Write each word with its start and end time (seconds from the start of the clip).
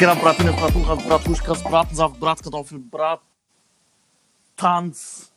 Bratine, 0.00 0.52
Bratuchas, 0.52 1.04
Bratuschkas, 1.04 1.62
Bratensaft, 1.62 2.18
Bratkartoffel, 2.18 2.78
Brat... 2.78 3.20
Tanz. 4.56 5.30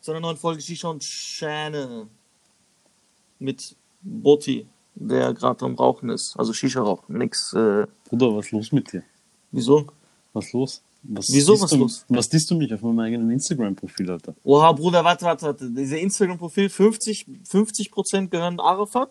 Zu 0.00 0.10
einer 0.10 0.18
neuen 0.20 0.36
Folge 0.36 0.60
Shisha 0.60 0.88
und 0.88 1.04
Schäne. 1.04 2.08
Mit 3.38 3.76
Botti, 4.02 4.66
der 4.96 5.32
gerade 5.32 5.64
am 5.64 5.76
Rauchen 5.76 6.08
ist. 6.08 6.36
Also 6.36 6.52
Shisha 6.52 6.80
rauchen, 6.82 7.16
nix, 7.16 7.52
äh... 7.52 7.86
Bruder, 8.08 8.34
was 8.34 8.46
ist 8.46 8.50
los 8.50 8.72
mit 8.72 8.92
dir? 8.92 9.04
Wieso? 9.52 9.86
Was 10.32 10.46
ist 10.46 10.52
los? 10.52 10.82
Was 11.04 11.32
Wieso, 11.32 11.60
was 11.60 11.70
du, 11.70 11.76
los? 11.76 12.04
Was 12.08 12.28
disst 12.28 12.50
du 12.50 12.56
mich 12.56 12.74
auf 12.74 12.82
meinem 12.82 12.98
eigenen 12.98 13.30
Instagram-Profil, 13.30 14.10
Alter? 14.10 14.34
Oha, 14.42 14.72
Bruder, 14.72 15.04
warte, 15.04 15.26
warte, 15.26 15.46
warte. 15.46 15.70
Dieser 15.70 16.00
Instagram-Profil, 16.00 16.70
50, 16.70 17.26
50% 17.48 18.26
gehören 18.30 18.58
Arafat, 18.58 19.10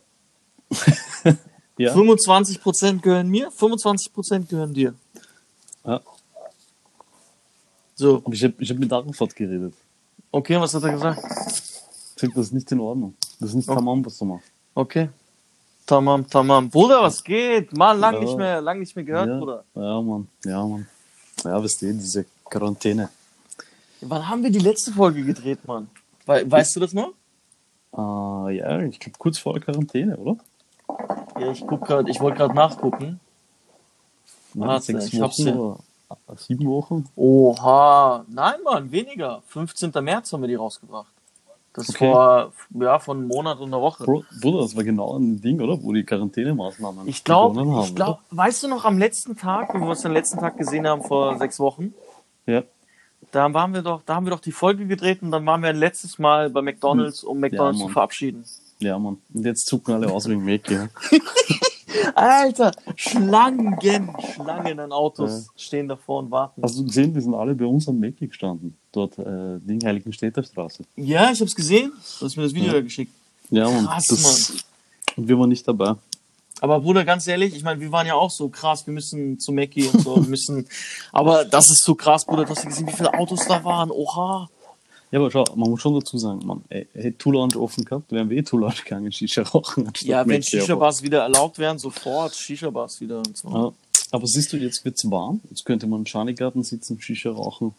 Ja? 1.81 1.93
25% 1.95 3.01
gehören 3.01 3.27
mir, 3.29 3.49
25% 3.51 4.47
gehören 4.47 4.73
dir. 4.73 4.93
ja. 5.85 5.99
So, 7.95 8.21
Aber 8.25 8.33
ich 8.33 8.43
habe 8.43 8.53
ich 8.59 8.69
hab 8.71 8.77
mit 8.77 8.91
Arafat 8.91 9.35
geredet. 9.35 9.73
okay, 10.31 10.59
was 10.59 10.73
hat 10.73 10.83
er 10.83 10.91
gesagt? 10.93 11.19
Ich 12.15 12.21
sag, 12.21 12.33
das 12.33 12.45
ist 12.47 12.53
nicht 12.53 12.71
in 12.71 12.79
Ordnung. 12.79 13.13
Das 13.39 13.49
ist 13.49 13.55
nicht 13.55 13.69
Oh. 13.69 13.75
tamam, 13.75 14.03
was 14.05 14.17
du 14.17 14.25
machst. 14.25 14.47
Okay. 14.73 15.09
Tamam, 15.85 16.27
tamam. 16.29 16.69
Bruder, 16.69 17.01
was 17.03 17.23
geht? 17.23 17.75
Mann, 17.75 17.99
lang 17.99 18.15
Ja. 18.15 18.19
nicht 18.21 18.37
mehr, 18.37 18.61
lang 18.61 18.79
nicht 18.79 18.95
mehr 18.95 19.05
gehört, 19.05 19.27
ja. 19.27 19.37
Bruder. 19.39 19.63
Ja, 19.75 20.01
Mann. 20.01 20.27
Ja, 20.45 20.65
Mann. 20.65 20.87
Ja, 21.43 21.63
weißt 21.63 21.81
du, 21.81 21.93
diese 21.93 22.25
Quarantäne. 22.45 23.09
Wann 24.01 24.27
haben 24.27 24.43
wir 24.43 24.51
die 24.51 24.59
letzte 24.59 24.91
Folge 24.91 25.23
gedreht, 25.23 25.59
Mann? 25.67 25.89
We 26.25 26.49
weißt 26.49 26.75
du 26.75 26.79
das 26.79 26.93
noch? 26.93 27.13
Äh, 27.95 28.57
ja, 28.57 28.79
ich 28.83 28.99
glaube 28.99 29.17
kurz 29.19 29.37
vor 29.37 29.53
der 29.53 29.61
Quarantäne, 29.63 30.15
oder? 30.17 30.37
Ja, 31.41 31.51
ich 31.51 31.65
guck 31.65 31.81
grad, 31.85 32.07
ich 32.07 32.19
wollte 32.19 32.37
gerade 32.37 32.53
nachgucken. 32.53 33.19
Warte, 34.53 34.85
sechs 34.85 35.11
ich 35.11 35.19
hab's 35.19 35.43
Wochen 35.43 35.79
ja. 36.07 36.35
sieben 36.35 36.67
Wochen? 36.67 37.09
Oha. 37.15 38.25
Nein, 38.27 38.55
Mann, 38.63 38.91
weniger. 38.91 39.41
15. 39.47 39.91
März 40.03 40.31
haben 40.31 40.41
wir 40.41 40.47
die 40.47 40.55
rausgebracht. 40.55 41.11
Das 41.73 41.89
Okay. 41.89 42.11
vor, 42.11 42.51
ja, 42.79 42.99
von 42.99 43.17
einem 43.17 43.27
Monat 43.27 43.59
und 43.59 43.69
einer 43.69 43.81
Woche. 43.81 44.03
Bruder, 44.03 44.59
das 44.59 44.75
war 44.75 44.83
genau 44.83 45.17
ein 45.17 45.41
Ding, 45.41 45.59
oder? 45.61 45.81
Wo 45.81 45.93
die 45.93 46.03
Quarantänemaßnahmen 46.03 47.07
Ich 47.07 47.23
glaube, 47.23 47.59
ich 47.85 47.95
glaub, 47.95 48.19
weißt 48.29 48.63
du 48.63 48.67
noch 48.67 48.85
am 48.85 48.99
letzten 48.99 49.35
Tag, 49.35 49.73
wo 49.73 49.79
wir 49.79 49.89
uns 49.89 50.01
den 50.01 50.11
letzten 50.11 50.37
Tag 50.37 50.57
gesehen 50.57 50.85
haben 50.85 51.01
vor 51.01 51.37
sechs 51.39 51.59
Wochen? 51.59 51.95
Ja. 52.45 52.63
Da 53.31 53.51
waren 53.53 53.73
wir 53.73 53.81
doch, 53.81 54.01
da 54.05 54.15
haben 54.15 54.27
wir 54.27 54.31
doch 54.31 54.41
die 54.41 54.51
Folge 54.51 54.85
gedreht 54.85 55.23
und 55.23 55.31
dann 55.31 55.45
waren 55.45 55.61
wir 55.61 55.69
ein 55.69 55.77
letztes 55.77 56.19
Mal 56.19 56.49
bei 56.51 56.61
McDonalds, 56.61 57.23
um 57.23 57.39
McDonalds 57.39 57.79
Ja, 57.79 57.85
zu 57.87 57.93
verabschieden. 57.93 58.43
Ja, 58.81 58.97
Mann. 58.99 59.17
Und 59.33 59.45
jetzt 59.45 59.67
zucken 59.67 59.93
alle 59.93 60.11
aus 60.11 60.27
wegen 60.27 60.43
Mac, 60.43 60.69
ja. 60.69 60.89
Alter, 62.15 62.71
Schlangen, 62.95 63.77
Schlangen 64.33 64.79
an 64.79 64.91
Autos 64.91 65.47
stehen 65.55 65.87
davor 65.87 66.19
und 66.19 66.31
warten. 66.31 66.61
Hast 66.63 66.77
du 66.77 66.85
gesehen, 66.85 67.13
die 67.13 67.21
sind 67.21 67.33
alle 67.35 67.53
bei 67.53 67.65
uns 67.65 67.87
am 67.87 67.99
Mac 67.99 68.17
gestanden? 68.17 68.75
Dort, 68.91 69.17
äh, 69.19 69.59
Ding, 69.59 69.83
Heiligenstädter 69.85 70.43
Straße. 70.43 70.83
Ja, 70.95 71.31
ich 71.31 71.39
hab's 71.41 71.55
gesehen. 71.55 71.91
Du 72.19 72.25
hast 72.25 72.35
mir 72.35 72.43
das 72.43 72.53
Video 72.53 72.69
Ja. 72.69 72.75
ja. 72.75 72.81
geschickt. 72.81 73.13
Ja, 73.49 73.69
Mann. 73.69 73.85
Krass, 73.85 74.05
das, 74.07 74.53
Und 75.15 75.27
wir 75.27 75.37
waren 75.37 75.49
nicht 75.49 75.67
dabei. 75.67 75.95
Aber 76.59 76.79
Bruder, 76.79 77.03
ganz 77.05 77.27
ehrlich, 77.27 77.55
ich 77.55 77.63
meine, 77.63 77.79
wir 77.79 77.91
waren 77.91 78.05
ja 78.05 78.13
auch 78.13 78.29
so 78.29 78.47
krass, 78.49 78.85
wir 78.85 78.93
müssen 78.93 79.39
zu 79.39 79.51
Mackie 79.51 79.87
und 79.87 80.01
so, 80.01 80.15
wir 80.15 80.29
müssen. 80.29 80.67
Aber 81.11 81.43
das 81.43 81.69
ist 81.69 81.83
so 81.83 81.95
krass, 81.95 82.25
Bruder, 82.25 82.45
du 82.45 82.51
hast 82.51 82.63
ja 82.63 82.69
gesehen, 82.69 82.87
wie 82.87 82.93
viele 82.93 83.13
Autos 83.13 83.45
da 83.47 83.63
waren. 83.63 83.91
Oha. 83.91 84.47
Ja, 85.11 85.19
aber 85.19 85.29
schau, 85.29 85.43
man 85.55 85.69
muss 85.69 85.81
schon 85.81 85.93
dazu 85.93 86.17
sagen, 86.17 86.39
man, 86.45 86.63
ey, 86.69 86.87
hätte 86.93 87.17
Tool 87.17 87.33
Lounge 87.35 87.57
offen 87.59 87.83
gehabt, 87.83 88.11
wären 88.11 88.29
wir 88.29 88.37
eh 88.37 88.43
Tool 88.43 88.61
Lounge 88.61 88.75
gegangen, 88.83 89.11
Shisha 89.11 89.41
rauchen. 89.43 89.91
Ja, 90.01 90.25
wenn 90.27 90.41
Shisha-Bars 90.41 91.01
wieder 91.03 91.23
erlaubt 91.23 91.57
wären, 91.59 91.77
sofort 91.79 92.33
Shisha-Bars 92.33 93.01
wieder 93.01 93.17
und 93.17 93.37
so. 93.37 93.49
Ja. 93.49 93.71
Aber 94.11 94.25
siehst 94.27 94.51
du, 94.53 94.57
jetzt 94.57 94.83
wird's 94.85 95.03
warm. 95.09 95.41
Jetzt 95.49 95.65
könnte 95.65 95.85
man 95.87 95.99
im 95.99 96.05
Schanigarten 96.05 96.63
sitzen, 96.63 96.99
Shisha 97.01 97.29
rauchen. 97.31 97.73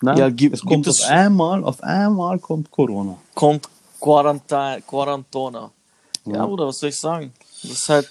Nein, 0.00 0.16
Ja, 0.18 0.28
gibt- 0.30 0.54
es 0.54 0.60
kommt 0.60 0.84
gibt 0.84 0.86
es- 0.88 1.02
auf 1.02 1.10
einmal, 1.10 1.64
auf 1.64 1.82
einmal 1.82 2.38
kommt 2.38 2.70
Corona. 2.70 3.16
Kommt 3.34 3.68
Quaranta 4.00 4.80
Quarantona. 4.80 5.70
Ja, 6.26 6.32
Ja. 6.34 6.46
Bruder, 6.46 6.66
was 6.68 6.78
soll 6.78 6.90
ich 6.90 6.96
sagen? 7.00 7.32
Das 7.62 7.70
ist 7.72 7.88
halt. 7.88 8.10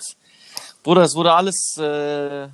Bruder, 0.83 1.03
es 1.03 1.15
wurde 1.15 1.31
alles. 1.33 1.77
Äh... 1.77 2.47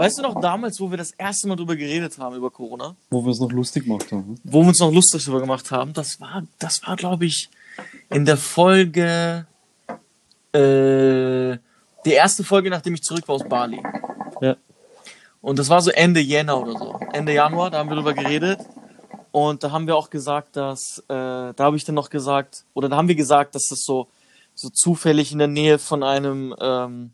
Weißt 0.00 0.16
du 0.16 0.22
noch 0.22 0.40
damals, 0.40 0.80
wo 0.80 0.90
wir 0.90 0.96
das 0.96 1.10
erste 1.10 1.46
Mal 1.46 1.56
drüber 1.56 1.76
geredet 1.76 2.16
haben, 2.16 2.34
über 2.34 2.50
Corona? 2.50 2.96
Wo 3.10 3.20
wir 3.20 3.28
uns 3.28 3.38
noch 3.38 3.52
lustig 3.52 3.84
gemacht 3.84 4.10
haben. 4.10 4.40
wo 4.44 4.62
wir 4.62 4.68
uns 4.68 4.78
noch 4.78 4.90
lustig 4.90 5.22
drüber 5.22 5.40
gemacht 5.40 5.70
haben, 5.70 5.92
das 5.92 6.18
war, 6.18 6.42
das 6.58 6.80
war, 6.86 6.96
glaube 6.96 7.26
ich, 7.26 7.50
in 8.08 8.24
der 8.24 8.38
Folge, 8.38 9.46
äh, 10.54 11.58
die 12.06 12.12
erste 12.12 12.44
Folge, 12.44 12.70
nachdem 12.70 12.94
ich 12.94 13.02
zurück 13.02 13.28
war 13.28 13.34
aus 13.34 13.46
Bali. 13.46 13.82
Ja. 14.40 14.56
Und 15.42 15.58
das 15.58 15.68
war 15.68 15.82
so 15.82 15.90
Ende 15.90 16.20
Jänner 16.20 16.58
oder 16.58 16.78
so. 16.78 16.98
Ende 17.12 17.34
Januar, 17.34 17.70
da 17.70 17.80
haben 17.80 17.90
wir 17.90 17.96
drüber 17.96 18.14
geredet. 18.14 18.60
Und 19.32 19.62
da 19.62 19.70
haben 19.70 19.86
wir 19.86 19.96
auch 19.96 20.08
gesagt, 20.08 20.56
dass, 20.56 21.04
äh, 21.08 21.12
da 21.12 21.54
habe 21.58 21.76
ich 21.76 21.84
dann 21.84 21.96
noch 21.96 22.08
gesagt, 22.08 22.64
oder 22.72 22.88
da 22.88 22.96
haben 22.96 23.08
wir 23.08 23.16
gesagt, 23.16 23.54
dass 23.54 23.66
das 23.68 23.82
so, 23.82 24.08
so 24.54 24.70
zufällig 24.70 25.30
in 25.30 25.40
der 25.40 25.48
Nähe 25.48 25.78
von 25.78 26.02
einem, 26.02 26.54
ähm, 26.58 27.10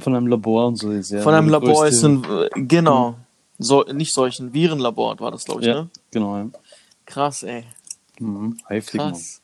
Von 0.00 0.14
einem 0.14 0.26
Labor 0.28 0.66
und 0.66 0.76
so 0.76 0.90
ist, 0.92 1.10
ja. 1.10 1.22
von 1.22 1.34
einem 1.34 1.48
Labor 1.48 1.86
ist 1.86 2.04
ein, 2.04 2.24
äh, 2.24 2.48
genau, 2.54 3.16
so, 3.58 3.82
nicht 3.82 4.14
solchen, 4.14 4.52
Virenlabor 4.54 5.18
war 5.18 5.32
das, 5.32 5.44
glaube 5.44 5.62
ich, 5.62 5.66
Ja, 5.66 5.82
ne? 5.82 5.90
genau, 6.12 6.36
ja. 6.36 6.46
Krass, 7.06 7.42
ey. 7.42 7.64
Mhm. 8.20 8.56
Heftig, 8.66 9.00
Mann. 9.00 9.12
Krass. 9.12 9.40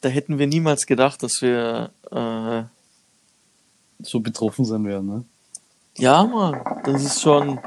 Da 0.00 0.08
hätten 0.08 0.38
wir 0.38 0.46
niemals 0.46 0.86
gedacht, 0.86 1.22
dass 1.22 1.40
wir. 1.40 1.90
Äh, 2.10 2.64
So 4.04 4.20
betroffen 4.20 4.64
sein 4.64 4.84
werden, 4.84 5.06
ne? 5.08 5.24
ja, 5.98 6.24
Mann, 6.24 6.60
das 6.84 7.02
ist 7.04 7.22
schon. 7.22 7.58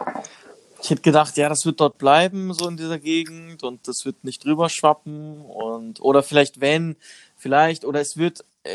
Ich 0.82 0.90
hätte 0.90 1.02
gedacht, 1.02 1.36
ja, 1.38 1.50
das 1.50 1.66
wird 1.66 1.80
dort 1.82 1.98
bleiben, 1.98 2.54
so 2.54 2.70
in 2.70 2.78
dieser 2.78 3.00
Gegend, 3.00 3.64
und 3.64 3.86
das 3.88 4.06
wird 4.06 4.24
nicht 4.24 4.46
drüber 4.46 4.70
schwappen. 4.70 5.42
Und, 5.42 6.00
oder 6.02 6.24
vielleicht 6.24 6.62
wenn, 6.62 6.96
vielleicht, 7.36 7.84
oder 7.86 8.00
es 8.02 8.16
wird. 8.18 8.46
Äh, 8.64 8.72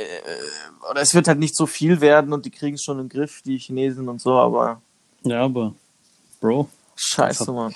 oder 0.90 1.02
es 1.02 1.14
wird 1.14 1.28
halt 1.28 1.38
nicht 1.38 1.56
so 1.56 1.66
viel 1.66 2.00
werden 2.00 2.32
und 2.32 2.44
die 2.46 2.50
kriegen 2.50 2.74
es 2.76 2.82
schon 2.82 2.98
im 2.98 3.08
Griff, 3.08 3.42
die 3.42 3.58
Chinesen 3.58 4.08
und 4.08 4.20
so, 4.20 4.32
aber 4.32 4.80
Ja, 5.22 5.44
aber, 5.44 5.74
Bro, 6.40 6.68
scheiße, 6.96 7.52
Mann. 7.52 7.74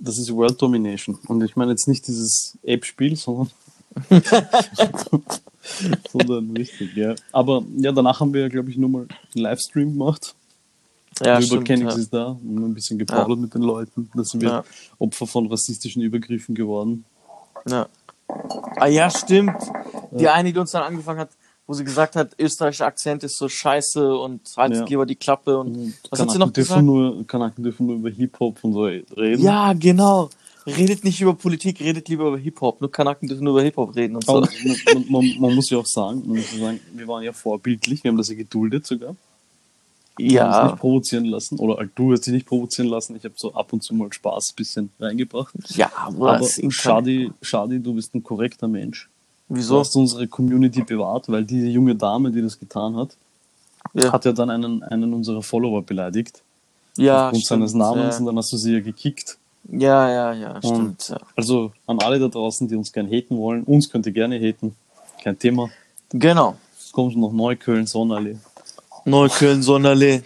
das 0.00 0.18
ist 0.18 0.34
World 0.34 0.60
Domination. 0.60 1.18
Und 1.26 1.42
ich 1.42 1.56
meine 1.56 1.72
jetzt 1.72 1.86
nicht 1.88 2.06
dieses 2.06 2.56
Ape-Spiel, 2.66 3.16
sondern. 3.16 3.50
sondern 6.12 6.56
richtig, 6.56 6.94
ja. 6.96 7.14
Aber 7.32 7.62
ja, 7.76 7.92
danach 7.92 8.20
haben 8.20 8.32
wir, 8.32 8.48
glaube 8.48 8.70
ich, 8.70 8.76
nur 8.76 8.88
mal 8.88 9.00
einen 9.00 9.42
Livestream 9.42 9.92
gemacht. 9.92 10.34
Ja, 11.22 11.36
über 11.36 11.42
stimmt, 11.42 11.66
Kenix 11.66 11.94
ja. 11.94 12.00
ist 12.00 12.14
da 12.14 12.26
und 12.28 12.64
ein 12.64 12.74
bisschen 12.74 12.98
geplaudert 12.98 13.38
mit 13.38 13.52
den 13.54 13.62
Leuten. 13.62 14.10
Da 14.14 14.24
sind 14.24 14.40
wir 14.40 14.48
Ja. 14.48 14.64
Opfer 14.98 15.26
von 15.26 15.46
rassistischen 15.48 16.00
Übergriffen 16.02 16.54
geworden. 16.54 17.04
Ja. 17.68 17.88
Ah 18.76 18.86
ja, 18.86 19.10
stimmt. 19.10 19.56
Die 20.12 20.28
eine, 20.28 20.52
die 20.52 20.58
uns 20.58 20.70
dann 20.70 20.84
angefangen 20.84 21.18
hat, 21.20 21.30
wo 21.70 21.74
sie 21.74 21.84
gesagt 21.84 22.16
hat, 22.16 22.32
österreichischer 22.36 22.86
Akzent 22.86 23.22
ist 23.22 23.38
so 23.38 23.48
scheiße 23.48 24.12
und 24.16 24.40
halt 24.56 24.74
Ja. 24.74 24.84
lieber 24.86 25.06
die 25.06 25.14
Klappe 25.14 25.56
und 25.56 25.94
was 26.10 26.18
hat 26.18 26.28
sie 26.30 26.34
Kanaken 26.34 26.38
noch 26.40 26.50
dürfen 26.52 26.68
gesagt? 26.68 26.84
nur, 26.84 27.26
Kanaken 27.28 27.62
dürfen 27.62 27.86
nur 27.86 27.94
über 27.94 28.10
Hip-Hop 28.10 28.58
und 28.64 28.72
so 28.72 28.82
reden. 28.86 29.40
Ja, 29.40 29.72
genau. 29.74 30.30
Redet 30.66 31.04
nicht 31.04 31.20
über 31.20 31.32
Politik, 31.32 31.78
redet 31.78 32.08
lieber 32.08 32.26
über 32.26 32.38
Hip-Hop. 32.38 32.80
Nur 32.80 32.90
Kanaken 32.90 33.28
dürfen 33.28 33.44
nur 33.44 33.52
über 33.52 33.62
Hip-Hop 33.62 33.94
reden 33.94 34.16
und 34.16 34.24
so. 34.26 34.38
Aber 34.38 34.48
man, 34.64 35.04
man, 35.08 35.34
man 35.38 35.54
muss 35.54 35.70
ja 35.70 35.78
auch 35.78 35.86
sagen, 35.86 36.24
man 36.26 36.38
muss 36.38 36.52
ja 36.52 36.58
sagen, 36.58 36.80
wir 36.92 37.06
waren 37.06 37.22
ja 37.22 37.32
vorbildlich, 37.32 38.02
wir 38.02 38.10
haben 38.10 38.18
das 38.18 38.28
ja 38.30 38.34
geduldet 38.34 38.84
sogar. 38.84 39.14
Wir 40.16 40.40
haben 40.40 40.48
uns 40.48 40.56
ja, 40.56 40.66
nicht 40.72 40.80
provozieren 40.80 41.24
lassen. 41.26 41.58
Oder 41.60 41.76
halt, 41.76 41.92
du 41.94 42.10
hast 42.12 42.26
dich 42.26 42.34
nicht 42.34 42.46
provozieren 42.46 42.90
lassen. 42.90 43.14
Ich 43.14 43.22
habe 43.24 43.34
so 43.36 43.54
ab 43.54 43.72
und 43.72 43.84
zu 43.84 43.94
mal 43.94 44.12
Spaß 44.12 44.48
ein 44.50 44.56
bisschen 44.56 44.90
reingebracht. 44.98 45.54
ja, 45.68 45.88
aber 45.94 46.34
Aber 46.34 46.48
Shadi, 46.48 47.30
Shadi, 47.40 47.78
du 47.80 47.94
bist 47.94 48.12
ein 48.16 48.24
korrekter 48.24 48.66
Mensch. 48.66 49.08
Du 49.50 49.56
Wieso? 49.56 49.80
hast 49.80 49.96
unsere 49.96 50.26
Community 50.28 50.82
bewahrt, 50.82 51.28
weil 51.28 51.44
diese 51.44 51.66
junge 51.66 51.94
Dame, 51.96 52.30
die 52.30 52.40
das 52.40 52.58
getan 52.58 52.96
hat, 52.96 53.16
Ja, 53.94 54.12
hat 54.12 54.24
ja 54.24 54.32
dann 54.32 54.48
einen, 54.48 54.82
einen 54.84 55.12
unserer 55.12 55.42
Follower 55.42 55.82
beleidigt. 55.82 56.40
ja 56.96 57.24
aufgrund 57.26 57.44
stimmt. 57.44 57.60
seines 57.60 57.74
Namens 57.74 58.18
und 58.18 58.26
Ja, 58.26 58.30
dann 58.30 58.38
hast 58.38 58.52
du 58.52 58.56
sie 58.56 58.74
ja 58.74 58.80
gekickt. 58.80 59.38
ja, 59.70 60.08
ja, 60.08 60.32
ja 60.34 60.58
stimmt. 60.62 61.08
Ja. 61.08 61.18
Also 61.36 61.72
an 61.86 61.98
alle 61.98 62.18
da 62.20 62.28
draußen, 62.28 62.68
die 62.68 62.76
uns 62.76 62.92
gerne 62.92 63.10
haten 63.10 63.36
wollen, 63.36 63.64
uns 63.64 63.90
könnt 63.90 64.06
ihr 64.06 64.12
gerne 64.12 64.38
haten. 64.38 64.76
Kein 65.22 65.36
Thema. 65.38 65.68
Genau. 66.10 66.56
Es 66.78 66.92
kommt 66.92 67.16
noch 67.16 67.32
Neukölln, 67.32 67.86
Sonnenallee. 67.86 68.38
Neukölln, 69.04 69.62
Sonderlee. 69.62 70.22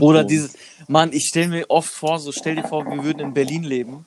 Oder 0.00 0.20
Und- 0.20 0.30
dieses, 0.30 0.54
Mann, 0.88 1.12
ich 1.12 1.24
stelle 1.26 1.48
mir 1.48 1.64
oft 1.68 1.90
vor, 1.90 2.18
so 2.20 2.30
stell 2.30 2.54
dir 2.56 2.64
vor, 2.64 2.84
wir 2.86 3.02
würden 3.02 3.20
in 3.20 3.34
Berlin 3.34 3.64
leben. 3.64 4.06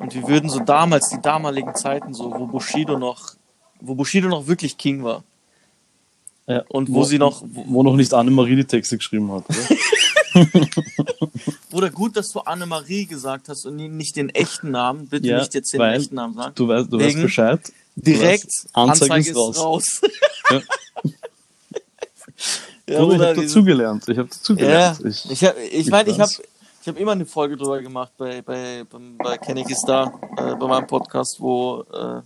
Und 0.00 0.14
wir 0.14 0.26
würden 0.28 0.48
so 0.50 0.60
damals, 0.60 1.08
die 1.08 1.20
damaligen 1.20 1.74
Zeiten, 1.74 2.14
so, 2.14 2.30
wo 2.32 2.46
Bushido 2.46 2.98
noch, 2.98 3.34
wo 3.80 3.94
Bushido 3.94 4.28
noch 4.28 4.46
wirklich 4.46 4.76
King 4.76 5.02
war. 5.04 5.22
ja. 6.46 6.62
Und 6.68 6.92
wo 6.92 7.04
sie 7.04 7.18
noch- 7.18 7.42
Wo, 7.46 7.64
wo 7.68 7.82
noch 7.82 7.94
nicht 7.96 8.12
Annemarie 8.14 8.56
die 8.56 8.64
Texte 8.64 8.96
geschrieben 8.98 9.30
hat. 9.32 9.44
Oder 11.72 11.90
gut, 11.90 12.16
dass 12.16 12.30
du 12.30 12.40
Annemarie 12.40 13.06
gesagt 13.06 13.48
hast 13.48 13.66
und 13.66 13.76
nicht 13.76 14.16
den 14.16 14.30
echten 14.30 14.70
Namen. 14.70 15.08
Bitte 15.08 15.26
Ja, 15.28 15.38
nicht 15.40 15.54
jetzt 15.54 15.72
den 15.72 15.80
echten 15.82 16.14
Namen 16.14 16.34
sagen. 16.34 16.52
Du 16.54 16.66
weißt, 16.68 16.92
du 16.92 16.98
weißt 16.98 17.20
Bescheid. 17.20 17.60
Direkt 17.96 18.44
weißt, 18.46 18.68
Anzeige, 18.72 19.12
Anzeige 19.14 19.30
ist 19.30 19.36
ist 19.36 19.58
raus. 19.60 20.00
Ja. 20.50 20.60
Ja, 22.88 22.98
Bruder, 23.00 23.14
ich 23.32 23.36
habe 23.38 23.42
dazugelernt. 23.42 24.02
Ich 24.08 24.18
habe 24.18 24.28
Ja, 24.28 24.34
dazugelernt. 24.34 25.00
ich, 25.04 25.30
ich, 25.30 25.44
hab- 25.44 25.56
ich 25.70 25.88
meine, 25.90 26.10
ich 26.10 26.18
habe. 26.18 26.30
Ich 26.82 26.88
hab 26.88 26.98
immer 26.98 27.12
eine 27.12 27.24
Folge 27.26 27.56
drüber 27.56 27.80
gemacht 27.80 28.12
bei, 28.18 28.42
bei, 28.42 28.84
bei 29.18 29.38
Kenny 29.38 29.64
ist 29.68 29.84
da, 29.86 30.12
äh, 30.36 30.54
bei 30.56 30.66
meinem 30.66 30.86
Podcast, 30.86 31.40
wo, 31.40 31.84
äh, 31.92 32.20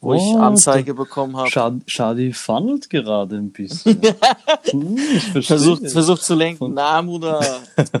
wo 0.00 0.14
ich 0.14 0.22
Oh, 0.22 0.38
Anzeige 0.38 0.94
bekommen 0.94 1.36
habe. 1.36 1.48
Schad, 1.48 1.74
Schadi 1.86 2.32
funnelt 2.32 2.88
gerade 2.90 3.36
ein 3.36 3.50
bisschen. 3.50 4.00
hm, 4.70 4.96
ich. 5.34 5.46
Versucht, 5.46 5.88
versucht 5.90 6.22
zu 6.22 6.34
lenken. 6.34 6.58
Von- 6.58 6.74
Na, 6.74 7.00
Bruder. 7.00 7.40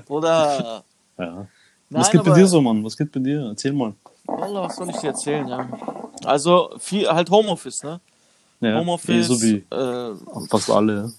Bruder. 0.06 0.84
Ja. 1.18 1.34
Nein, 1.36 1.46
Was 1.90 2.10
geht 2.10 2.22
bei 2.24 2.30
aber- 2.30 2.40
dir 2.40 2.46
so, 2.46 2.60
Mann? 2.60 2.84
Was 2.84 2.96
geht 2.96 3.12
bei 3.12 3.20
dir? 3.20 3.46
Erzähl 3.50 3.72
mal. 3.72 3.94
Wallah, 4.26 4.62
was 4.64 4.76
soll 4.76 4.88
ich 4.90 4.96
dir 4.96 5.08
erzählen, 5.08 5.46
ja. 5.48 5.68
Also, 6.24 6.70
viel, 6.78 7.08
halt 7.08 7.28
Homeoffice, 7.30 7.82
ne? 7.82 8.00
Ja, 8.60 8.78
Homeoffice, 8.78 9.10
eh, 9.10 9.22
so 9.22 9.42
wie 9.42 9.56
äh, 9.70 10.14
fast 10.48 10.70
alle. 10.70 11.12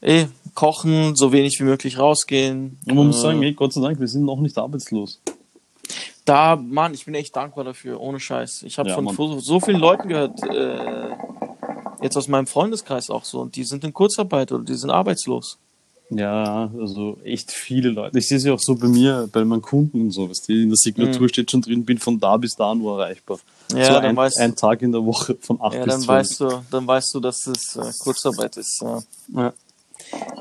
eh, 0.00 0.26
kochen, 0.54 1.16
so 1.16 1.32
wenig 1.32 1.58
wie 1.60 1.64
möglich 1.64 1.98
rausgehen. 1.98 2.78
Und 2.86 2.94
man 2.94 3.06
muss 3.08 3.18
Äh, 3.18 3.22
sagen, 3.22 3.42
ey, 3.42 3.52
Gott 3.52 3.72
sei 3.72 3.80
Dank, 3.80 4.00
wir 4.00 4.08
sind 4.08 4.24
noch 4.24 4.40
nicht 4.40 4.56
arbeitslos. 4.58 5.20
Da, 6.24 6.56
Mann, 6.56 6.94
ich 6.94 7.04
bin 7.06 7.14
echt 7.14 7.34
dankbar 7.34 7.64
dafür, 7.64 8.00
ohne 8.00 8.20
Scheiß. 8.20 8.62
Ich 8.64 8.78
habe 8.78 8.88
Ja, 8.88 8.94
von 8.94 9.04
Mann. 9.04 9.16
so, 9.40 9.58
vielen 9.60 9.80
Leuten 9.80 10.08
gehört, 10.08 10.42
äh, 10.44 11.16
jetzt 12.02 12.16
aus 12.16 12.28
meinem 12.28 12.46
Freundeskreis 12.46 13.10
auch 13.10 13.24
so, 13.24 13.40
und 13.40 13.56
die 13.56 13.64
sind 13.64 13.82
in 13.84 13.92
Kurzarbeit 13.92 14.52
oder 14.52 14.64
die 14.64 14.74
sind 14.74 14.90
arbeitslos. 14.90 15.58
Ja, 16.12 16.70
also 16.78 17.18
echt 17.24 17.52
viele 17.52 17.90
Leute. 17.90 18.18
Ich 18.18 18.26
sehe 18.26 18.36
es 18.36 18.44
ja 18.44 18.52
auch 18.52 18.58
so 18.60 18.74
bei 18.74 18.88
mir, 18.88 19.28
bei 19.32 19.44
meinen 19.44 19.62
Kunden 19.62 20.00
und 20.00 20.10
so, 20.10 20.28
was 20.28 20.40
die 20.42 20.62
in 20.64 20.68
der 20.70 20.76
Signatur 20.76 21.28
steht 21.28 21.50
schon 21.52 21.62
drin, 21.62 21.84
bin 21.84 21.98
von 21.98 22.18
da 22.18 22.36
bis 22.36 22.54
da 22.56 22.74
nur 22.74 22.98
erreichbar. 23.00 23.38
Mhm. 23.70 23.76
Ja, 23.78 23.84
so 23.84 23.92
dann 23.94 24.04
ein, 24.04 24.16
weißt 24.16 24.38
ein 24.40 24.56
Tag 24.56 24.82
in 24.82 24.90
der 24.90 25.04
Woche 25.04 25.36
von 25.40 25.60
8 25.60 25.74
Ja, 25.74 25.84
bis 25.84 25.94
dann 25.94 26.00
12. 26.02 26.08
weißt 26.08 26.40
du, 26.40 26.62
dann 26.72 26.86
weißt 26.86 27.14
du, 27.14 27.20
dass 27.20 27.46
es 27.46 27.76
äh, 27.76 27.92
Kurzarbeit 28.02 28.56
ist. 28.56 28.82
Ja. 28.82 29.02
Ja. 29.36 29.52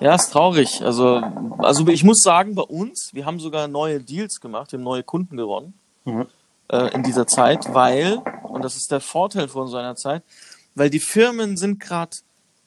Ja, 0.01 0.15
ist 0.15 0.31
traurig. 0.31 0.81
Also, 0.81 1.21
also 1.57 1.87
ich 1.87 2.03
muss 2.03 2.21
sagen, 2.21 2.55
bei 2.55 2.63
uns, 2.63 3.09
wir 3.13 3.25
haben 3.25 3.39
sogar 3.39 3.67
neue 3.67 3.99
Deals 3.99 4.39
gemacht, 4.39 4.71
wir 4.71 4.79
haben 4.79 4.83
neue 4.83 5.03
Kunden 5.03 5.37
gewonnen 5.37 5.73
Mhm. 6.05 6.27
äh, 6.71 6.93
in 6.93 7.03
dieser 7.03 7.27
Zeit, 7.27 7.73
weil, 7.73 8.19
und 8.43 8.63
das 8.63 8.75
ist 8.75 8.91
der 8.91 9.01
Vorteil 9.01 9.47
von 9.47 9.67
so 9.67 9.77
einer 9.77 9.95
Zeit, 9.95 10.23
weil 10.75 10.89
die 10.89 10.99
Firmen 10.99 11.57
sind 11.57 11.79
gerade, 11.79 12.17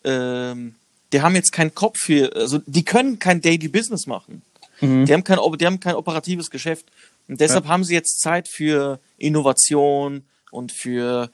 ähm, 0.04 0.74
die 1.12 1.22
haben 1.22 1.34
jetzt 1.34 1.52
keinen 1.52 1.74
Kopf 1.74 1.98
für, 1.98 2.34
also 2.36 2.58
die 2.66 2.84
können 2.84 3.18
kein 3.18 3.40
Daily 3.40 3.68
Business 3.68 4.06
machen. 4.06 4.42
Mhm. 4.80 5.06
Die 5.06 5.12
haben 5.12 5.24
kein, 5.24 5.38
die 5.58 5.66
haben 5.66 5.80
kein 5.80 5.94
operatives 5.94 6.50
Geschäft. 6.50 6.86
Und 7.28 7.40
deshalb 7.40 7.66
haben 7.66 7.84
sie 7.84 7.94
jetzt 7.94 8.20
Zeit 8.20 8.48
für 8.48 8.98
Innovation 9.16 10.24
und 10.50 10.72
für 10.72 11.30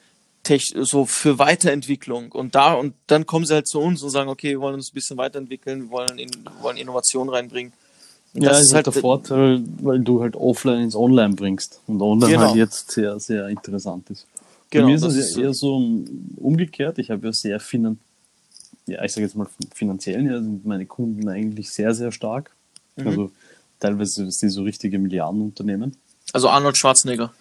so 0.56 1.05
für 1.05 1.39
Weiterentwicklung. 1.39 2.33
Und 2.33 2.55
da, 2.55 2.75
und 2.75 2.95
dann 3.06 3.27
kommen 3.27 3.47
sie 3.47 3.55
halt 3.55 3.69
zu 3.69 3.81
uns 3.81 4.03
und 4.03 4.11
sagen, 4.11 4.29
okay, 4.29 4.50
wir 4.50 4.61
wollen 4.61 4.75
uns 4.75 4.91
ein 4.91 4.95
bisschen 4.95 5.17
weiterentwickeln, 5.17 5.85
wir 5.85 5.91
wollen, 5.91 6.19
in, 6.19 6.31
wollen 6.61 6.77
Innovation 6.77 7.29
reinbringen. 7.29 7.73
Und 8.35 8.43
Ja, 8.43 8.50
das 8.50 8.62
ist 8.62 8.75
halt 8.75 8.87
der 8.87 8.93
Vorteil, 8.93 9.62
weil 9.81 10.00
du 10.00 10.21
halt 10.21 10.37
offline 10.37 10.83
ins 10.83 10.95
Online 10.95 11.35
bringst 11.35 11.81
und 11.87 12.00
online 12.00 12.33
Genau. 12.33 12.47
halt 12.49 12.56
jetzt 12.56 12.91
sehr, 12.91 13.19
sehr 13.21 13.49
interessant 13.49 14.11
ist. 14.11 14.27
Genau, 14.71 14.85
Bei 14.85 14.91
mir 14.91 14.97
ist 14.97 15.03
es 15.03 15.37
ja 15.37 15.43
eher 15.45 15.55
so 15.55 15.83
umgekehrt. 16.37 16.99
Ich 16.99 17.11
habe 17.11 17.27
ja 17.27 17.33
sehr 17.33 17.59
finan 17.59 17.99
ja, 18.89 19.05
ich 19.05 19.12
sage 19.12 19.27
jetzt 19.27 19.37
mal 19.37 19.47
finanziell 19.75 20.25
her 20.25 20.43
sind 20.43 20.65
meine 20.65 20.87
Kunden 20.87 21.29
eigentlich 21.29 21.71
sehr, 21.71 21.95
sehr 21.95 22.11
stark. 22.11 22.50
Mhm. 22.97 23.06
Also 23.06 23.33
teilweise 23.79 24.25
ist 24.25 24.43
die 24.43 24.49
so 24.49 24.62
richtige 24.62 24.99
Milliardenunternehmen. 24.99 25.97
Also 26.33 26.49
Arnold 26.49 26.77
Schwarzenegger. 26.77 27.33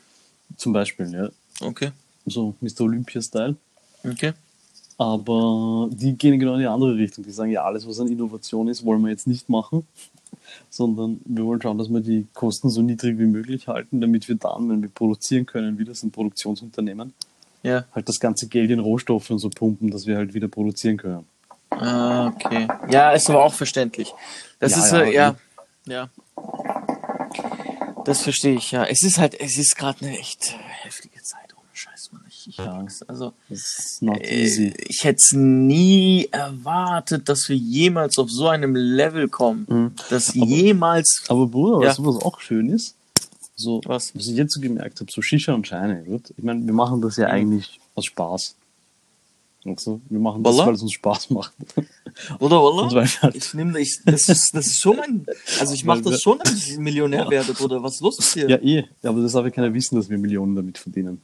Zum 0.58 0.74
Beispiel, 0.74 1.12
ja. 1.12 1.30
Okay. 1.62 1.92
So 2.28 2.54
Mr. 2.62 2.82
Olympia-Style. 2.82 3.56
Okay. 4.04 4.34
Aber 5.00 5.90
die 5.92 6.14
gehen 6.14 6.40
genau 6.40 6.54
in 6.56 6.60
die 6.60 6.66
andere 6.68 6.96
Richtung. 6.96 7.24
Die 7.24 7.32
sagen, 7.32 7.52
ja, 7.52 7.64
alles, 7.64 7.88
was 7.88 8.00
an 8.00 8.08
Innovation 8.08 8.68
ist, 8.68 8.84
wollen 8.84 9.02
wir 9.04 9.10
jetzt 9.12 9.28
nicht 9.28 9.48
machen, 9.50 9.86
sondern 10.70 11.20
wir 11.26 11.46
wollen 11.46 11.62
schauen, 11.62 11.78
dass 11.78 11.90
wir 11.90 12.02
die 12.02 12.26
Kosten 12.34 12.70
so 12.70 12.82
niedrig 12.82 13.18
wie 13.20 13.26
möglich 13.26 13.68
halten, 13.68 14.02
damit 14.02 14.28
wir 14.28 14.36
dann, 14.36 14.70
wenn 14.70 14.82
wir 14.82 14.90
produzieren 14.90 15.46
können, 15.46 15.78
wieder 15.78 15.94
sind 15.94 16.14
Produktionsunternehmen, 16.14 17.14
Ja. 17.64 17.86
halt 17.94 18.10
das 18.10 18.20
ganze 18.20 18.48
Geld 18.48 18.72
in 18.72 18.80
Rohstoffe 18.80 19.30
und 19.30 19.40
so 19.40 19.50
pumpen, 19.50 19.92
dass 19.92 20.08
wir 20.08 20.18
halt 20.18 20.34
wieder 20.34 20.48
produzieren 20.48 20.98
können. 20.98 21.26
Ah, 21.70 22.28
okay. 22.28 22.68
Ja, 22.90 23.12
ist 23.12 23.30
aber 23.30 23.44
auch 23.44 23.54
verständlich. 23.54 24.14
Das 24.60 24.72
Ja, 24.72 24.78
ist 24.84 24.92
ja, 24.92 25.02
äh, 25.02 25.14
ja, 25.14 25.36
ja. 25.86 26.10
Das 28.06 28.22
verstehe 28.22 28.56
ich, 28.56 28.72
ja. 28.72 28.86
Es 28.86 29.04
ist 29.04 29.18
halt, 29.20 29.40
es 29.40 29.58
ist 29.58 29.76
gerade 29.76 30.06
eine 30.06 30.18
echt 30.18 30.56
heftige 30.82 31.22
Zeit, 31.22 31.47
ohne 31.78 31.96
Scheiß, 31.98 32.10
Mann. 32.12 32.24
Ich, 32.28 32.48
ich 32.48 32.58
Ja. 32.58 32.66
mag's. 32.76 33.02
Also, 33.04 33.34
ist 33.50 34.02
äh, 34.02 34.74
ich 34.88 35.04
hätte 35.04 35.18
es 35.18 35.34
nie 35.34 36.28
erwartet, 36.32 37.30
dass 37.30 37.48
wir 37.50 37.56
jemals 37.56 38.18
auf 38.18 38.30
so 38.32 38.48
einem 38.48 38.76
Level 38.76 39.28
kommen. 39.28 39.66
Mhm. 39.70 39.92
Dass 40.10 40.30
Aber- 40.30 40.46
jemals. 40.46 41.24
Aber 41.28 41.48
Bruder, 41.48 41.82
Ja. 41.84 41.90
weißt 41.90 42.00
du, 42.00 42.06
was 42.06 42.24
auch 42.24 42.40
schön 42.40 42.70
ist? 42.70 42.96
So, 43.56 43.82
Was? 43.86 44.16
was 44.16 44.28
ich 44.28 44.36
jetzt 44.36 44.54
so 44.54 44.62
gemerkt 44.62 45.00
habe, 45.00 45.12
so 45.12 45.22
Shisha 45.22 45.54
und 45.54 45.68
Scheine, 45.68 46.04
gut? 46.04 46.32
Ich 46.38 46.44
meine, 46.44 46.64
wir 46.66 46.74
machen 46.74 47.02
das 47.02 47.18
ja 47.18 47.28
Mhm. 47.28 47.34
eigentlich 47.34 47.80
aus 47.96 48.06
Spaß. 48.06 48.56
Also, 49.66 50.00
wir 50.10 50.20
machen 50.20 50.44
das, 50.44 50.56
weil 50.60 50.76
es 50.76 50.82
uns 50.82 50.94
Spaß 50.94 51.30
macht. 51.32 51.52
Oder, 52.40 52.64
oder? 52.64 52.90
wir 52.92 53.06
halt 53.22 53.36
Ich 53.36 53.54
nehme, 53.54 53.80
ich, 53.82 54.00
das 54.06 54.30
ist, 54.30 54.50
das 54.54 54.66
ist 54.68 54.80
schon 54.82 54.96
mein, 54.96 55.26
also 55.60 55.74
ich 55.74 55.84
mache 55.84 56.02
das 56.02 56.22
schon, 56.22 56.40
damit 56.42 56.58
ich 56.66 56.78
Millionär 56.78 57.30
werde, 57.30 57.54
Bruder. 57.54 57.84
Was 57.84 57.96
ist 57.96 58.02
los 58.02 58.18
mit 58.36 58.50
dir? 58.50 58.50
Ja, 58.50 58.58
eh. 58.58 58.86
Aber 59.04 59.22
das 59.22 59.34
darf 59.34 59.44
ja 59.46 59.52
keiner 59.52 59.74
wissen, 59.74 59.96
dass 59.98 60.10
wir 60.10 60.18
Millionen 60.18 60.56
damit 60.56 60.78
verdienen. 60.78 61.22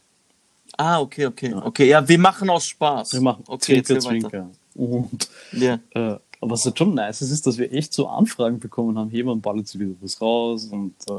Ah, 0.77 0.99
okay, 1.01 1.25
okay. 1.27 1.53
Okay, 1.53 1.87
ja, 1.89 2.07
wir 2.07 2.17
machen 2.19 2.49
aus 2.49 2.65
Spaß. 2.65 3.13
Wir 3.13 3.21
machen 3.21 3.43
okay, 3.47 3.83
Zwinker. 3.83 3.99
Zwinker. 4.01 4.49
Und 4.75 5.29
Ja. 5.51 5.79
äh, 5.91 6.15
was 6.41 6.65
halt 6.65 6.77
schon 6.77 6.93
nice 6.95 7.21
ist, 7.21 7.31
ist, 7.31 7.45
dass 7.47 7.57
wir 7.57 7.71
echt 7.71 7.93
so 7.93 8.07
Anfragen 8.07 8.59
bekommen 8.59 8.97
haben, 8.97 9.09
hey, 9.11 9.23
man 9.23 9.39
ballert 9.39 9.67
sie 9.67 9.79
wieder 9.79 9.93
was 10.01 10.19
raus 10.19 10.65
und 10.71 10.93
äh, 11.07 11.13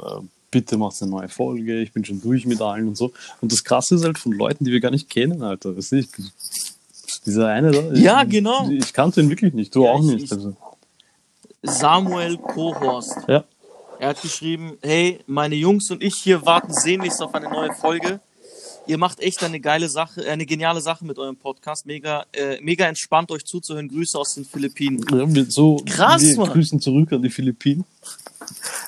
bitte 0.51 0.77
machst 0.77 1.03
eine 1.03 1.11
neue 1.13 1.29
Folge, 1.29 1.81
ich 1.81 1.93
bin 1.93 2.05
schon 2.05 2.21
durch 2.21 2.47
mit 2.47 2.61
allen 2.61 2.89
und 2.89 2.97
so. 2.97 3.13
Und 3.41 3.51
das 3.53 3.63
Krasse 3.65 3.95
ist 3.95 4.05
halt 4.05 4.19
von 4.19 4.33
Leuten, 4.33 4.65
die 4.65 4.73
wir 4.73 4.81
gar 4.81 4.91
nicht 4.91 5.09
kennen, 5.09 5.43
Alter. 5.43 5.77
Weißt 5.77 5.93
du, 5.93 5.97
ich, 5.97 6.09
dieser 7.25 7.49
eine 7.49 7.71
da. 7.71 7.81
Ja, 7.95 8.23
ich, 8.23 8.29
genau. 8.29 8.69
Ich 8.69 8.93
kannte 8.93 9.21
ihn 9.21 9.31
wirklich 9.31 9.55
nicht, 9.55 9.75
du 9.75 9.85
Ja, 9.85 9.93
auch 9.93 10.01
ich- 10.01 10.07
nicht. 10.07 10.25
ich- 10.25 10.33
also, 10.33 10.55
Samuel 11.63 12.37
Kohorst. 12.39 13.17
ja. 13.29 13.45
Er 14.01 14.09
hat 14.09 14.21
geschrieben, 14.21 14.77
hey, 14.83 15.21
meine 15.27 15.55
Jungs 15.55 15.91
und 15.91 16.03
ich 16.03 16.17
hier 16.17 16.45
warten 16.45 16.73
sehnlichst 16.75 17.23
auf 17.23 17.35
eine 17.35 17.49
neue 17.49 17.73
Folge. 17.73 18.21
Ihr 18.87 18.99
macht 18.99 19.21
echt 19.21 19.43
eine 19.43 19.61
geile 19.61 19.89
Sache, 19.89 20.27
äh, 20.27 20.31
eine 20.31 20.45
geniale 20.45 20.81
Sache 20.81 21.05
mit 21.05 21.19
eurem 21.19 21.37
Podcast. 21.37 21.87
Mega, 21.87 22.27
äh, 22.33 22.61
mega 22.61 22.87
entspannt, 22.87 23.31
euch 23.31 23.45
zuzuhören. 23.45 23.89
Grüße 23.89 24.19
aus 24.19 24.35
den 24.35 24.45
Philippinen. 24.45 25.05
Ja, 25.11 25.35
wir 25.35 25.51
so, 25.51 25.77
Krass, 25.87 26.23
wir 26.23 26.37
Mann. 26.37 26.51
grüßen 26.51 26.81
zurück 26.81 27.13
an 27.13 27.23
die 27.23 27.31
Philippinen. 27.31 27.85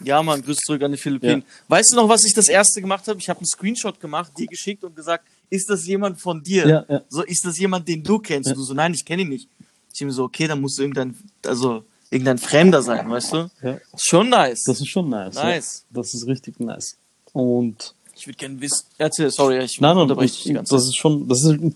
Ja, 0.04 0.22
Mann, 0.22 0.42
Grüße 0.42 0.60
zurück 0.66 0.82
an 0.82 0.92
die 0.92 0.98
Philippinen. 0.98 1.44
Weißt 1.68 1.92
du 1.92 1.96
noch, 1.96 2.08
was 2.08 2.24
ich 2.24 2.34
das 2.34 2.48
erste 2.48 2.82
gemacht 2.82 3.08
habe? 3.08 3.18
Ich 3.18 3.28
habe 3.30 3.40
einen 3.40 3.46
Screenshot 3.46 3.98
gemacht, 3.98 4.32
dir 4.36 4.46
geschickt 4.46 4.84
und 4.84 4.94
gesagt, 4.94 5.26
ist 5.48 5.70
das 5.70 5.86
jemand 5.86 6.20
von 6.20 6.42
dir? 6.42 6.68
Ja, 6.68 6.84
ja. 6.88 7.02
So, 7.08 7.22
ist 7.22 7.44
das 7.46 7.58
jemand, 7.58 7.88
den 7.88 8.02
du 8.02 8.18
kennst? 8.18 8.50
Du 8.50 8.62
so, 8.62 8.74
nein, 8.74 8.92
ich 8.92 9.04
kenne 9.04 9.22
ihn 9.22 9.30
nicht. 9.30 9.48
Ich 9.94 10.04
mir 10.04 10.12
so, 10.12 10.24
okay, 10.24 10.46
dann 10.46 10.60
muss 10.60 10.78
irgendein, 10.78 11.16
also, 11.46 11.84
irgendein 12.10 12.36
Fremder 12.36 12.82
sein, 12.82 13.08
weißt 13.08 13.32
du? 13.32 13.50
Ja. 13.62 13.80
Ist 13.94 14.06
schon 14.06 14.28
nice. 14.28 14.64
Das 14.64 14.78
ist 14.78 14.88
schon 14.88 15.08
nice. 15.08 15.36
Nice. 15.36 15.86
Ja. 15.88 16.02
Das 16.02 16.12
ist 16.12 16.26
richtig 16.26 16.60
nice. 16.60 16.98
Und 17.32 17.94
ich 18.16 18.26
würde 18.26 18.38
gerne 18.38 18.60
wissen. 18.60 18.86
Erzähl, 18.98 19.30
sorry, 19.30 19.58
ich 19.62 19.80
Nein, 19.80 19.96
nein, 19.96 20.18
dich 20.18 20.42
die 20.42 20.54
ganze 20.54 20.74
das 20.74 20.84
ist 20.84 20.96
schon, 20.96 21.28
das 21.28 21.44
ist 21.44 21.50
ein, 21.50 21.74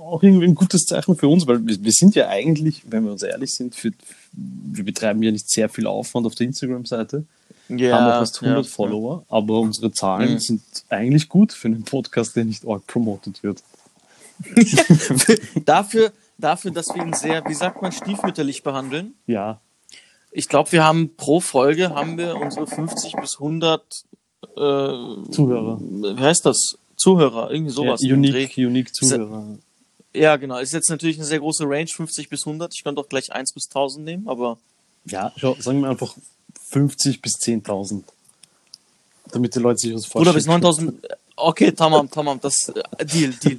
auch 0.00 0.22
irgendwie 0.22 0.46
ein 0.46 0.54
gutes 0.54 0.84
Zeichen 0.84 1.16
für 1.16 1.28
uns, 1.28 1.46
weil 1.46 1.66
wir, 1.66 1.82
wir 1.82 1.92
sind 1.92 2.14
ja 2.14 2.28
eigentlich, 2.28 2.82
wenn 2.86 3.04
wir 3.04 3.12
uns 3.12 3.22
ehrlich 3.22 3.54
sind, 3.54 3.74
für, 3.74 3.90
wir 4.32 4.84
betreiben 4.84 5.22
ja 5.22 5.32
nicht 5.32 5.50
sehr 5.50 5.68
viel 5.68 5.86
Aufwand 5.86 6.26
auf 6.26 6.34
der 6.36 6.46
Instagram-Seite, 6.46 7.24
Zeit. 7.68 7.80
Ja, 7.80 7.98
haben 7.98 8.06
auch 8.12 8.18
fast 8.20 8.42
100 8.42 8.64
ja, 8.64 8.70
Follower, 8.70 9.24
aber 9.28 9.60
unsere 9.60 9.92
Zahlen 9.92 10.34
Mhm. 10.34 10.38
sind 10.38 10.62
eigentlich 10.88 11.28
gut 11.28 11.52
für 11.52 11.68
einen 11.68 11.84
Podcast, 11.84 12.34
der 12.36 12.44
nicht 12.44 12.66
arg 12.66 12.86
promotet 12.86 13.42
wird. 13.42 13.62
dafür, 15.64 16.12
dafür, 16.38 16.70
dass 16.70 16.88
wir 16.94 17.04
ihn 17.04 17.12
sehr, 17.12 17.44
wie 17.46 17.54
sagt 17.54 17.82
man, 17.82 17.92
stiefmütterlich 17.92 18.62
behandeln. 18.62 19.14
Ja, 19.26 19.60
Ich 20.32 20.48
glaube, 20.48 20.70
wir 20.72 20.84
haben 20.84 21.16
pro 21.16 21.40
Folge 21.40 21.90
haben 21.90 22.16
wir 22.16 22.36
unsere 22.36 22.66
50 22.66 23.16
bis 23.16 23.34
100 23.40 24.04
äh, 24.42 25.30
Zuhörer. 25.30 25.78
wie 25.80 26.20
heißt 26.20 26.46
das? 26.46 26.76
Zuhörer, 26.96 27.50
irgendwie 27.50 27.72
sowas. 27.72 28.02
ja, 28.02 28.14
unique, 28.14 28.56
unique 28.58 28.94
Zuhörer. 28.94 29.44
Ja, 30.14 30.36
genau. 30.36 30.58
Ist 30.58 30.72
jetzt 30.72 30.90
natürlich 30.90 31.16
eine 31.16 31.24
sehr 31.24 31.38
große 31.38 31.64
Range, 31.66 31.86
50 31.86 32.28
bis 32.28 32.46
100. 32.46 32.72
Ich 32.74 32.82
könnte 32.84 33.00
auch 33.00 33.08
gleich 33.08 33.32
1 33.32 33.52
bis 33.52 33.66
1000 33.68 34.04
nehmen, 34.04 34.28
aber 34.28 34.58
Ja, 35.06 35.32
sagen 35.60 35.80
wir 35.82 35.88
einfach 35.88 36.14
50 36.68 37.22
bis 37.22 37.34
10.000. 37.40 38.02
Damit 39.32 39.54
die 39.54 39.60
Leute 39.60 39.78
sich 39.78 39.94
was 39.94 40.08
Bruder, 40.08 40.32
vorstellen. 40.32 40.34
bis 40.34 40.46
9000. 40.46 41.08
Okay, 41.36 41.72
tamam, 41.72 42.10
tamam. 42.10 42.38
Das, 42.40 42.68
äh, 42.68 43.04
Deal, 43.06 43.32
Deal. 43.32 43.58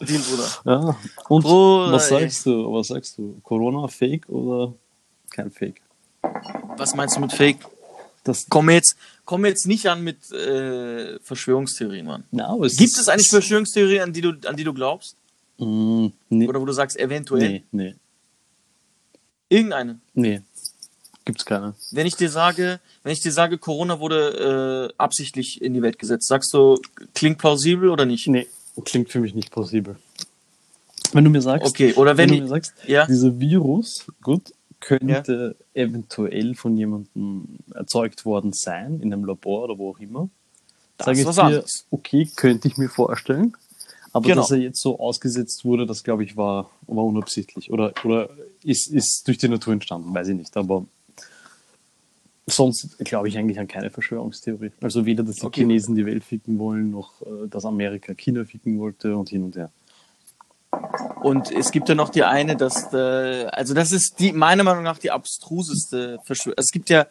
Deal, 0.00 0.20
Bruder. 0.20 0.48
Ja, 0.64 0.96
und 1.28 1.42
Bruder, 1.42 1.92
was 1.92 2.10
ey. 2.10 2.20
sagst 2.20 2.46
du? 2.46 2.72
Was 2.72 2.86
sagst 2.88 3.18
du? 3.18 3.40
Corona 3.42 3.88
Fake 3.88 4.28
oder 4.28 4.72
kein 5.30 5.50
Fake? 5.50 5.80
Was 6.76 6.94
meinst 6.94 7.16
du 7.16 7.20
mit 7.20 7.32
Fake? 7.32 7.58
Das, 8.24 8.46
Komm 8.50 8.68
jetzt, 8.70 8.96
komm 9.30 9.44
jetzt 9.44 9.68
nicht 9.68 9.86
an 9.86 10.02
mit 10.02 10.32
äh, 10.32 11.20
Verschwörungstheorien, 11.20 12.04
Mann. 12.04 12.24
na, 12.32 12.52
Gibt 12.62 12.98
es 12.98 13.08
eigentlich 13.08 13.30
Verschwörungstheorien, 13.30 14.02
an 14.02 14.12
die 14.12 14.22
du, 14.22 14.32
an 14.44 14.56
die 14.56 14.64
du 14.64 14.74
glaubst? 14.74 15.14
Mm, 15.58 16.06
nee, 16.30 16.48
Oder 16.48 16.60
wo 16.60 16.64
du 16.64 16.72
sagst, 16.72 16.98
eventuell? 16.98 17.48
nee, 17.48 17.64
nee. 17.70 17.94
Irgendeine. 19.48 20.00
Nee, 20.14 20.42
gibt's 21.24 21.44
keine. 21.44 21.74
Wenn 21.92 22.08
ich 22.08 22.16
dir 22.16 22.28
sage, 22.28 22.80
wenn 23.04 23.12
ich 23.12 23.20
dir 23.20 23.30
sage, 23.30 23.56
Corona 23.58 24.00
wurde 24.00 24.90
äh, 24.90 24.94
absichtlich 24.98 25.62
in 25.62 25.74
die 25.74 25.82
Welt 25.82 26.00
gesetzt, 26.00 26.26
sagst 26.26 26.52
du, 26.52 26.80
klingt 27.14 27.38
plausibel 27.38 27.90
oder 27.90 28.06
nicht? 28.06 28.26
Nee, 28.26 28.48
klingt 28.84 29.10
für 29.10 29.20
mich 29.20 29.36
nicht 29.36 29.52
plausibel. 29.52 29.94
Wenn 31.12 31.22
du 31.22 31.30
mir 31.30 31.42
sagst, 31.42 31.68
Okay, 31.68 31.94
oder 31.94 32.16
wenn, 32.16 32.30
wenn 32.30 32.38
du 32.38 32.42
mir 32.42 32.48
sagst, 32.48 32.72
ja, 32.84 33.06
dieser 33.06 33.38
Virus, 33.38 34.06
gut, 34.22 34.52
könnte 34.80 35.56
eventuell 35.74 36.54
von 36.54 36.76
jemandem 36.76 37.58
erzeugt 37.74 38.24
worden 38.24 38.52
sein, 38.52 39.00
in 39.00 39.12
einem 39.12 39.24
Labor 39.24 39.64
oder 39.64 39.78
wo 39.78 39.90
auch 39.90 39.98
immer. 40.00 40.28
Das 40.96 41.06
Sage 41.06 41.20
ich 41.20 41.26
was 41.26 41.36
dir, 41.36 41.42
anderes. 41.44 41.86
okay, 41.90 42.28
könnte 42.36 42.68
ich 42.68 42.76
mir 42.76 42.88
vorstellen. 42.88 43.56
Aber 44.12 44.26
Genau. 44.28 44.40
dass 44.42 44.50
er 44.50 44.58
jetzt 44.58 44.80
so 44.82 44.98
ausgesetzt 44.98 45.64
wurde, 45.64 45.86
das 45.86 46.02
glaube 46.02 46.24
ich 46.24 46.36
war, 46.36 46.70
war 46.88 47.04
unabsichtlich. 47.04 47.70
Oder, 47.70 47.92
oder 48.04 48.28
ist, 48.64 48.88
ist 48.88 49.22
durch 49.26 49.38
die 49.38 49.48
Natur 49.48 49.72
entstanden, 49.72 50.12
weiß 50.12 50.28
ich 50.28 50.36
nicht. 50.36 50.56
Aber 50.56 50.84
sonst 52.46 52.98
glaube 53.04 53.28
ich 53.28 53.38
eigentlich 53.38 53.60
an 53.60 53.68
keine 53.68 53.90
Verschwörungstheorie. 53.90 54.72
Also 54.80 55.06
weder, 55.06 55.22
dass 55.22 55.36
die 55.36 55.46
Okay. 55.46 55.60
Chinesen 55.60 55.94
die 55.94 56.04
Welt 56.06 56.24
ficken 56.24 56.58
wollen, 56.58 56.90
noch 56.90 57.22
äh, 57.22 57.46
dass 57.48 57.64
Amerika 57.64 58.12
China 58.14 58.44
ficken 58.44 58.78
wollte 58.80 59.16
und 59.16 59.28
hin 59.28 59.44
und 59.44 59.56
her. 59.56 59.70
Und 61.22 61.50
es 61.50 61.70
gibt 61.70 61.88
ja 61.88 61.94
noch 61.94 62.08
die 62.08 62.24
eine, 62.24 62.56
dass, 62.56 62.92
äh, 62.92 63.46
also 63.46 63.74
das 63.74 63.92
ist 63.92 64.18
die, 64.18 64.32
meiner 64.32 64.64
Meinung 64.64 64.82
nach 64.82 64.98
die 64.98 65.10
abstruseste 65.10 66.18
Verschwörung. 66.24 66.56
Es 66.58 66.70
gibt 66.70 66.88
ja, 66.90 67.06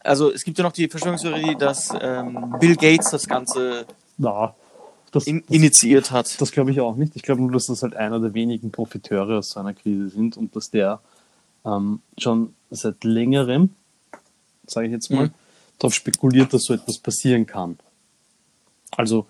also 0.00 0.32
es 0.32 0.44
gibt 0.44 0.58
ja 0.58 0.64
noch 0.64 0.72
die 0.72 0.88
Verschwörungstheorie, 0.88 1.56
dass 1.56 1.90
ähm, 2.00 2.56
Bill 2.60 2.76
Gates 2.76 3.10
das 3.10 3.26
Ganze 3.26 3.86
Na, 4.18 4.54
das, 5.10 5.26
in, 5.26 5.42
das, 5.42 5.50
initiiert 5.50 6.10
hat. 6.10 6.40
das 6.40 6.52
glaube 6.52 6.70
ich 6.70 6.80
auch 6.80 6.96
nicht. 6.96 7.16
Ich 7.16 7.22
glaube 7.22 7.40
nur, 7.42 7.52
dass 7.52 7.66
das 7.66 7.82
halt 7.82 7.94
einer 7.96 8.18
der 8.20 8.34
wenigen 8.34 8.70
Profiteure 8.70 9.38
aus 9.38 9.50
so 9.50 9.60
einer 9.60 9.74
Krise 9.74 10.08
sind 10.08 10.36
und 10.36 10.54
dass 10.56 10.70
der 10.70 11.00
ähm, 11.64 12.00
schon 12.18 12.54
seit 12.70 13.04
längerem, 13.04 13.70
sage 14.66 14.86
ich 14.86 14.92
jetzt 14.92 15.10
mal, 15.10 15.26
Mhm. 15.26 15.30
darauf 15.78 15.94
spekuliert, 15.94 16.52
dass 16.54 16.62
so 16.64 16.74
etwas 16.74 16.98
passieren 16.98 17.46
kann. 17.46 17.78
Also, 18.96 19.26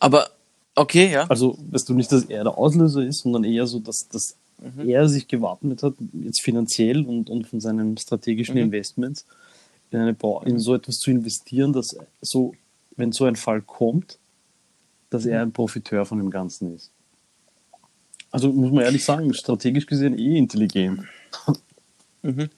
Aber 0.00 0.28
okay, 0.74 1.10
ja. 1.10 1.26
also, 1.28 1.58
weißt 1.70 1.88
du 1.88 1.94
nicht, 1.94 2.10
dass 2.12 2.24
er 2.24 2.44
der 2.44 2.56
Auslöser 2.58 3.02
ist, 3.04 3.18
sondern 3.22 3.44
eher 3.44 3.66
so, 3.66 3.78
dass, 3.80 4.08
dass 4.08 4.36
Mhm. 4.58 4.88
er 4.88 5.08
sich 5.08 5.26
gewappnet 5.26 5.82
hat, 5.82 5.94
jetzt 6.12 6.40
finanziell 6.40 7.04
und, 7.04 7.28
und 7.28 7.46
von 7.48 7.60
seinen 7.60 7.98
strategischen 7.98 8.54
Mhm. 8.54 8.62
Investments 8.62 9.26
in, 9.90 9.98
eine 9.98 10.14
Bau 10.14 10.42
in 10.42 10.58
so 10.60 10.74
etwas 10.74 11.00
zu 11.00 11.10
investieren, 11.10 11.72
dass 11.72 11.96
so, 12.20 12.54
wenn 12.96 13.10
so 13.12 13.24
ein 13.24 13.34
Fall 13.36 13.60
kommt, 13.62 14.16
dass 15.10 15.24
Mhm. 15.24 15.30
er 15.32 15.42
ein 15.42 15.52
Profiteur 15.52 16.06
von 16.06 16.18
dem 16.18 16.30
Ganzen 16.30 16.74
ist. 16.74 16.90
Also 18.30 18.52
muss 18.52 18.72
man 18.72 18.84
ehrlich 18.84 19.04
sagen, 19.04 19.34
strategisch 19.34 19.86
gesehen 19.86 20.18
eh 20.18 20.38
intelligent. 20.38 21.00
Mhm. 22.22 22.48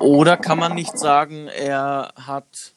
Oder 0.00 0.36
kann 0.36 0.58
man 0.58 0.74
nicht 0.74 0.98
sagen, 0.98 1.48
er 1.48 2.12
hat, 2.16 2.72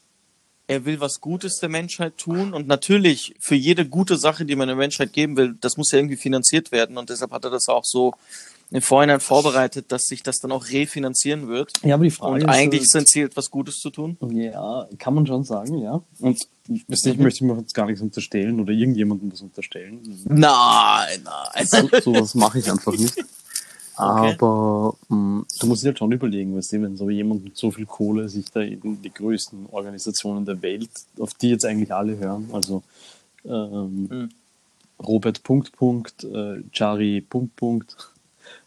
er 0.68 0.86
will 0.86 1.00
was 1.00 1.22
Gutes 1.22 1.60
der 1.60 1.70
Menschheit 1.70 2.18
tun 2.18 2.54
und 2.54 2.68
natürlich 2.68 3.36
für 3.40 3.56
jede 3.56 3.86
gute 3.88 4.18
Sache, 4.18 4.46
die 4.46 4.56
man 4.56 4.68
der 4.68 4.76
Menschheit 4.78 5.14
geben 5.14 5.38
will, 5.38 5.56
das 5.62 5.78
muss 5.78 5.92
ja 5.92 6.00
irgendwie 6.00 6.18
finanziert 6.18 6.72
werden 6.72 6.98
und 6.98 7.10
deshalb 7.10 7.32
hat 7.32 7.46
er 7.46 7.52
das 7.52 7.68
auch 7.70 7.86
so 7.86 8.14
im 8.70 8.82
Vorhinein 8.82 9.22
vorbereitet, 9.22 9.94
dass 9.94 10.04
sich 10.08 10.24
das 10.24 10.40
dann 10.40 10.52
auch 10.52 10.68
refinanzieren 10.68 11.48
wird. 11.48 11.72
Ja, 11.84 11.96
aber 11.96 12.04
die 12.04 12.12
Frage 12.12 12.34
Und 12.34 12.42
ist, 12.42 12.48
eigentlich 12.50 12.82
äh, 12.82 12.84
ist 12.84 12.92
sein 12.92 13.06
Ziel, 13.06 13.26
etwas 13.28 13.50
Gutes 13.50 13.76
zu 13.78 13.90
tun. 13.90 14.18
Ja, 14.34 14.90
kann 14.98 15.14
man 15.14 15.26
schon 15.26 15.46
sagen, 15.46 15.78
ja. 15.78 16.02
Und 16.20 16.38
ich 16.68 16.86
Mhm. 17.06 17.24
möchte 17.24 17.46
mir 17.46 17.58
jetzt 17.58 17.74
gar 17.74 17.86
nichts 17.86 18.02
unterstellen 18.02 18.60
oder 18.60 18.74
irgendjemandem 18.74 19.32
was 19.32 19.40
unterstellen. 19.40 20.02
Nein, 20.26 21.24
nein. 21.24 21.66
So, 21.66 21.88
sowas 22.02 22.36
mache 22.36 22.60
ich 22.60 22.70
einfach 22.70 22.92
nicht. 22.92 23.16
Okay. 24.00 24.36
Aber 24.39 24.96
mh, 25.10 25.44
du 25.60 25.68
musst 25.68 25.84
dir 25.84 25.88
halt 25.89 25.98
schon 26.00 26.12
überlegen, 26.12 26.56
weißt 26.56 26.74
du, 26.74 26.82
wenn 26.84 26.98
so 26.98 27.10
jemand 27.10 27.44
mit 27.44 27.58
so 27.58 27.72
viel 27.72 27.86
Kohle 27.86 28.30
sich 28.30 28.50
da 28.51 28.62
in 28.62 29.01
die 29.01 29.13
größten 29.13 29.68
Organisationen 29.72 30.46
der 30.46 30.62
Welt, 30.62 30.89
auf 31.20 31.34
die 31.34 31.50
jetzt 31.50 31.66
eigentlich 31.66 31.94
alle 31.94 32.18
hören, 32.18 32.50
also 32.54 32.84
ähm, 33.46 34.08
Mhm. 34.10 34.30
Robert 35.00 35.44
Punkt 35.44 35.72
Punkt, 35.74 36.24
äh, 36.24 36.62
Jari 36.74 37.22
Punkt 37.22 37.56
Punkt 37.56 37.96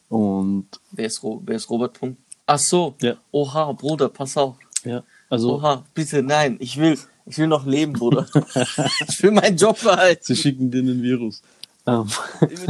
und 0.08 0.66
Wer 0.92 1.06
ist, 1.06 1.22
Ro 1.22 1.42
wer 1.44 1.56
ist 1.56 1.68
Robert 1.70 1.92
Punkt? 1.98 2.18
Ach 2.46 2.58
so. 2.58 2.94
Ja. 3.00 3.14
Oha, 3.32 3.72
Bruder, 3.72 4.08
pass 4.08 4.36
auf. 4.36 4.56
ja, 4.84 5.02
also 5.28 5.54
Oha, 5.56 5.84
bitte, 5.94 6.22
nein, 6.22 6.56
ich 6.60 6.76
will, 6.78 6.98
ich 7.26 7.38
will 7.38 7.46
noch 7.46 7.66
leben, 7.66 7.92
Bruder. 7.92 8.26
ich 9.08 9.22
will 9.22 9.30
meinen 9.32 9.56
Job 9.56 9.80
behalten. 9.82 10.22
sie 10.24 10.36
schicken 10.36 10.70
dir 10.70 10.78
einen 10.78 11.02
Virus. 11.02 11.42
Ähm, 11.90 12.06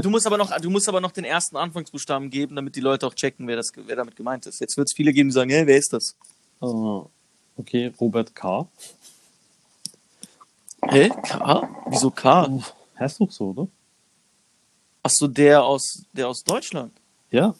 Du 0.02 0.10
musst 0.10 0.26
aber 0.26 0.36
noch, 0.36 0.56
du 0.60 0.70
musst 0.70 0.88
aber 0.88 1.00
noch 1.00 1.12
den 1.12 1.24
ersten 1.24 1.56
Anfangsbuchstaben 1.56 2.30
geben, 2.30 2.56
damit 2.56 2.76
die 2.76 2.80
Leute 2.80 3.06
auch 3.06 3.14
checken, 3.14 3.46
wer 3.46 3.56
das, 3.56 3.72
wer 3.74 3.96
damit 3.96 4.16
gemeint 4.16 4.46
ist. 4.46 4.60
Jetzt 4.60 4.76
wird 4.76 4.88
es 4.88 4.94
viele 4.94 5.12
geben, 5.12 5.28
die 5.28 5.34
sagen, 5.34 5.50
hey, 5.50 5.66
wer 5.66 5.76
ist 5.76 5.92
das? 5.92 6.16
äh, 6.62 6.66
okay, 7.56 7.92
Robert 8.00 8.34
K. 8.34 8.66
Hä? 10.88 11.10
K? 11.22 11.68
Wieso 11.88 12.10
K? 12.10 12.48
Heißt 12.98 13.20
doch 13.20 13.30
so, 13.30 13.50
oder? 13.50 13.68
Ach 15.02 15.10
so, 15.10 15.26
der 15.28 15.62
aus, 15.64 16.02
der 16.12 16.28
aus 16.28 16.42
Deutschland. 16.42 16.92
Ja, 17.30 17.54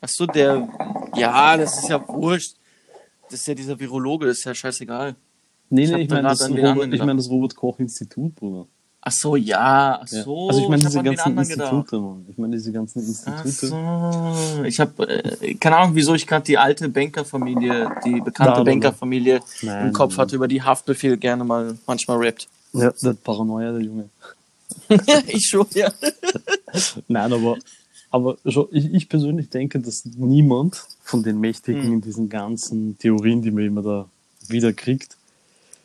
Ach 0.00 0.08
so, 0.08 0.26
der, 0.26 0.68
ja, 1.16 1.56
das 1.56 1.78
ist 1.78 1.88
ja 1.88 2.06
wurscht. 2.08 2.54
Das 3.24 3.40
ist 3.40 3.46
ja 3.46 3.54
dieser 3.54 3.78
Virologe, 3.78 4.26
das 4.26 4.38
ist 4.38 4.44
ja 4.44 4.54
scheißegal. 4.54 5.16
Nee, 5.70 5.84
Ich 5.84 5.90
nee, 5.90 6.02
ich 6.02 6.08
da 6.08 6.14
meine 6.16 6.28
das, 6.28 6.48
Robert, 6.48 6.94
ich 6.94 7.02
mein 7.02 7.16
das 7.16 7.28
Robert 7.28 7.56
Koch 7.56 7.78
Institut, 7.78 8.34
Bruder. 8.36 8.66
Ach 9.08 9.12
so, 9.12 9.36
ja, 9.36 10.00
ach 10.02 10.08
Ja. 10.10 10.22
so. 10.22 10.48
also 10.48 10.60
ich 10.62 10.68
meine 10.68 10.82
diese 10.82 11.02
ganzen. 11.02 11.38
Institute, 11.38 11.98
Mann. 11.98 12.26
Ich 12.30 12.36
meine 12.38 12.56
diese 12.56 12.72
ganzen 12.72 13.00
Ach 13.26 13.44
Institute. 13.44 13.66
so. 14.58 14.64
Ich 14.64 14.78
habe 14.80 15.08
äh, 15.08 15.54
keine 15.54 15.76
Ahnung, 15.78 15.94
wieso 15.94 16.14
ich 16.14 16.26
gerade 16.26 16.44
die 16.44 16.58
alte 16.58 16.88
Bankerfamilie, 16.88 17.90
die 18.04 18.20
bekannte 18.20 18.54
nein, 18.56 18.64
Bankerfamilie 18.64 19.40
nein. 19.62 19.86
im 19.88 19.92
Kopf 19.92 20.12
Nein, 20.12 20.18
hatte, 20.18 20.36
über 20.36 20.46
die 20.48 20.62
Haftbefehl 20.62 21.16
gerne 21.16 21.44
mal 21.44 21.78
manchmal 21.86 22.18
rappt. 22.18 22.48
Ja, 22.74 22.90
der 23.02 23.10
hat 23.10 23.24
Paranoia, 23.24 23.72
der 23.72 23.80
Junge. 23.80 24.08
ich 25.28 25.46
schon, 25.46 25.66
ja. 25.74 25.90
Nein, 27.08 27.32
aber, 27.32 27.56
aber 28.10 28.36
schon, 28.46 28.68
ich, 28.72 28.92
ich 28.92 29.08
persönlich 29.08 29.48
denke, 29.48 29.80
dass 29.80 30.04
niemand 30.04 30.84
von 31.02 31.22
den 31.22 31.40
Mächtigen 31.40 31.82
Hm. 31.84 31.92
in 31.94 32.00
diesen 32.02 32.28
ganzen 32.28 32.98
Theorien, 32.98 33.40
die 33.40 33.50
man 33.50 33.64
immer 33.64 33.82
da 33.82 34.06
wieder 34.48 34.72
kriegt, 34.74 35.16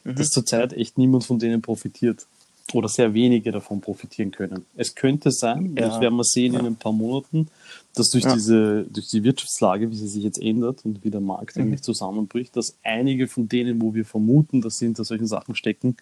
Mhm. 0.05 0.15
dass 0.15 0.31
zurzeit 0.31 0.73
echt 0.73 0.97
niemand 0.97 1.23
von 1.23 1.39
denen 1.39 1.61
profitiert. 1.61 2.25
Oder 2.73 2.89
sehr 2.89 3.13
wenige 3.13 3.51
davon 3.51 3.81
profitieren 3.81 4.31
können. 4.31 4.65
Es 4.75 4.95
könnte 4.95 5.31
sein, 5.31 5.75
Ja. 5.77 5.89
das 5.89 6.01
werden 6.01 6.15
wir 6.15 6.23
sehen 6.23 6.55
in 6.55 6.65
ein 6.65 6.75
paar 6.75 6.91
Monaten, 6.91 7.47
dass 7.93 8.09
durch 8.09 8.23
Ja. 8.23 8.33
diese, 8.33 8.83
durch 8.89 9.07
die 9.09 9.23
Wirtschaftslage, 9.23 9.89
wie 9.91 9.95
sie 9.95 10.07
sich 10.07 10.23
jetzt 10.23 10.41
ändert 10.41 10.83
und 10.83 11.03
wie 11.03 11.11
der 11.11 11.21
Markt 11.21 11.55
Mhm. 11.55 11.63
eigentlich 11.63 11.81
zusammenbricht, 11.83 12.55
dass 12.57 12.75
einige 12.83 13.27
von 13.27 13.47
denen, 13.47 13.81
wo 13.81 13.93
wir 13.93 14.05
vermuten, 14.05 14.61
dass 14.61 14.77
sie 14.79 14.85
hinter 14.85 15.03
solchen 15.03 15.27
Sachen 15.27 15.55
stecken, 15.55 15.95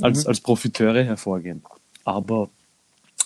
als, 0.00 0.22
Mhm. 0.24 0.28
als 0.28 0.40
Profiteure 0.40 1.02
hervorgehen. 1.04 1.62
Aber 2.04 2.48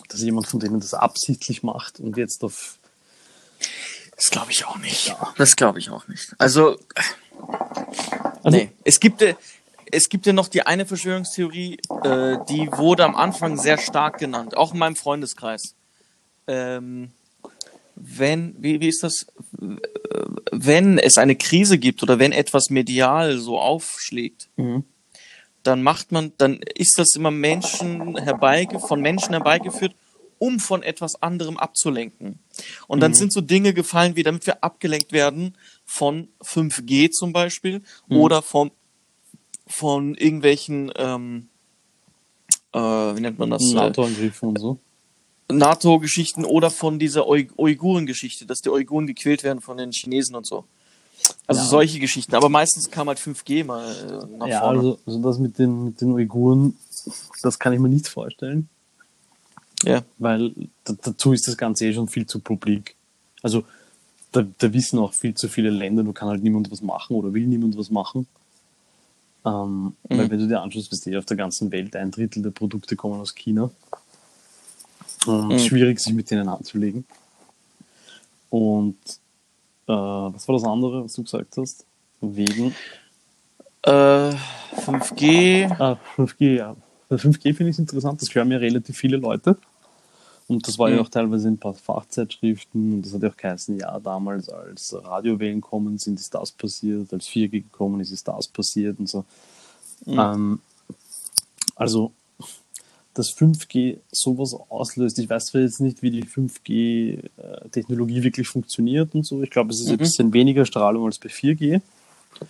dass 0.09 0.23
jemand 0.23 0.47
von 0.47 0.59
denen 0.59 0.81
das 0.81 0.95
absichtlich 0.95 1.63
macht 1.63 2.01
und 2.01 2.17
jetzt 2.17 2.43
auf 2.43 2.79
Das 4.17 4.31
glaube 4.31 4.51
ich 4.53 4.65
auch 4.67 4.79
nicht. 4.79 5.15
Das 5.37 5.57
glaube 5.57 5.79
ich 5.79 5.91
auch 5.91 6.07
nicht. 6.09 6.35
Also, 6.39 6.77
Also, 8.45 8.57
nee. 8.57 8.71
Es 8.85 8.99
gibt, 9.01 9.21
äh, 9.23 9.35
es 9.93 10.09
gibt 10.09 10.27
ja 10.27 10.33
noch 10.33 10.49
die 10.49 10.63
eine 10.63 10.87
Verschwörungstheorie, 10.87 11.79
äh, 12.03 12.39
die 12.49 12.69
wurde 12.73 13.05
am 13.05 13.15
Anfang 13.15 13.59
sehr 13.59 13.79
stark 13.79 14.19
genannt, 14.19 14.57
auch 14.57 14.73
in 14.73 14.79
meinem 14.79 14.97
Freundeskreis. 14.97 15.75
Ähm, 16.47 17.13
wenn, 17.95 18.57
wie, 18.59 18.81
wie 18.81 18.89
ist 18.89 19.03
das? 19.03 19.27
Wenn 20.51 20.99
es 20.99 21.19
eine 21.19 21.37
Krise 21.37 21.79
gibt 21.79 22.03
oder 22.03 22.19
wenn 22.19 22.33
etwas 22.33 22.71
medial 22.71 23.39
so 23.39 23.59
aufschlägt, 23.61 24.49
Mhm. 24.57 24.85
dann 25.63 25.83
macht 25.83 26.11
man, 26.11 26.33
dann 26.39 26.61
ist 26.75 26.99
das 26.99 27.15
immer 27.15 27.31
Menschen 27.31 28.17
herbeige, 28.17 28.81
von 28.81 29.01
Menschen 29.01 29.31
herbeigeführt, 29.31 29.95
um 30.39 30.59
von 30.59 30.83
etwas 30.83 31.23
anderem 31.23 31.57
abzulenken. 31.57 32.41
Und 32.89 33.01
dann 33.01 33.15
sind 33.15 33.33
so 33.33 33.41
Dinge 33.41 33.73
gefallen, 33.75 34.17
wie 34.17 34.25
damit 34.25 34.45
wir 34.47 34.65
abgelenkt 34.65 35.13
werden 35.13 35.57
von 35.85 36.29
5G 36.43 37.11
zum 37.11 37.33
Beispiel 37.33 37.83
oder 38.09 38.43
von, 38.43 38.73
von 39.73 40.15
irgendwelchen, 40.15 40.93
ähm, 40.97 41.49
äh, 42.73 42.79
wie 42.79 43.21
nennt 43.21 43.39
man 43.39 43.51
das? 43.51 43.63
Äh, 43.71 43.75
NATO-Angriffen 43.75 44.51
und 44.51 44.59
so. 44.61 44.79
NATO-Geschichten 45.51 46.45
oder 46.45 46.71
von 46.71 46.99
dieser 46.99 47.27
Ui- 47.29 47.51
Uiguren-Geschichte, 47.57 48.47
dass 48.47 48.61
die 48.61 48.71
Uiguren 48.71 49.07
gequält 49.07 49.43
werden 49.43 49.61
von 49.61 49.77
den 49.77 49.93
Chinesen 49.93 50.35
und 50.37 50.47
so. 50.47 50.65
Also 51.47 51.63
Ja. 51.63 51.67
solche 51.69 51.99
Geschichten. 52.01 52.35
Aber 52.35 52.49
meistens 52.49 52.91
kam 52.91 53.09
halt 53.09 53.19
5G 53.19 53.65
mal 53.65 53.85
äh, 53.95 54.37
nach 54.37 54.47
Ja, 54.47 54.61
vorne. 54.61 54.79
also, 54.79 54.99
also 55.07 55.23
das 55.23 55.39
mit 55.39 55.59
den, 55.59 55.85
mit 55.85 56.01
den 56.01 56.13
Uiguren, 56.13 56.77
das 57.43 57.59
kann 57.59 57.73
ich 57.73 57.81
mir 57.81 57.89
nicht 57.89 58.09
vorstellen, 58.09 58.69
ja. 59.85 60.03
weil 60.19 60.53
da, 60.85 60.95
dazu 61.03 61.33
ist 61.33 61.47
das 61.49 61.57
Ganze 61.57 61.87
eh 61.87 61.93
schon 61.95 62.09
viel 62.09 62.27
zu 62.27 62.41
publik. 62.41 62.95
Also 63.43 63.65
da, 64.33 64.47
da 64.59 64.73
wissen 64.73 64.99
auch 64.99 65.13
viel 65.13 65.35
zu 65.35 65.49
viele 65.49 65.71
Länder, 65.71 66.03
da 66.03 66.13
kann 66.13 66.29
halt 66.29 66.43
niemand 66.43 66.71
was 66.71 66.81
machen 66.83 67.15
oder 67.17 67.33
will 67.35 67.47
niemand 67.47 67.77
was 67.77 67.91
machen. 67.91 68.27
Ähm, 69.45 69.97
Weil 70.09 70.31
wenn 70.31 70.39
du 70.39 70.47
dir 70.47 70.61
anschaust, 70.61 70.93
was 70.93 71.07
auf 71.17 71.25
der 71.25 71.37
ganzen 71.37 71.71
Welt 71.73 71.97
ein 71.97 72.11
Drittel 72.11 72.43
der 72.43 72.51
Produkte 72.51 72.97
kommen 72.97 73.21
aus 73.21 73.35
China. 73.35 73.71
Und 75.27 75.51
Mhm. 75.51 75.59
schwierig, 75.59 76.01
sich 76.01 76.15
mit 76.15 76.31
denen 76.31 76.49
anzulegen. 76.49 77.05
Und 78.51 78.99
äh, 79.87 79.93
was 79.93 80.47
war 80.47 80.55
das 80.55 80.65
andere, 80.65 81.05
was 81.05 81.15
du 81.15 81.23
gesagt 81.23 81.57
hast? 81.57 81.85
Wegen 82.21 82.75
Äh, 83.83 83.91
5G. 83.91 85.69
ah, 85.81 85.97
5G, 86.17 86.57
ja. 86.57 86.77
Bei 87.09 87.17
5G 87.17 87.53
finde 87.53 87.71
ich 87.71 87.75
es 87.77 87.79
interessant, 87.79 88.23
das 88.23 88.35
hören 88.35 88.51
ja 88.51 88.59
relativ 88.59 88.97
viele 88.97 89.17
Leute. 89.17 89.57
Und 90.49 90.67
das 90.69 90.79
war 90.79 90.91
ja 90.91 90.97
Mhm. 90.97 91.03
auch 91.03 91.09
teilweise 91.09 91.49
in 91.49 91.55
ein 91.55 91.59
paar 91.59 91.75
Fachzeitschriften 91.75 92.95
und 92.95 93.03
das 93.07 93.15
hat 93.15 93.23
ja 93.23 93.31
auch 93.31 93.37
geheißen, 93.37 93.79
ja, 93.79 93.99
damals 94.01 94.49
als 94.49 94.95
Radiowellen 94.95 95.61
kommen 95.61 95.99
sind, 95.99 96.19
ist 96.21 96.35
das 96.35 96.51
passiert, 96.53 97.13
als 97.13 97.27
4G 97.27 97.63
gekommen 97.63 98.01
ist, 98.01 98.11
ist 98.11 98.29
das 98.29 98.49
passiert 98.49 98.99
und 98.99 99.09
so. 99.09 99.25
Mhm. 100.05 100.19
Ähm, 100.19 100.61
also, 101.77 102.13
dass 103.15 103.31
5G 103.31 103.99
sowas 104.11 104.55
auslöst, 104.69 105.19
ich 105.19 105.29
weiß 105.29 105.47
zwar 105.47 105.61
jetzt 105.61 105.81
nicht, 105.81 106.03
wie 106.03 106.11
die 106.11 106.25
5G-Technologie 106.25 108.23
wirklich 108.23 108.49
funktioniert 108.49 109.15
und 109.15 109.25
so. 109.27 109.43
Ich 109.43 109.51
glaube, 109.51 109.71
es 109.73 109.81
ist 109.81 109.89
ein 109.89 109.95
Mhm. 109.95 109.99
bisschen 109.99 110.33
weniger 110.33 110.65
Strahlung 110.67 111.07
als 111.07 111.19
bei 111.19 111.29
4G 111.29 111.81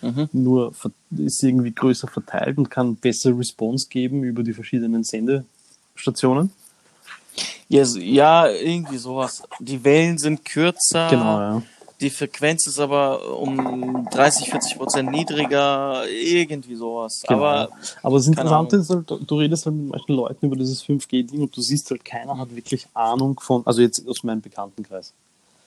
Mhm. 0.00 0.28
nur 0.32 0.72
ist 1.18 1.42
irgendwie 1.42 1.72
größer 1.72 2.08
verteilt 2.08 2.56
und 2.58 2.70
kann 2.70 2.96
bessere 2.96 3.36
Response 3.38 3.88
geben 3.88 4.22
über 4.24 4.42
die 4.42 4.54
verschiedenen 4.54 5.04
Sendestationen. 5.04 6.50
Ja, 7.68 7.84
so- 7.84 7.98
ja, 7.98 8.48
irgendwie 8.48 8.98
sowas. 8.98 9.42
Die 9.60 9.82
Wellen 9.84 10.18
sind 10.18 10.44
kürzer. 10.44 11.08
Genau, 11.08 11.38
ja. 11.40 11.62
Die 12.00 12.10
Frequenz 12.10 12.66
ist 12.66 12.80
aber 12.80 13.38
um 13.38 14.08
30, 14.10 14.50
40 14.50 14.76
Prozent 14.76 15.10
niedriger. 15.12 16.02
Irgendwie 16.08 16.74
sowas. 16.74 17.22
Genau. 17.26 17.38
Aber 17.40 17.68
Aber 18.02 18.16
das 18.18 18.26
Interessante 18.26 18.76
ist 18.76 18.90
halt, 18.90 19.08
du 19.08 19.38
redest 19.38 19.66
halt 19.66 19.76
mit 19.76 19.90
manchen 19.92 20.14
Leuten 20.16 20.46
über 20.46 20.56
dieses 20.56 20.82
5G-Ding 20.84 21.42
und 21.42 21.56
du 21.56 21.60
siehst 21.60 21.88
halt, 21.90 22.04
keiner 22.04 22.36
hat 22.36 22.54
wirklich 22.56 22.86
Ahnung 22.92 23.38
von, 23.40 23.64
also 23.66 23.80
jetzt 23.82 24.06
aus 24.08 24.24
meinem 24.24 24.40
Bekanntenkreis. 24.40 25.12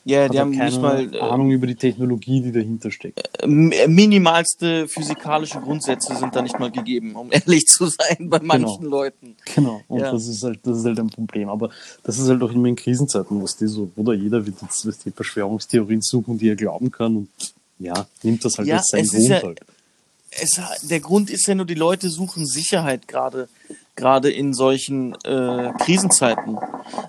Ja, 0.07 0.25
Hat 0.25 0.33
die 0.33 0.39
haben 0.39 0.51
keine 0.53 0.69
nicht 0.69 0.81
mal 0.81 1.13
äh, 1.13 1.19
Ahnung 1.19 1.49
über 1.51 1.65
die 1.67 1.75
Technologie, 1.75 2.39
die 2.41 2.51
dahinter 2.51 2.91
steckt. 2.91 3.27
m- 3.41 3.73
minimalste 3.87 4.87
physikalische 4.87 5.59
Grundsätze 5.59 6.15
sind 6.15 6.35
da 6.35 6.41
nicht 6.41 6.59
mal 6.59 6.71
gegeben, 6.71 7.15
um 7.15 7.29
ehrlich 7.31 7.65
zu 7.65 7.87
sein, 7.87 8.29
bei 8.29 8.39
manchen 8.41 8.85
Leuten. 8.85 9.35
Genau. 9.55 9.81
Und 9.87 9.99
Ja. 9.99 10.11
das 10.11 10.27
ist 10.27 10.43
halt, 10.43 10.59
das 10.63 10.77
ist 10.79 10.85
halt 10.85 10.99
ein 10.99 11.09
Problem. 11.09 11.49
Aber 11.49 11.69
das 12.03 12.19
ist 12.19 12.29
halt 12.29 12.41
auch 12.43 12.51
immer 12.51 12.67
in 12.67 12.75
Krisenzeiten, 12.75 13.41
was 13.41 13.57
die 13.57 13.67
so, 13.67 13.89
oder 13.95 14.13
jeder 14.13 14.45
wird 14.45 14.55
jetzt 14.61 15.05
die 15.05 15.11
Verschwörungstheorien 15.11 16.01
suchen, 16.01 16.37
die 16.37 16.49
er 16.49 16.55
glauben 16.55 16.91
kann 16.91 17.15
und 17.17 17.29
ja, 17.79 18.05
nimmt 18.23 18.45
das 18.45 18.57
halt 18.57 18.67
Ja, 18.67 18.77
als 18.77 18.87
sein 18.87 19.01
es 19.01 19.13
ist 19.13 19.19
Grund 19.27 19.29
ja- 19.29 19.41
halt. 19.43 19.59
Es, 20.41 20.59
der 20.87 20.99
Grund 20.99 21.29
ist 21.29 21.47
ja 21.47 21.55
nur, 21.55 21.65
die 21.65 21.73
Leute 21.75 22.09
suchen 22.09 22.45
Sicherheit 22.45 23.07
gerade, 23.07 23.47
gerade 23.95 24.29
in 24.29 24.53
solchen 24.53 25.13
äh, 25.23 25.71
Krisenzeiten. 25.79 26.57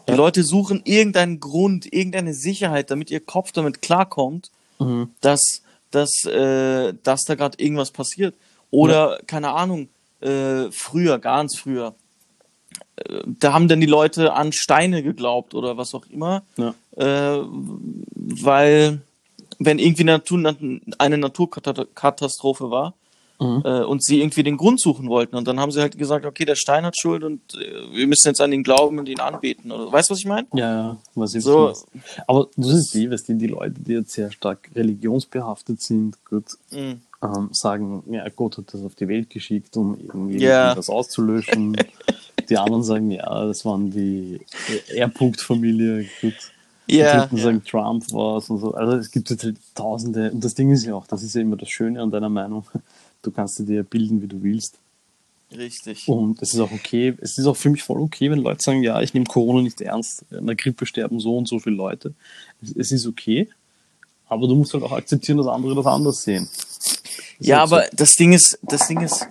Die 0.07 0.13
Ja. 0.13 0.17
Leute 0.17 0.43
suchen 0.45 0.83
irgendeinen 0.85 1.41
Grund, 1.41 1.93
irgendeine 1.93 2.35
Sicherheit, 2.35 2.91
damit 2.91 3.11
ihr 3.11 3.21
Kopf 3.21 3.53
damit 3.53 3.83
klarkommt, 3.83 4.51
Mhm. 4.79 5.11
dass, 5.23 5.63
dass, 5.91 6.25
äh, 6.27 6.93
dass 7.03 7.25
da 7.25 7.35
gerade 7.35 7.59
irgendwas 7.59 7.91
passiert. 7.91 8.35
Oder, 8.71 9.21
keine 9.27 9.53
Ahnung, 9.53 9.89
äh, 10.21 10.71
früher, 10.71 11.19
ganz 11.19 11.57
früher, 11.59 11.95
äh, 12.97 13.23
da 13.25 13.53
haben 13.55 13.69
dann 13.69 13.81
die 13.81 13.87
Leute 13.87 14.35
an 14.35 14.53
Steine 14.53 15.03
geglaubt 15.03 15.55
oder 15.55 15.77
was 15.79 15.95
auch 15.95 16.05
immer, 16.11 16.43
Ja. 16.59 16.75
äh, 16.97 17.43
weil 18.15 19.01
wenn 19.59 19.79
irgendwie 19.79 20.03
eine, 20.03 20.13
Natur, 20.13 20.55
eine 20.99 21.17
Naturkatastrophe 21.19 22.71
war 22.71 22.93
Mhm. 23.39 23.63
äh, 23.65 23.83
und 23.83 24.03
sie 24.03 24.21
irgendwie 24.21 24.43
den 24.43 24.57
Grund 24.57 24.81
suchen 24.81 25.09
wollten 25.09 25.37
und 25.37 25.47
dann 25.47 25.61
haben 25.61 25.71
sie 25.71 25.81
halt 25.81 25.99
gesagt, 25.99 26.25
okay, 26.25 26.45
der 26.47 26.55
Stein 26.57 26.85
hat 26.87 26.99
Schuld 26.99 27.23
und 27.23 27.41
äh, 27.55 27.95
wir 27.95 28.07
müssen 28.07 28.29
jetzt 28.29 28.41
an 28.41 28.53
ihn 28.53 28.63
glauben 28.63 28.99
und 28.99 29.09
ihn 29.09 29.21
anbeten. 29.21 29.71
Oder, 29.73 29.93
weißt 29.93 30.09
du, 30.09 30.13
was 30.13 30.21
ich 30.21 30.27
meine? 30.27 30.47
Ja, 30.55 30.75
ja, 30.75 30.97
was 31.15 31.35
ich 31.35 31.43
So. 31.45 31.75
Aber 32.27 32.49
du 32.57 32.63
siehst 32.73 32.95
die, 32.95 33.11
weißt 33.11 33.29
du, 33.29 33.35
die 33.35 33.47
Leute, 33.49 33.75
die 33.79 33.93
jetzt 33.93 34.13
sehr 34.13 34.33
stark 34.33 34.71
religionsbehaftet 34.75 35.83
sind, 35.83 36.17
gut, 36.29 36.45
Mhm. 36.71 37.01
ähm, 37.23 37.49
sagen, 37.53 38.03
ja, 38.11 38.27
Gott 38.29 38.57
hat 38.59 38.73
das 38.73 38.83
auf 38.83 38.95
die 38.95 39.09
Welt 39.09 39.29
geschickt, 39.31 39.77
um 39.77 39.99
irgendwie 40.01 40.39
Ja. 40.43 40.75
das 40.75 40.89
auszulöschen. 40.89 41.77
die 42.49 42.57
anderen 42.57 42.83
sagen, 42.85 43.11
ja, 43.11 43.45
das 43.45 43.65
waren 43.65 43.91
die 43.91 44.41
R-Punkt-Familie, 44.95 46.07
gut. 46.21 46.35
Die 46.89 46.97
Ja, 46.99 47.21
Dritten 47.21 47.37
ja. 47.39 47.43
sagen, 47.43 47.65
Trump 47.65 48.13
war 48.13 48.37
es 48.39 48.49
und 48.49 48.59
so. 48.59 48.73
Also 48.75 48.97
es 48.97 49.11
gibt 49.11 49.29
jetzt 49.31 49.43
halt 49.43 49.57
tausende, 49.75 50.31
und 50.31 50.45
das 50.45 50.55
Ding 50.55 50.71
ist 50.71 50.85
ja 50.87 50.95
auch, 50.95 51.07
das 51.07 51.23
ist 51.25 51.35
ja 51.35 51.41
immer 51.41 51.57
das 51.57 51.69
Schöne 51.69 52.01
an 52.01 52.11
deiner 52.13 52.29
Meinung, 52.29 52.65
du 53.27 53.31
kannst 53.33 53.59
dir 53.59 53.83
bilden, 53.83 54.23
wie 54.23 54.27
du 54.29 54.43
willst. 54.43 54.79
richtig. 55.55 56.09
Und 56.09 56.41
es 56.43 56.55
ist 56.55 56.61
auch 56.61 56.73
okay, 56.73 57.15
es 57.21 57.39
ist 57.39 57.47
auch 57.47 57.57
für 57.57 57.71
mich 57.71 57.83
voll 57.83 58.01
okay, 58.01 58.31
wenn 58.31 58.39
Leute 58.39 58.63
sagen, 58.63 58.83
ja, 58.83 59.01
ich 59.01 59.15
nehme 59.15 59.27
Corona 59.27 59.63
nicht 59.63 59.81
ernst, 59.81 60.25
in 60.31 60.47
der 60.47 60.57
Grippe 60.57 60.87
sterben 60.87 61.21
so 61.21 61.37
und 61.37 61.47
so 61.49 61.59
viele 61.59 61.77
Leute. 61.77 62.15
Es, 62.77 62.91
ist 62.93 63.07
okay, 63.07 63.49
aber 64.29 64.47
du 64.49 64.55
musst 64.57 64.75
halt 64.75 64.83
auch 64.85 64.93
akzeptieren, 64.93 65.39
dass 65.39 65.47
andere 65.47 65.75
das 65.75 65.87
anders 65.87 66.23
sehen. 66.23 66.45
Ist 66.45 67.03
Ja, 67.41 67.61
halt 67.61 67.69
so. 67.69 67.77
aber 67.77 67.87
das 67.93 68.15
Ding 68.17 68.33
ist, 68.33 68.59
das 68.63 68.89
Ding 68.89 69.01
ist, 69.01 69.27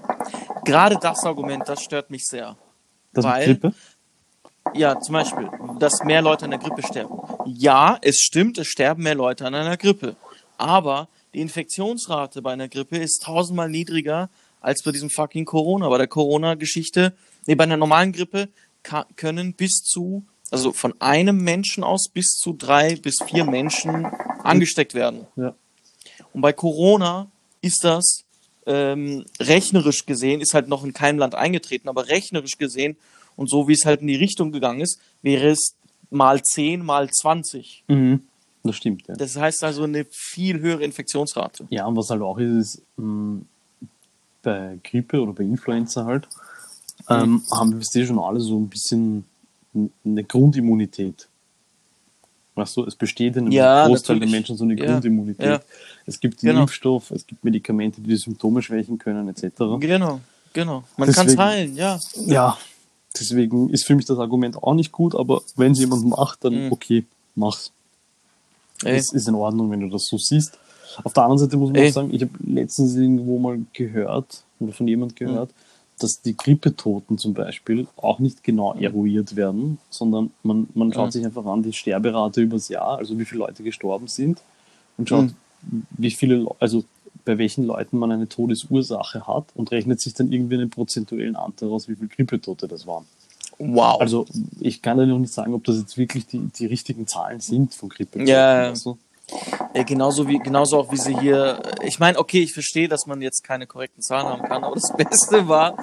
gerade 0.64 0.98
das 1.02 1.24
Argument, 1.26 1.64
das 1.68 1.82
stört 1.84 2.10
mich 2.12 2.26
sehr. 2.26 2.56
das 3.14 3.26
weil- 3.26 3.46
Grippe? 3.46 3.74
Ja, 4.74 5.00
zum 5.00 5.14
Beispiel, 5.14 5.48
dass 5.80 6.04
mehr 6.04 6.24
Leute 6.24 6.46
an 6.46 6.52
der 6.52 6.60
Grippe 6.60 6.82
sterben. 6.82 7.14
Ja, 7.46 8.00
es 8.02 8.18
stimmt, 8.20 8.58
es 8.58 8.66
sterben 8.68 9.04
mehr 9.04 9.14
Leute 9.14 9.46
an 9.46 9.54
einer 9.54 9.78
Grippe. 9.78 10.16
Aber 10.58 11.08
die 11.36 11.42
Infektionsrate 11.42 12.42
bei 12.42 12.54
einer 12.54 12.70
Grippe 12.70 12.98
ist 12.98 13.24
tausendmal 13.24 13.70
niedriger 13.70 14.30
als 14.62 14.84
bei 14.84 14.92
diesem 14.92 15.10
fucking 15.10 15.44
Corona. 15.44 15.90
Bei 15.90 15.98
der 15.98 16.08
Corona-Geschichte, 16.08 17.14
nee, 17.46 17.56
bei 17.56 17.66
einer 17.66 17.78
normalen 17.78 18.14
Grippe 18.14 18.48
können 19.18 19.54
bis 19.54 19.84
zu, 19.84 20.24
also 20.50 20.72
von 20.72 20.94
einem 21.02 21.38
Menschen 21.44 21.84
aus 21.84 22.08
bis 22.08 22.38
zu 22.38 22.54
drei 22.54 22.96
bis 22.96 23.18
vier 23.28 23.44
Menschen 23.44 24.06
angesteckt 24.44 24.94
werden. 24.94 25.28
Ja. 25.36 25.54
Und 26.32 26.40
bei 26.40 26.54
Corona 26.54 27.30
ist 27.62 27.84
das 27.84 28.24
ähm, 28.66 29.26
rechnerisch 29.40 30.06
gesehen, 30.06 30.40
ist 30.40 30.54
halt 30.54 30.70
noch 30.70 30.86
in 30.86 30.94
keinem 30.94 31.20
Land 31.20 31.36
eingetreten, 31.36 31.90
aber 31.90 32.08
rechnerisch 32.08 32.58
gesehen 32.58 32.96
und 33.36 33.50
so 33.50 33.68
wie 33.68 33.74
es 33.74 33.86
halt 33.86 34.00
in 34.00 34.08
die 34.08 34.16
Richtung 34.16 34.54
gegangen 34.54 34.80
ist, 34.80 35.00
wäre 35.22 35.50
es 35.50 35.76
mal 36.10 36.42
10, 36.42 36.86
mal 36.86 37.10
20. 37.10 37.84
Mhm. 37.88 38.22
Das 38.66 38.76
stimmt, 38.76 39.08
ja. 39.08 39.16
Das 39.16 39.36
heißt 39.36 39.64
also 39.64 39.84
eine 39.84 40.06
viel 40.10 40.60
höhere 40.60 40.84
Infektionsrate. 40.84 41.68
Ja, 41.70 41.86
und 41.86 41.96
was 41.96 42.10
halt 42.10 42.22
auch 42.22 42.38
ist, 42.38 42.76
ist 42.76 42.82
mh, 42.98 43.42
bei 44.42 44.80
Grippe 44.84 45.22
oder 45.22 45.34
bei 45.34 45.44
Influenza 45.44 46.06
halt, 46.06 46.28
ähm, 47.10 47.44
haben 47.52 47.80
wir 47.80 48.06
schon 48.06 48.20
alle 48.20 48.40
so 48.40 48.58
ein 48.60 48.68
bisschen 48.68 49.26
eine 50.06 50.24
Grundimmunität. 50.24 51.28
Weißt 52.56 52.78
du, 52.78 52.86
es 52.86 52.96
besteht 52.96 53.36
in 53.36 53.46
einem 53.46 53.52
Ja, 53.52 53.86
Großteil 53.86 54.20
der. 54.20 54.30
Menschen 54.30 54.56
so 54.56 54.64
eine 54.64 54.76
Ja, 54.78 54.86
Grundimmunität. 54.86 55.46
ja. 55.46 55.60
Es 56.06 56.20
gibt 56.20 56.40
Genau. 56.40 56.62
Impfstoff, 56.62 57.12
es 57.12 57.28
gibt 57.28 57.44
Medikamente, 57.44 58.00
die 58.02 58.10
die 58.10 58.16
Symptome 58.16 58.62
schwächen 58.62 58.98
können, 58.98 59.28
etc. 59.28 59.78
Genau, 59.80 60.22
genau. 60.54 60.84
Man 60.96 61.12
kann 61.12 61.28
es 61.28 61.38
heilen, 61.38 61.76
ja. 61.76 62.00
Ja, 62.26 62.58
deswegen 63.20 63.70
ist 63.72 63.86
für 63.86 63.96
mich 63.96 64.06
das 64.06 64.18
Argument 64.20 64.56
auch 64.56 64.74
nicht 64.74 64.92
gut, 64.94 65.16
aber 65.16 65.42
wenn 65.58 65.74
es 65.74 65.80
jemand 65.80 66.06
macht, 66.06 66.46
dann 66.46 66.66
Mhm. 66.68 66.72
okay, 66.72 67.04
mach's. 67.36 67.72
Ey. 68.84 68.98
Es 68.98 69.14
ist 69.14 69.28
in 69.28 69.36
Ordnung, 69.36 69.72
wenn 69.72 69.80
du 69.82 69.90
das 69.90 70.06
so 70.08 70.18
siehst. 70.18 70.58
Auf 71.04 71.14
der 71.14 71.24
anderen 71.24 71.40
Seite 71.40 71.58
muss 71.58 71.72
man 71.72 71.82
Ey. 71.82 71.90
auch 71.90 71.94
sagen, 71.94 72.14
ich 72.14 72.22
habe 72.22 72.32
letztens 72.46 72.96
irgendwo 72.96 73.40
mal 73.40 73.60
gehört 73.74 74.44
oder 74.60 74.74
von 74.74 74.88
jemand 74.88 75.14
Mhm. 75.14 75.26
gehört, 75.26 75.50
dass 76.00 76.22
die 76.22 76.36
Grippetoten 76.36 77.18
zum 77.18 77.34
Beispiel 77.34 77.88
auch 77.96 78.20
nicht 78.20 78.44
genau 78.44 78.74
Mhm. 78.74 78.82
eruiert 78.84 79.36
werden, 79.36 79.78
sondern 79.90 80.32
man, 80.44 80.68
man 80.74 80.92
schaut 80.94 81.08
Mhm. 81.08 81.12
sich 81.12 81.26
einfach 81.26 81.46
an 81.46 81.64
die 81.64 81.74
Sterberate 81.74 82.42
übers 82.42 82.68
Jahr, 82.70 82.98
also 82.98 83.18
wie 83.18 83.26
viele 83.26 83.40
Leute 83.40 83.64
gestorben 83.64 84.08
sind 84.08 84.42
und 84.98 85.08
schaut, 85.10 85.28
Mhm. 85.72 85.86
wie 85.98 86.12
viele, 86.12 86.36
Le- 86.36 86.52
also 86.60 86.84
bei 87.24 87.38
welchen 87.38 87.66
Leuten 87.66 87.98
man 87.98 88.12
eine 88.12 88.28
Todesursache 88.28 89.26
hat 89.26 89.46
und 89.56 89.72
rechnet 89.72 90.00
sich 90.00 90.14
dann 90.14 90.32
irgendwie 90.32 90.56
einen 90.56 90.70
prozentuellen 90.70 91.36
Anteil 91.36 91.70
aus, 91.70 91.88
wie 91.88 91.96
viele 91.96 92.10
Grippetote 92.10 92.68
das 92.68 92.86
waren. 92.86 93.06
Wow. 93.58 94.00
Also 94.00 94.26
ich 94.60 94.82
kann 94.82 94.98
da 94.98 95.06
noch 95.06 95.20
nicht 95.20 95.34
sagen, 95.34 95.54
ob 95.54 95.64
das 95.64 95.78
jetzt 95.78 95.98
wirklich 95.98 96.28
die, 96.28 96.40
die 96.40 96.66
richtigen 96.66 97.08
Zahlen 97.08 97.40
sind 97.40 97.74
von 97.74 97.90
Grippetoten. 97.90 98.28
Ja, 98.28 98.72
du? 98.72 98.98
Ja, 99.74 99.84
genauso 99.84 100.28
wie, 100.28 100.38
genauso 100.40 100.78
auch 100.78 100.92
wie 100.92 100.98
sie 100.98 101.18
hier, 101.20 101.62
ich 101.84 102.00
meine, 102.00 102.20
okay, 102.20 102.44
ich 102.44 102.54
verstehe, 102.54 102.88
dass 102.88 103.08
man 103.08 103.22
jetzt 103.22 103.44
keine 103.44 103.66
korrekten 103.66 104.02
Zahlen 104.02 104.28
haben 104.28 104.44
kann, 104.44 104.64
aber 104.64 104.76
das 104.76 104.94
Beste 104.98 105.48
war, 105.48 105.76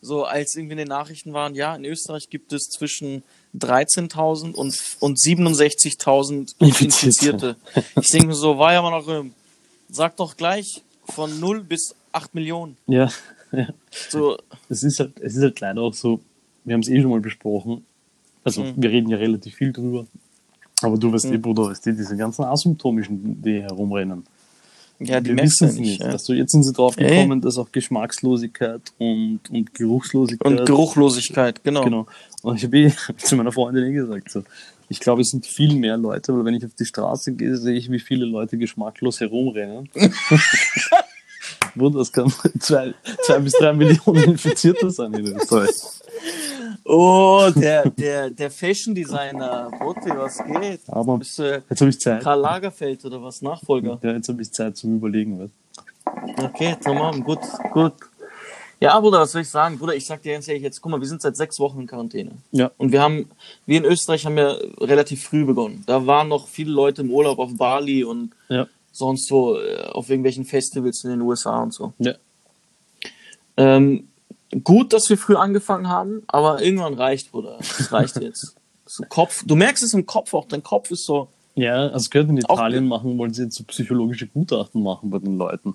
so 0.00 0.24
als 0.24 0.56
irgendwie 0.56 0.72
in 0.72 0.78
den 0.78 0.88
Nachrichten 0.88 1.32
waren, 1.32 1.54
ja, 1.54 1.74
in 1.74 1.84
Österreich 1.84 2.28
gibt 2.28 2.52
es 2.52 2.68
zwischen 2.68 3.22
13.000 3.56 4.54
und, 4.54 4.78
und 5.00 5.18
67.000 5.18 6.54
Infizierte. 6.58 6.64
Infizierte. 6.84 7.56
Ich 8.00 8.08
denke 8.08 8.28
mir 8.28 8.34
so, 8.34 8.58
war 8.58 8.72
ja 8.72 8.82
mal 8.82 8.90
noch, 8.90 9.24
sag 9.88 10.16
doch 10.16 10.36
gleich 10.36 10.82
von 11.04 11.40
0 11.40 11.62
bis 11.62 11.94
8 12.12 12.34
Millionen. 12.34 12.76
Ja, 12.86 13.10
ja. 13.52 13.68
So, 13.90 14.36
Es 14.68 14.82
ist 14.82 14.98
halt, 14.98 15.18
es 15.20 15.36
ist 15.36 15.42
halt 15.42 15.60
leider 15.60 15.80
auch 15.80 15.94
so, 15.94 16.20
wir 16.64 16.74
haben 16.74 16.80
es 16.82 16.88
eh 16.88 17.00
schon 17.00 17.10
mal 17.10 17.20
besprochen. 17.20 17.84
Also 18.44 18.62
Mhm. 18.62 18.72
wir 18.76 18.90
reden 18.90 19.10
ja 19.10 19.16
relativ 19.18 19.54
viel 19.54 19.72
drüber. 19.72 20.06
Aber 20.82 20.96
du 20.98 21.12
weißt 21.12 21.26
eh, 21.26 21.36
Mhm. 21.36 21.42
Bruder, 21.42 21.64
weißt 21.70 21.86
du, 21.86 21.92
diese 21.94 22.16
ganzen 22.16 22.44
asymptomischen, 22.44 23.40
die 23.42 23.62
herumrennen. 23.62 24.24
ja, 24.98 25.20
die 25.20 25.30
wir 25.36 25.42
wissen 25.44 25.68
es 25.68 25.76
nicht. 25.78 26.00
Ja. 26.00 26.12
Weißt 26.12 26.28
du, 26.28 26.32
jetzt 26.32 26.52
sind 26.52 26.62
sie 26.64 26.72
drauf 26.72 26.96
gekommen, 26.96 27.40
dass 27.40 27.58
auch 27.58 27.70
Geschmackslosigkeit 27.72 28.80
und, 28.98 29.40
und 29.50 29.74
Geruchslosigkeit. 29.74 30.46
Und 30.60 30.66
Geruchlosigkeit, 30.66 31.62
genau. 31.64 31.82
Genau. 31.84 32.06
Und 32.42 32.56
ich 32.56 32.64
habe 32.64 32.78
eh 32.78 32.92
zu 33.16 33.36
meiner 33.36 33.52
Freundin 33.52 33.84
eh 33.84 33.92
gesagt, 33.92 34.30
so, 34.30 34.42
Ich 34.88 35.00
glaube, 35.00 35.22
es 35.22 35.30
sind 35.30 35.46
viel 35.46 35.74
mehr 35.76 35.96
Leute, 35.96 36.34
weil 36.36 36.44
wenn 36.44 36.54
ich 36.54 36.64
auf 36.64 36.74
die 36.74 36.84
Straße 36.84 37.32
gehe, 37.32 37.56
sehe 37.56 37.74
ich, 37.74 37.90
wie 37.90 37.98
viele 38.00 38.26
Leute 38.26 38.58
geschmacklos 38.58 39.20
herumrennen. 39.20 39.88
Wunder, 41.74 42.00
es 42.00 42.12
kann 42.12 42.30
zwei, 42.60 42.92
zwei 43.24 43.38
bis 43.38 43.52
drei 43.54 43.72
Millionen 43.72 44.24
Infizierte 44.24 44.90
sein 44.90 45.12
in 45.14 45.26
Österreich. 45.36 45.70
Oh, 46.84 47.48
der, 47.54 47.88
der, 47.90 48.30
der 48.30 48.50
Fashion 48.50 48.94
Designer. 48.94 49.70
Botti, 49.78 50.10
was 50.10 50.38
geht? 50.44 50.80
Aber 50.88 51.18
Bist 51.18 51.38
du 51.38 51.62
jetzt 51.68 51.80
habe 51.80 51.90
ich 51.90 52.00
Zeit. 52.00 52.22
Karl 52.22 52.40
Lagerfeld 52.40 53.04
oder 53.04 53.22
was? 53.22 53.40
Nachfolger? 53.42 53.98
Ja, 54.02 54.12
jetzt 54.12 54.28
habe 54.28 54.42
ich 54.42 54.50
Zeit 54.52 54.76
zum 54.76 54.96
Überlegen. 54.96 55.38
Was? 55.38 56.44
Okay, 56.44 56.76
tamam, 56.82 57.22
gut, 57.22 57.38
gut. 57.72 57.92
Ja, 58.80 58.98
Bruder, 58.98 59.20
was 59.20 59.30
soll 59.30 59.42
ich 59.42 59.48
sagen? 59.48 59.78
Bruder, 59.78 59.94
ich 59.94 60.04
sag 60.04 60.22
dir 60.22 60.32
ganz 60.32 60.48
ehrlich, 60.48 60.64
jetzt 60.64 60.80
guck 60.82 60.90
mal, 60.90 61.00
wir 61.00 61.06
sind 61.06 61.22
seit 61.22 61.36
sechs 61.36 61.60
Wochen 61.60 61.82
in 61.82 61.86
Quarantäne. 61.86 62.32
Ja. 62.50 62.72
Und 62.78 62.90
wir 62.90 63.00
haben, 63.00 63.30
wir 63.64 63.78
in 63.78 63.84
Österreich 63.84 64.26
haben 64.26 64.36
ja 64.36 64.56
relativ 64.80 65.22
früh 65.22 65.44
begonnen. 65.44 65.84
Da 65.86 66.04
waren 66.04 66.26
noch 66.28 66.48
viele 66.48 66.72
Leute 66.72 67.02
im 67.02 67.10
Urlaub 67.12 67.38
auf 67.38 67.56
Bali 67.56 68.02
und 68.02 68.32
Ja. 68.48 68.66
sonst 68.90 69.30
wo 69.30 69.54
äh, 69.56 69.84
auf 69.92 70.10
irgendwelchen 70.10 70.44
Festivals 70.44 71.04
in 71.04 71.10
den 71.10 71.20
USA 71.20 71.62
und 71.62 71.72
so. 71.72 71.92
Ja. 71.98 72.14
Ähm, 73.56 74.08
gut, 74.64 74.92
dass 74.92 75.08
wir 75.10 75.18
früh 75.18 75.36
angefangen 75.36 75.88
haben, 75.88 76.22
aber 76.26 76.62
irgendwann 76.62 76.94
reicht, 76.94 77.32
Bruder. 77.32 77.58
Es 77.60 77.92
reicht 77.92 78.20
jetzt. 78.20 78.56
So 78.84 79.04
Kopf, 79.08 79.42
du 79.46 79.54
merkst 79.54 79.82
es 79.84 79.94
im 79.94 80.04
Kopf 80.04 80.34
auch, 80.34 80.44
dein 80.46 80.62
Kopf 80.62 80.90
ist 80.90 81.06
so. 81.06 81.28
Ja, 81.54 81.86
also 81.88 82.10
gehört 82.10 82.28
in 82.28 82.36
Italien 82.36 82.86
machen, 82.88 83.16
wollen 83.16 83.32
sie 83.32 83.44
jetzt 83.44 83.56
so 83.56 83.64
psychologische 83.64 84.26
Gutachten 84.26 84.82
machen 84.82 85.08
bei 85.08 85.18
den 85.18 85.38
Leuten. 85.38 85.74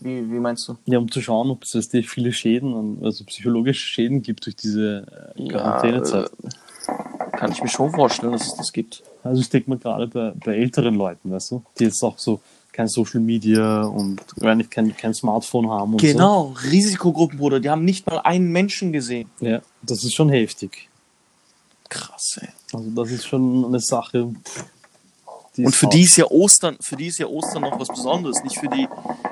Wie, 0.00 0.30
wie 0.30 0.38
meinst 0.38 0.68
du? 0.68 0.76
Ja, 0.86 0.98
um 0.98 1.10
zu 1.10 1.22
schauen, 1.22 1.50
ob 1.50 1.62
es 1.64 1.74
weißt 1.74 1.94
du, 1.94 2.02
viele 2.02 2.32
Schäden, 2.32 2.74
an- 2.74 2.98
also 3.02 3.24
psychologische 3.24 3.86
Schäden 3.86 4.22
gibt 4.22 4.44
durch 4.44 4.56
diese 4.56 5.32
äh, 5.36 5.48
Quarantänezeit. 5.48 6.30
äh, 6.42 7.36
kann 7.38 7.52
ich 7.52 7.62
mir 7.62 7.68
schon 7.68 7.90
vorstellen, 7.92 8.32
dass 8.32 8.46
es 8.48 8.54
das 8.56 8.72
gibt. 8.72 9.02
Also 9.22 9.40
ich 9.40 9.48
denke 9.48 9.70
mal 9.70 9.78
gerade 9.78 10.06
bei, 10.08 10.32
bei 10.44 10.56
älteren 10.56 10.94
Leuten, 10.94 11.30
weißt 11.30 11.52
du, 11.52 11.62
die 11.78 11.84
jetzt 11.84 12.02
auch 12.02 12.18
so 12.18 12.40
kein 12.78 12.86
Social 12.86 13.18
Media 13.18 13.82
und 13.82 14.20
gar 14.38 14.54
nicht 14.54 14.70
kein, 14.70 14.96
kein 14.96 15.12
Smartphone 15.12 15.68
haben 15.68 15.94
und 15.94 16.00
Genau, 16.00 16.54
Risikogruppen, 16.70 17.36
Bruder, 17.36 17.58
die 17.58 17.68
haben 17.68 17.84
nicht 17.84 18.06
mal 18.06 18.18
einen 18.18 18.52
Menschen 18.52 18.92
gesehen. 18.92 19.28
so. 19.40 19.46
Ja, 19.46 19.62
das 19.82 20.04
ist 20.04 20.14
schon 20.14 20.28
heftig. 20.28 20.88
Krass, 21.88 22.38
ey. 22.40 22.48
Also 22.72 22.88
das 22.90 23.10
ist 23.10 23.26
schon 23.26 23.64
eine 23.64 23.80
Sache. 23.80 24.32
Und 25.56 25.74
für 25.74 25.88
die 25.88 26.02
ist 26.02 26.16
ja 26.18 26.26
Ostern, 26.26 26.76
für 26.80 26.94
die 26.94 27.08
ist 27.08 27.18
ja 27.18 27.26
Ostern 27.26 27.62
noch 27.62 27.80
was 27.80 27.88
Besonderes, 27.88 28.44
nicht 28.44 28.56
für 28.56 28.68
die, 28.68 28.86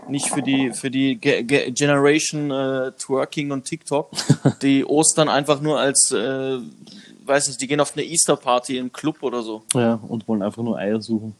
nicht 0.08 0.28
für 0.28 0.42
die, 0.42 0.72
für 0.72 0.90
die 0.90 1.14
Ge 1.14 1.44
Ge 1.44 1.70
Generation 1.70 2.50
äh, 2.50 2.90
Twerking 2.98 3.52
und 3.52 3.64
TikTok, 3.64 4.10
die 4.62 4.84
Ostern 4.84 5.28
einfach 5.28 5.60
nur 5.60 5.78
als, 5.78 6.10
äh, 6.10 6.58
weiß 7.24 7.46
nicht, 7.46 7.60
die 7.60 7.68
gehen 7.68 7.78
auf 7.78 7.92
eine 7.94 8.04
Easter 8.04 8.34
Party 8.34 8.76
im 8.78 8.90
Club 8.90 9.22
oder 9.22 9.42
so. 9.42 9.62
Ja, 9.72 10.00
und 10.08 10.26
wollen 10.26 10.42
einfach 10.42 10.64
nur 10.64 10.76
Eier 10.76 11.00
suchen. 11.00 11.36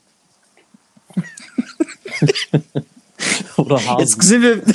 Oder 3.56 3.76
Hasen. 3.76 4.00
Jetzt 4.00 4.22
sind 4.22 4.42
wir. 4.42 4.62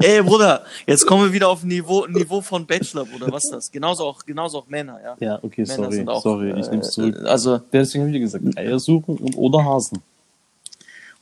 Ey, 0.00 0.22
Bruder, 0.22 0.64
jetzt 0.86 1.06
kommen 1.06 1.24
wir 1.24 1.32
wieder 1.32 1.48
auf 1.48 1.62
ein 1.62 1.68
Niveau, 1.68 2.06
Niveau 2.06 2.40
von 2.40 2.66
Bachelor, 2.66 3.04
Bruder. 3.04 3.30
Was 3.30 3.44
ist 3.44 3.52
das? 3.52 3.70
Genauso 3.70 4.04
auch, 4.04 4.24
genauso 4.24 4.58
auch 4.58 4.66
Männer, 4.66 5.00
ja. 5.02 5.16
ja, 5.20 5.38
okay, 5.42 5.64
Männer 5.66 5.90
sorry, 5.90 6.08
auch, 6.08 6.22
sorry, 6.22 6.50
ich 6.50 6.66
äh, 6.66 6.70
nehme 6.70 6.82
es 6.82 6.90
zurück. 6.90 7.16
Also, 7.24 7.58
Deswegen 7.72 8.04
habe 8.04 8.16
ich 8.16 8.20
gesagt, 8.20 8.44
Eier 8.58 8.78
suchen 8.78 9.16
und 9.16 9.36
oder 9.36 9.64
Hasen. 9.64 10.02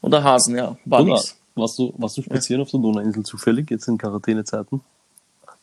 oder 0.01 0.23
Hasen, 0.25 0.57
ja. 0.57 0.77
Bunnies. 0.85 1.37
warst 1.55 1.79
du, 1.79 1.93
warst 1.97 2.17
du 2.17 2.23
spazieren 2.23 2.63
auf 2.63 2.71
der 2.71 2.81
Donauinsel 2.81 3.23
zufällig, 3.23 3.71
jetzt 3.71 3.87
in 3.89 3.99
Quarantänezeiten? 3.99 4.81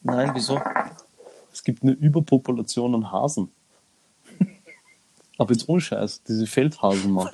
Nein, 0.04 0.32
wieso? 0.34 0.62
Es 1.52 1.64
gibt 1.64 1.84
eine 1.84 1.94
Überpopulation 1.94 2.94
an 2.96 3.12
Hasen. 3.12 3.50
Aber 5.38 5.52
jetzt 5.54 5.70
ohne 5.70 5.82
Scheiß, 5.82 6.22
diese 6.28 6.48
Feldhasen, 6.48 7.12
Mann. 7.12 7.30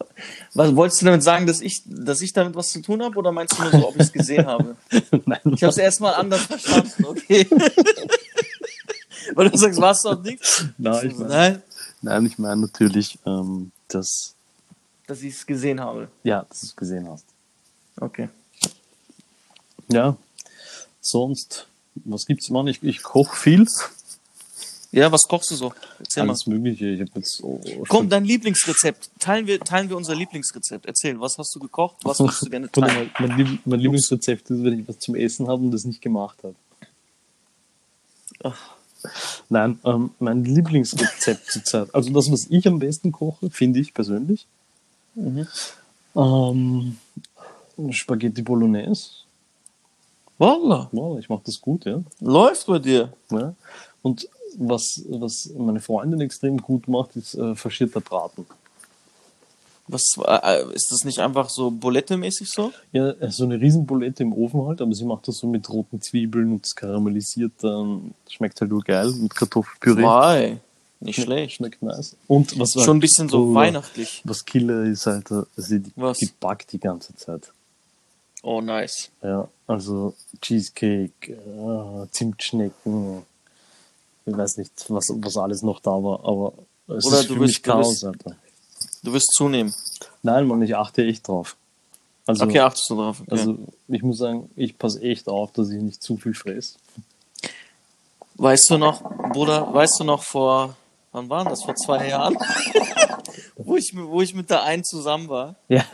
Was 0.54 0.74
wolltest 0.76 1.00
du 1.02 1.06
damit 1.06 1.22
sagen, 1.22 1.46
dass 1.46 1.60
ich, 1.60 1.82
dass 1.86 2.20
ich 2.20 2.32
damit 2.32 2.54
was 2.56 2.68
zu 2.70 2.80
tun 2.82 3.02
habe, 3.02 3.16
oder 3.16 3.30
meinst 3.30 3.56
du 3.58 3.62
nur 3.62 3.70
so, 3.70 3.88
ob 3.88 3.94
ich 3.96 4.02
es 4.02 4.12
gesehen 4.12 4.46
habe? 4.46 4.76
Nein, 5.26 5.40
Ich 5.54 5.62
habe 5.62 5.70
es 5.70 5.78
erstmal 5.78 6.14
anders 6.14 6.42
verstanden, 6.42 7.04
okay? 7.04 7.46
Weil 9.34 9.50
du 9.50 9.56
sagst, 9.58 9.80
warst 9.80 10.04
du 10.04 10.08
auch 10.10 10.22
nichts? 10.22 10.64
Nein, 10.78 11.06
ich 11.10 11.16
meine, 11.16 11.28
Nein, 11.30 11.62
nein, 12.02 12.26
ich 12.26 12.38
meine 12.38 12.60
natürlich, 12.62 13.18
ähm, 13.26 13.70
dass, 13.88 14.34
dass 15.06 15.22
ich 15.22 15.34
es 15.34 15.46
gesehen 15.46 15.80
habe. 15.80 16.08
ja, 16.24 16.44
dass 16.48 16.60
du 16.60 16.66
es 16.66 16.76
gesehen 16.76 17.08
hast. 17.08 17.24
Okay. 18.00 18.28
Ja, 19.88 20.16
sonst, 21.00 21.66
was 21.94 22.26
gibt's, 22.26 22.50
Mann? 22.50 22.66
Ich, 22.66 22.82
ich 22.82 23.02
koche 23.02 23.36
viel, 23.36 23.66
Ja, 24.90 25.12
was 25.12 25.28
kochst 25.28 25.50
du 25.50 25.54
so? 25.56 25.72
Erzähl 25.98 26.22
mal. 26.24 26.30
alles 26.30 26.46
Mögliche. 26.46 26.86
Ich 26.88 27.00
habe 27.00 27.10
jetzt, 27.16 27.42
oh, 27.42 27.60
Komm, 27.88 28.08
dein 28.08 28.24
Lieblingsrezept. 28.24 29.10
Teilen 29.18 29.46
wir, 29.46 29.60
teilen 29.60 29.90
wir 29.90 29.96
unser 29.98 30.14
Lieblingsrezept. 30.14 30.86
Erzähl, 30.86 31.20
was 31.20 31.36
hast 31.36 31.54
du 31.54 31.58
gekocht? 31.60 31.96
Was 32.04 32.20
würdest 32.20 32.42
du 32.46 32.50
gerne 32.50 32.70
teilen? 32.70 33.10
mal, 33.18 33.28
mein, 33.28 33.36
Lieb 33.38 33.60
mein 33.66 33.80
Lieblingsrezept 33.80 34.48
ist, 34.50 34.64
wenn 34.64 34.80
ich 34.80 34.88
was 34.88 34.98
zum 34.98 35.14
Essen 35.14 35.46
habe 35.48 35.62
und 35.62 35.72
das 35.72 35.84
nicht 35.84 36.00
gemacht 36.00 36.38
habe. 36.42 36.54
Nein, 39.48 39.78
ähm, 39.84 40.10
mein 40.18 40.44
Lieblingsrezept 40.44 41.46
zurzeit, 41.52 41.94
also 41.94 42.10
das, 42.12 42.30
was 42.32 42.46
ich 42.50 42.66
am 42.66 42.78
besten 42.78 43.12
koche, 43.12 43.50
finde 43.50 43.80
ich 43.80 43.94
persönlich, 43.94 44.46
Mhm. 45.14 45.46
ähm, 46.14 46.96
Spaghetti 47.90 48.42
Bolognese. 48.42 49.10
Wallah, 50.38 50.88
Wow, 50.92 51.18
ich 51.18 51.28
mache 51.28 51.42
das 51.44 51.60
gut, 51.60 51.84
ja. 51.84 52.00
läuft 52.20 52.66
bei 52.66 52.78
dir. 52.78 53.12
ja. 53.30 53.54
Und 54.02 54.28
was, 54.58 55.02
was 55.08 55.50
meine 55.56 55.80
Freundin 55.80 56.20
extrem 56.20 56.58
gut 56.58 56.88
macht, 56.88 57.16
ist 57.16 57.34
äh, 57.34 57.54
faschierter 57.54 58.00
Braten. 58.00 58.46
Was, 59.90 60.02
äh, 60.22 60.64
ist 60.74 60.88
das 60.90 61.04
nicht 61.04 61.18
einfach 61.18 61.48
so 61.48 61.70
Bulette-mäßig 61.70 62.48
so? 62.50 62.72
Ja, 62.92 63.14
so 63.30 63.44
eine 63.44 63.58
Riesenbulette 63.58 64.22
im 64.22 64.34
Ofen 64.34 64.66
halt, 64.66 64.82
aber 64.82 64.94
sie 64.94 65.04
macht 65.04 65.26
das 65.28 65.38
so 65.38 65.46
mit 65.46 65.68
roten 65.70 66.02
Zwiebeln 66.02 66.52
und 66.52 66.76
karamellisiert 66.76 67.52
dann. 67.62 68.14
Schmeckt 68.28 68.60
halt 68.60 68.70
nur 68.70 68.82
geil 68.82 69.10
mit 69.12 69.34
Kartoffelpüree. 69.34 70.02
Zwei. 70.02 70.58
Nicht 71.00 71.22
schlecht. 71.22 71.54
Schmeckt 71.54 71.80
nice. 71.82 72.16
Und 72.26 72.58
was 72.58 72.72
Schon 72.72 72.98
ein 72.98 73.00
bisschen 73.00 73.28
so 73.30 73.50
Oh, 73.50 73.54
weihnachtlich. 73.54 74.20
Was 74.24 74.44
Killer 74.44 74.82
ist, 74.84 75.06
Alter, 75.06 75.46
sie 75.56 75.80
die, 75.80 75.92
Was? 75.96 76.18
die 76.18 76.28
backt 76.38 76.72
die 76.72 76.80
ganze 76.80 77.14
Zeit. 77.14 77.52
Oh, 78.42 78.60
nice. 78.60 79.10
Ja, 79.22 79.48
also 79.66 80.14
Cheesecake, 80.42 81.32
äh, 81.32 82.06
Zimtschnecken, 82.10 83.22
ich 84.28 84.36
weiß 84.36 84.56
nicht, 84.58 84.72
was, 84.88 85.08
was 85.16 85.36
alles 85.36 85.62
noch 85.62 85.80
da 85.80 85.90
war, 85.90 86.20
aber 86.24 86.52
es 86.96 87.04
Oder 87.06 87.20
ist 87.20 87.30
du 87.30 87.34
für 87.34 87.40
mich 87.40 87.62
du 87.62 87.70
Chaos, 87.70 87.88
bist- 87.88 88.04
Alter. 88.04 88.36
Du 89.02 89.12
wirst 89.12 89.32
zunehmen. 89.32 89.72
Nein, 90.22 90.46
Mann, 90.46 90.60
ich 90.62 90.74
achte 90.76 91.04
echt 91.04 91.26
drauf. 91.28 91.56
Also, 92.26 92.44
Okay, 92.44 92.60
achtest 92.60 92.90
du 92.90 92.96
drauf. 92.96 93.20
Okay. 93.22 93.30
also 93.30 93.58
ich 93.88 94.02
muss 94.02 94.18
sagen, 94.18 94.50
ich 94.56 94.76
passe 94.76 95.00
echt 95.02 95.28
auf, 95.28 95.52
dass 95.52 95.70
ich 95.70 95.80
nicht 95.80 96.02
zu 96.02 96.16
viel 96.16 96.34
fress. 96.34 96.76
Weißt 98.36 98.68
du 98.70 98.78
noch, 98.78 99.02
Bruder, 99.32 99.72
weißt 99.72 100.00
du 100.00 100.04
noch 100.04 100.22
vor, 100.22 100.76
wann 101.12 101.28
waren 101.28 101.48
das? 101.48 101.62
Vor 101.64 101.74
zwei 101.74 102.08
Jahren? 102.08 102.36
wo, 103.56 103.76
ich, 103.76 103.92
wo 103.96 104.20
ich 104.20 104.34
mit 104.34 104.48
der 104.50 104.62
einen 104.62 104.84
zusammen 104.84 105.28
war. 105.28 105.56
Ja. 105.68 105.84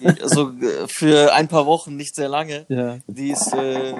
Die, 0.00 0.22
also 0.22 0.50
äh, 0.52 0.86
für 0.88 1.32
ein 1.34 1.48
paar 1.48 1.66
Wochen, 1.66 1.96
nicht 1.96 2.14
sehr 2.14 2.28
lange. 2.28 2.64
Ja, 2.68 2.98
Die 3.06 3.30
ist 3.30 3.52
äh, 3.52 3.92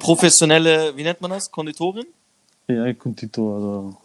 professionelle, 0.00 0.94
wie 0.96 1.02
nennt 1.04 1.20
man 1.22 1.30
das? 1.30 1.50
Konditorin? 1.50 2.06
Ja, 2.70 2.92
Konditor, 2.94 3.54
also 3.56 3.96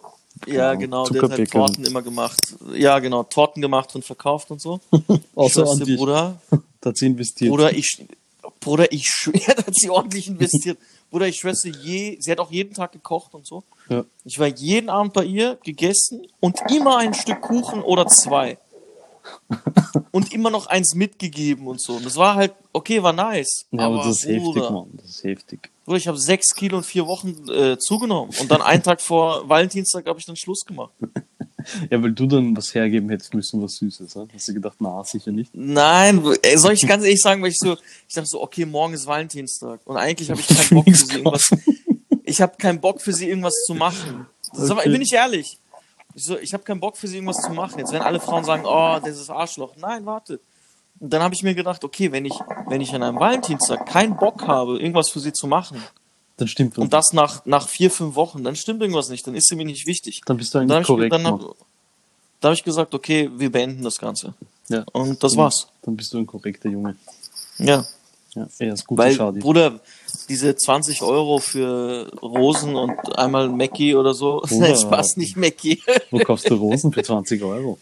Ja, 0.48 0.74
genau, 0.76 1.08
der 1.08 1.22
hat 1.22 1.32
halt. 1.32 1.52
Torten 1.52 1.86
immer 1.86 2.02
gemacht. 2.02 2.56
Ja, 2.74 3.00
genau, 3.00 3.24
Torten 3.24 3.62
gemacht 3.62 3.96
und 3.96 4.04
verkauft 4.04 4.52
und 4.52 4.62
so. 4.62 4.80
außer 5.36 5.68
an 5.68 5.80
dich, 5.80 5.98
Bruder, 5.98 6.42
da 6.82 6.90
hat 6.90 6.98
sie 6.98 7.08
investiert. 7.08 7.52
Bruder, 7.52 7.74
ich, 7.74 8.06
Bruder, 8.60 8.92
ich 8.92 9.06
schwöre, 9.06 9.58
hat 9.58 9.76
sie 9.76 9.90
ordentlich 9.90 10.28
investiert. 10.28 10.78
Bruder, 11.10 11.28
ich 11.28 11.38
schwöre, 11.38 11.56
sie 11.56 11.72
je, 11.72 12.18
sie 12.20 12.32
hat 12.32 12.40
auch 12.40 12.52
jeden 12.52 12.74
Tag 12.74 12.92
gekocht 12.92 13.34
und 13.34 13.46
so. 13.46 13.64
Ja. 13.90 14.04
Ich 14.24 14.40
war 14.40 14.48
jeden 14.48 14.90
Abend 14.90 15.14
bei 15.14 15.24
ihr, 15.24 15.58
gegessen 15.64 16.28
und 16.40 16.60
immer 16.70 16.98
ein 16.98 17.14
Stück 17.14 17.42
Kuchen 17.42 17.82
oder 17.82 18.08
zwei. 18.08 18.58
und 20.12 20.34
immer 20.34 20.50
noch 20.50 20.68
eins 20.68 20.94
mitgegeben 20.96 21.68
und 21.68 21.82
so. 21.82 21.94
Und 21.94 22.06
das 22.06 22.16
war 22.16 22.36
halt, 22.36 22.54
okay, 22.74 23.02
war 23.02 23.14
nice. 23.14 23.66
Ja, 23.72 23.86
aber, 23.86 23.96
aber 23.96 24.08
das 24.08 24.18
ist 24.18 24.26
heftig, 24.26 24.44
Bruder, 24.44 24.72
Mann, 24.72 24.90
das 24.94 25.10
ist 25.10 25.24
heftig. 25.24 25.72
Bruder, 25.86 25.98
ich 25.98 26.08
habe 26.08 26.18
sechs 26.18 26.54
Kilo 26.56 26.78
in 26.78 26.84
vier 26.84 27.06
Wochen 27.08 27.48
äh, 27.50 27.78
zugenommen. 27.78 28.34
Und 28.40 28.50
dann 28.50 28.62
einen 28.62 28.82
Tag 28.84 29.02
vor 29.02 29.48
Valentinstag 29.48 30.08
habe 30.08 30.20
ich 30.20 30.26
dann 30.26 30.36
Schluss 30.36 30.66
gemacht. 30.66 30.92
Ja, 31.90 32.00
weil 32.04 32.12
du 32.12 32.28
dann 32.28 32.56
was 32.56 32.76
hergeben 32.76 33.10
hättest 33.10 33.34
müssen, 33.34 33.60
was 33.60 33.78
Süßes. 33.78 34.16
Ne? 34.16 34.28
Hast 34.32 34.48
du 34.48 34.54
gedacht, 34.54 34.76
na, 34.80 35.04
sicher 35.04 35.32
nicht. 35.32 35.50
Nein, 35.56 36.24
ey, 36.44 36.58
soll 36.60 36.74
ich 36.74 36.82
ganz 36.88 37.04
ehrlich 37.04 37.22
sagen, 37.22 37.42
weil 37.42 37.50
ich 37.50 37.58
so, 37.58 37.76
ich 38.08 38.14
dachte 38.14 38.28
so, 38.28 38.44
okay, 38.44 38.68
morgen 38.68 38.94
ist 38.94 39.08
Valentinstag 39.08 39.80
und 39.86 39.98
eigentlich 39.98 40.30
habe 40.30 40.40
ich 40.40 40.48
keinen 40.70 40.70
Bock 40.70 40.86
für 40.86 40.96
sie 40.96 41.16
irgendwas. 41.16 41.50
Ich 42.24 42.40
habe 42.40 42.56
keinen 42.58 42.80
Bock 42.80 43.02
für 43.02 43.14
sie 43.14 43.30
irgendwas 43.30 43.56
zu 43.66 43.74
machen. 43.74 44.28
Ist 44.54 44.70
aber, 44.70 44.82
Okay. 44.82 44.92
bin 44.92 45.02
ich 45.02 45.14
ehrlich. 45.14 45.58
Ich, 46.14 46.24
so, 46.24 46.38
ich 46.38 46.54
habe 46.54 46.64
keinen 46.64 46.80
Bock 46.80 46.98
für 46.98 47.08
sie 47.08 47.16
irgendwas 47.16 47.42
zu 47.42 47.50
machen. 47.50 47.80
Jetzt 47.80 47.92
werden 47.92 48.04
alle 48.04 48.20
Frauen 48.20 48.44
sagen, 48.44 48.64
oh, 48.66 49.00
das 49.04 49.20
ist 49.20 49.32
Arschloch. 49.32 49.76
Nein, 49.76 50.06
warte. 50.06 50.40
Und 51.00 51.12
dann 51.12 51.22
habe 51.22 51.36
ich 51.36 51.44
mir 51.44 51.54
gedacht, 51.56 51.84
okay, 51.84 52.12
wenn 52.12 52.26
ich, 52.26 52.34
wenn 52.68 52.82
ich 52.82 52.94
an 52.94 53.04
einem 53.04 53.20
Valentinstag 53.20 53.86
keinen 53.86 54.16
Bock 54.18 54.48
habe, 54.48 54.80
irgendwas 54.80 55.10
für 55.10 55.20
sie 55.20 55.34
zu 55.34 55.46
machen, 55.48 55.82
Dann 56.38 56.48
stimmt 56.48 56.78
und 56.78 56.94
das 56.94 57.12
nach, 57.14 57.46
nach 57.46 57.68
vier, 57.68 57.92
fünf 57.92 58.16
Wochen, 58.16 58.44
dann 58.44 58.56
stimmt 58.56 58.82
irgendwas 58.82 59.10
nicht, 59.10 59.26
dann 59.28 59.36
ist 59.36 59.48
sie 59.50 59.56
mir 59.56 59.66
nicht 59.66 59.86
wichtig. 59.88 60.22
Dann 60.26 60.38
bist 60.38 60.54
du 60.54 60.60
Und 60.60 60.68
dann 60.70 60.78
eigentlich 60.78 60.90
habe 60.90 61.06
ich, 61.06 61.10
korrekt. 61.12 61.26
dann 61.26 61.38
Mann. 61.40 61.54
hab, 62.44 62.54
ich 62.54 62.64
gesagt, 62.64 62.94
okay, 62.96 63.30
wir 63.36 63.52
beenden 63.52 63.84
das 63.84 63.98
Ganze. 63.98 64.34
ja. 64.70 64.84
Und 64.94 65.22
das 65.24 65.36
war's. 65.36 65.68
Dann 65.82 65.96
bist 65.98 66.14
du 66.14 66.18
ein 66.20 66.26
korrekter 66.28 66.70
Junge. 66.70 66.96
Ja. 67.58 67.86
Ja, 68.34 68.48
er 68.60 68.74
ist 68.74 68.86
gut 68.86 68.98
Weil, 68.98 69.14
Schadi. 69.16 69.40
Bruder, 69.40 69.80
diese 70.28 70.54
20 70.58 71.02
Euro 71.04 71.40
für 71.40 72.12
Rosen 72.22 72.76
und 72.76 73.18
einmal 73.18 73.48
Mackie 73.48 73.96
oder 73.96 74.14
so, 74.14 74.42
Bruder. 74.46 74.68
nein, 74.68 74.76
Spaß 74.78 75.16
nicht 75.16 75.38
Mackie. 75.38 75.82
Wo 76.12 76.20
kaufst 76.20 76.50
du 76.50 76.56
Rosen 76.56 76.92
für 76.92 77.02
20 77.04 77.42
Euro? 77.44 77.78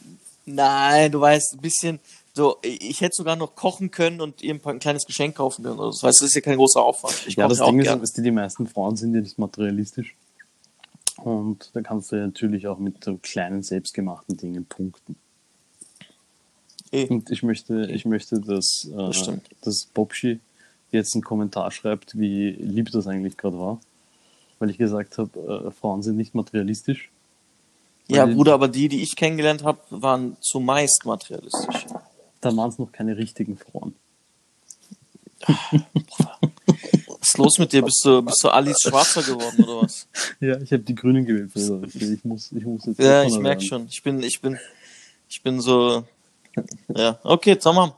Nein, 0.45 1.11
du 1.11 1.19
weißt, 1.21 1.53
ein 1.55 1.59
bisschen, 1.61 1.99
so, 2.35 2.57
ich 2.63 3.01
hätte 3.01 3.15
sogar 3.15 3.35
noch 3.35 3.55
kochen 3.55 3.91
können 3.91 4.19
und 4.19 4.41
ihr 4.41 4.55
ein, 4.55 4.59
paar, 4.59 4.73
ein 4.73 4.79
kleines 4.79 5.05
Geschenk 5.05 5.35
kaufen 5.35 5.63
können. 5.63 5.77
oder 5.77 5.91
so. 5.91 5.99
Das 6.01 6.03
heißt, 6.03 6.21
das 6.21 6.29
ist 6.29 6.35
ja 6.35 6.41
kein 6.41 6.57
großer 6.57 6.81
Aufwand. 6.81 7.25
Ich 7.27 7.35
Ja, 7.35 7.47
das 7.47 7.59
Ding 7.59 7.79
ist, 7.79 7.85
gern. 7.85 8.01
dass 8.01 8.13
die, 8.13 8.23
die 8.23 8.31
meisten 8.31 8.67
Frauen 8.67 8.95
sind 8.95 9.13
ja 9.13 9.21
nicht 9.21 9.37
materialistisch. 9.37 10.15
Und 11.17 11.69
da 11.73 11.81
kannst 11.81 12.11
du 12.11 12.15
ja 12.15 12.25
natürlich 12.25 12.67
auch 12.67 12.79
mit 12.79 13.03
so 13.03 13.17
kleinen 13.21 13.61
selbstgemachten 13.61 14.35
Dingen 14.35 14.65
punkten. 14.65 15.15
Eh. 16.91 17.07
Und 17.07 17.29
ich 17.29 17.43
möchte, 17.43 17.85
ich 17.91 18.05
möchte, 18.05 18.39
dass, 18.41 18.89
äh, 18.91 18.95
Das 18.97 19.17
stimmt. 19.17 19.47
dass 19.61 19.85
Bobschi 19.85 20.39
jetzt 20.91 21.13
einen 21.15 21.23
Kommentar 21.23 21.71
schreibt, 21.71 22.17
wie 22.17 22.49
lieb 22.51 22.91
das 22.91 23.07
eigentlich 23.07 23.37
gerade 23.37 23.57
war. 23.59 23.79
Weil 24.59 24.69
ich 24.69 24.77
gesagt 24.77 25.17
habe, 25.17 25.65
äh, 25.67 25.71
Frauen 25.71 26.03
sind 26.03 26.17
nicht 26.17 26.35
materialistisch. 26.35 27.09
Ja, 28.07 28.25
Bruder, 28.25 28.53
aber 28.53 28.67
die, 28.67 28.89
die 28.89 29.01
ich 29.01 29.15
kennengelernt 29.15 29.63
habe, 29.63 29.79
waren 29.89 30.35
zumeist 30.41 31.03
materialistisch. 31.05 31.85
Da 32.43 32.55
waren 32.57 32.69
es 32.69 32.77
noch 32.77 32.91
keine 32.91 33.15
richtigen 33.17 33.57
Frauen. 33.57 33.95
Was 35.47 37.29
ist 37.29 37.37
los 37.37 37.57
mit 37.57 37.71
dir? 37.71 37.81
Bist 37.81 38.03
du, 38.03 38.21
bist 38.21 38.43
du 38.43 38.49
Alice 38.49 38.81
Schwarzer 38.81 39.23
geworden 39.23 39.63
oder 39.63 39.81
was? 39.83 40.07
Ja, 40.41 40.57
ich 40.59 40.71
habe 40.73 40.83
die 40.83 40.93
Grünen 40.95 41.25
gewählt, 41.25 41.53
Bruder. 41.53 41.87
Ich 41.87 42.23
muss, 42.25 42.51
ich 42.51 42.65
muss 42.65 42.85
jetzt 42.85 42.99
Ja, 42.99 43.23
ich 43.23 43.31
merk 43.39 43.59
werden. 43.59 43.67
schon. 43.67 43.87
Ich 43.87 44.03
bin, 44.03 44.21
ich 44.21 44.41
bin, 44.41 44.59
ich 45.29 45.41
bin 45.41 45.61
so. 45.61 46.03
Ja, 46.93 47.19
okay, 47.23 47.55
tamam. 47.55 47.93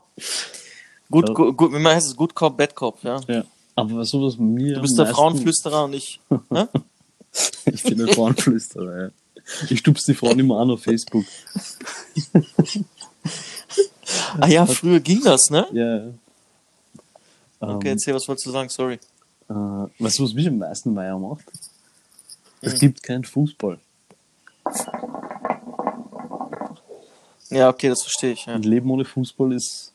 Gut, 1.10 1.28
Ja. 1.28 1.34
gut, 1.34 1.56
gut, 1.56 1.72
wie 1.72 1.78
man 1.80 1.94
heißt 1.94 2.06
es, 2.08 2.16
Good 2.16 2.34
Cop, 2.34 2.56
Bad 2.56 2.74
Cop, 2.74 3.02
ja. 3.02 3.20
Ja, 3.26 3.44
aber 3.74 3.96
weißt 3.96 4.12
du, 4.14 4.24
was 4.26 4.38
mir. 4.38 4.76
Du 4.76 4.80
bist 4.82 4.96
der 4.98 5.06
Frauenflüsterer 5.06 5.84
und 5.84 5.94
ich. 5.94 6.20
Ne? 6.50 6.68
Ich 7.66 7.82
bin 7.82 8.00
ein 8.00 8.08
Frauenflüsterer, 8.14 9.02
ja. 9.02 9.10
Ich 9.68 9.80
stup's 9.80 10.04
die 10.04 10.14
Frauen 10.14 10.38
immer 10.38 10.58
an 10.60 10.70
auf 10.70 10.82
Facebook. 10.84 11.24
Ah 14.40 14.46
ja, 14.46 14.66
früher 14.66 15.00
ging 15.00 15.22
das, 15.22 15.50
ne? 15.50 15.66
Ja, 15.72 15.96
ja. 15.96 16.04
Okay, 17.60 17.88
Ähm, 17.88 17.94
erzähl, 17.96 18.14
was 18.14 18.28
wolltest 18.28 18.46
du 18.46 18.50
sagen? 18.50 18.68
Sorry. 18.68 18.98
äh, 19.48 19.52
weißt 19.54 20.18
du, 20.18 20.24
was 20.24 20.34
mich 20.34 20.46
am 20.46 20.58
meisten 20.58 20.92
Meier 20.94 21.18
macht? 21.18 21.44
Es 22.60 22.74
Mhm. 22.74 22.78
gibt 22.78 23.02
keinen 23.02 23.24
Fußball. 23.24 23.78
Ja, 27.50 27.68
okay, 27.68 27.88
das 27.88 28.02
verstehe 28.02 28.32
ich. 28.32 28.46
Ja. 28.46 28.54
Ein 28.54 28.62
Leben 28.62 28.90
ohne 28.90 29.04
Fußball 29.04 29.52
ist. 29.52 29.92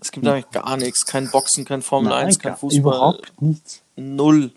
Es 0.00 0.10
gibt 0.12 0.26
eigentlich 0.26 0.50
gar 0.50 0.76
nichts. 0.76 1.06
Kein 1.06 1.30
Boxen, 1.30 1.64
kein 1.64 1.80
Formel 1.82 2.12
1, 2.12 2.38
kein 2.38 2.56
Fußball. 2.56 2.78
Überhaupt 2.78 3.40
nichts. 3.40 3.80
Null. 3.96 4.52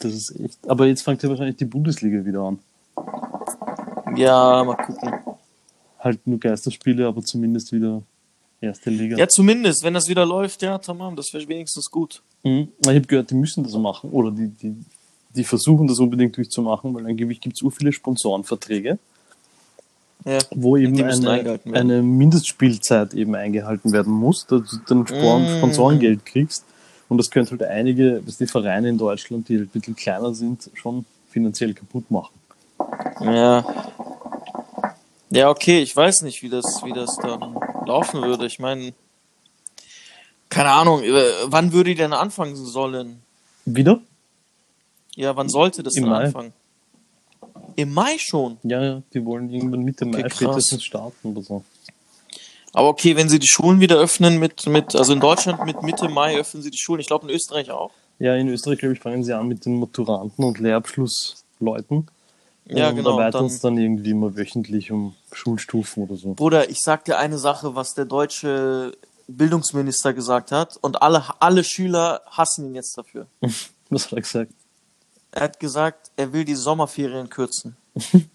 Das 0.00 0.12
ist 0.12 0.34
echt. 0.40 0.58
Aber 0.68 0.86
jetzt 0.86 1.02
fängt 1.02 1.22
ja 1.22 1.28
wahrscheinlich 1.28 1.56
die 1.56 1.64
Bundesliga 1.64 2.24
wieder 2.24 2.40
an. 2.42 2.58
Ja, 4.16 4.64
mal 4.64 4.74
gucken. 4.76 5.12
Halt 6.00 6.26
nur 6.26 6.38
Geisterspiele, 6.40 7.06
aber 7.06 7.22
zumindest 7.22 7.72
wieder 7.72 8.02
erste 8.60 8.90
Liga. 8.90 9.16
Ja, 9.16 9.28
zumindest, 9.28 9.82
wenn 9.82 9.94
das 9.94 10.08
wieder 10.08 10.26
läuft, 10.26 10.62
ja, 10.62 10.78
tamam, 10.78 11.16
das 11.16 11.32
wäre 11.32 11.46
wenigstens 11.48 11.90
gut. 11.90 12.22
Mhm. 12.42 12.68
Ich 12.80 12.88
habe 12.88 13.00
gehört, 13.02 13.30
die 13.30 13.34
müssen 13.34 13.64
das 13.64 13.72
machen. 13.74 14.10
Oder 14.10 14.30
die, 14.30 14.48
die, 14.48 14.74
die 15.34 15.44
versuchen 15.44 15.86
das 15.86 15.98
unbedingt 15.98 16.36
durchzumachen, 16.36 16.94
weil 16.94 17.06
angeblich 17.06 17.40
gibt 17.40 17.54
es 17.54 17.60
so 17.60 17.70
viele 17.70 17.92
Sponsorenverträge. 17.92 18.98
Ja. 20.24 20.38
wo 20.50 20.76
eben 20.76 21.00
eine, 21.00 21.60
eine 21.72 22.02
Mindestspielzeit 22.02 23.14
eben 23.14 23.36
eingehalten 23.36 23.92
werden 23.92 24.12
muss, 24.12 24.46
dass 24.46 24.68
du 24.68 24.78
dann 24.88 25.06
Spon 25.06 25.44
Mm. 25.44 25.58
Sponsorengeld 25.58 26.26
kriegst. 26.26 26.64
Und 27.08 27.18
das 27.18 27.30
könnte 27.30 27.52
halt 27.52 27.62
einige, 27.62 28.20
was 28.26 28.36
die 28.36 28.48
Vereine 28.48 28.88
in 28.88 28.98
Deutschland, 28.98 29.48
die 29.48 29.58
halt 29.58 29.68
ein 29.68 29.80
bisschen 29.80 29.94
kleiner 29.94 30.34
sind, 30.34 30.70
schon 30.74 31.06
finanziell 31.30 31.72
kaputt 31.72 32.10
machen. 32.10 32.34
Ja. 33.20 33.64
Ja, 35.30 35.50
okay, 35.50 35.80
ich 35.82 35.94
weiß 35.94 36.22
nicht, 36.22 36.42
wie 36.42 36.48
das, 36.48 36.82
wie 36.84 36.92
das 36.92 37.16
dann 37.22 37.56
laufen 37.88 38.22
würde. 38.22 38.46
Ich 38.46 38.58
meine, 38.58 38.92
keine 40.48 40.70
Ahnung, 40.70 41.02
äh, 41.02 41.24
wann 41.46 41.72
würde 41.72 41.90
die 41.90 41.96
denn 41.96 42.12
anfangen 42.12 42.56
sollen? 42.56 43.20
Wieder? 43.64 44.00
Ja, 45.14 45.36
wann 45.36 45.48
sollte 45.48 45.82
das 45.82 45.96
Im 45.96 46.04
denn 46.04 46.12
Mai. 46.12 46.24
anfangen? 46.24 46.52
Im 47.76 47.92
Mai 47.92 48.16
schon. 48.18 48.58
Ja, 48.62 48.82
ja, 48.82 49.02
die 49.12 49.24
wollen 49.24 49.50
irgendwann 49.50 49.82
Mitte 49.82 50.04
Mai 50.04 50.22
krass. 50.22 50.36
spätestens 50.36 50.84
starten 50.84 51.30
oder 51.30 51.42
so. 51.42 51.64
Aber 52.72 52.88
okay, 52.88 53.16
wenn 53.16 53.28
sie 53.28 53.38
die 53.38 53.48
Schulen 53.48 53.80
wieder 53.80 53.96
öffnen 53.96 54.38
mit, 54.38 54.66
mit, 54.66 54.94
also 54.94 55.12
in 55.12 55.20
Deutschland 55.20 55.64
mit 55.64 55.82
Mitte 55.82 56.08
Mai 56.08 56.38
öffnen 56.38 56.62
sie 56.62 56.70
die 56.70 56.78
Schulen. 56.78 57.00
Ich 57.00 57.06
glaube 57.06 57.28
in 57.28 57.34
Österreich 57.34 57.70
auch. 57.70 57.90
Ja, 58.18 58.34
in 58.34 58.48
Österreich, 58.48 58.78
glaube 58.78 58.94
ich, 58.94 59.00
fangen 59.00 59.24
sie 59.24 59.32
an 59.32 59.48
mit 59.48 59.64
den 59.64 59.78
Maturanten 59.78 60.44
und 60.44 60.58
Lehrabschlussleuten. 60.58 62.08
Ja, 62.68 62.90
und 62.90 62.96
genau. 62.96 63.12
erweitern 63.18 63.42
Dann, 63.42 63.46
es 63.46 63.60
dann 63.60 63.78
irgendwie 63.78 64.10
immer 64.10 64.36
wöchentlich 64.36 64.90
um 64.92 65.14
Schulstufen 65.32 66.04
oder 66.04 66.16
so. 66.16 66.34
Bruder, 66.34 66.68
ich 66.70 66.78
sag 66.82 67.04
dir 67.04 67.18
eine 67.18 67.38
Sache, 67.38 67.74
was 67.74 67.94
der 67.94 68.04
deutsche 68.04 68.92
Bildungsminister 69.26 70.12
gesagt 70.14 70.52
hat 70.52 70.76
und 70.80 71.02
alle, 71.02 71.24
alle 71.40 71.64
Schüler 71.64 72.22
hassen 72.26 72.66
ihn 72.66 72.74
jetzt 72.74 72.96
dafür. 72.96 73.26
Was 73.90 74.06
hat 74.06 74.12
er 74.12 74.20
gesagt? 74.20 74.52
Er 75.30 75.42
hat 75.42 75.60
gesagt, 75.60 76.10
er 76.16 76.32
will 76.32 76.44
die 76.44 76.54
Sommerferien 76.54 77.28
kürzen. 77.28 77.76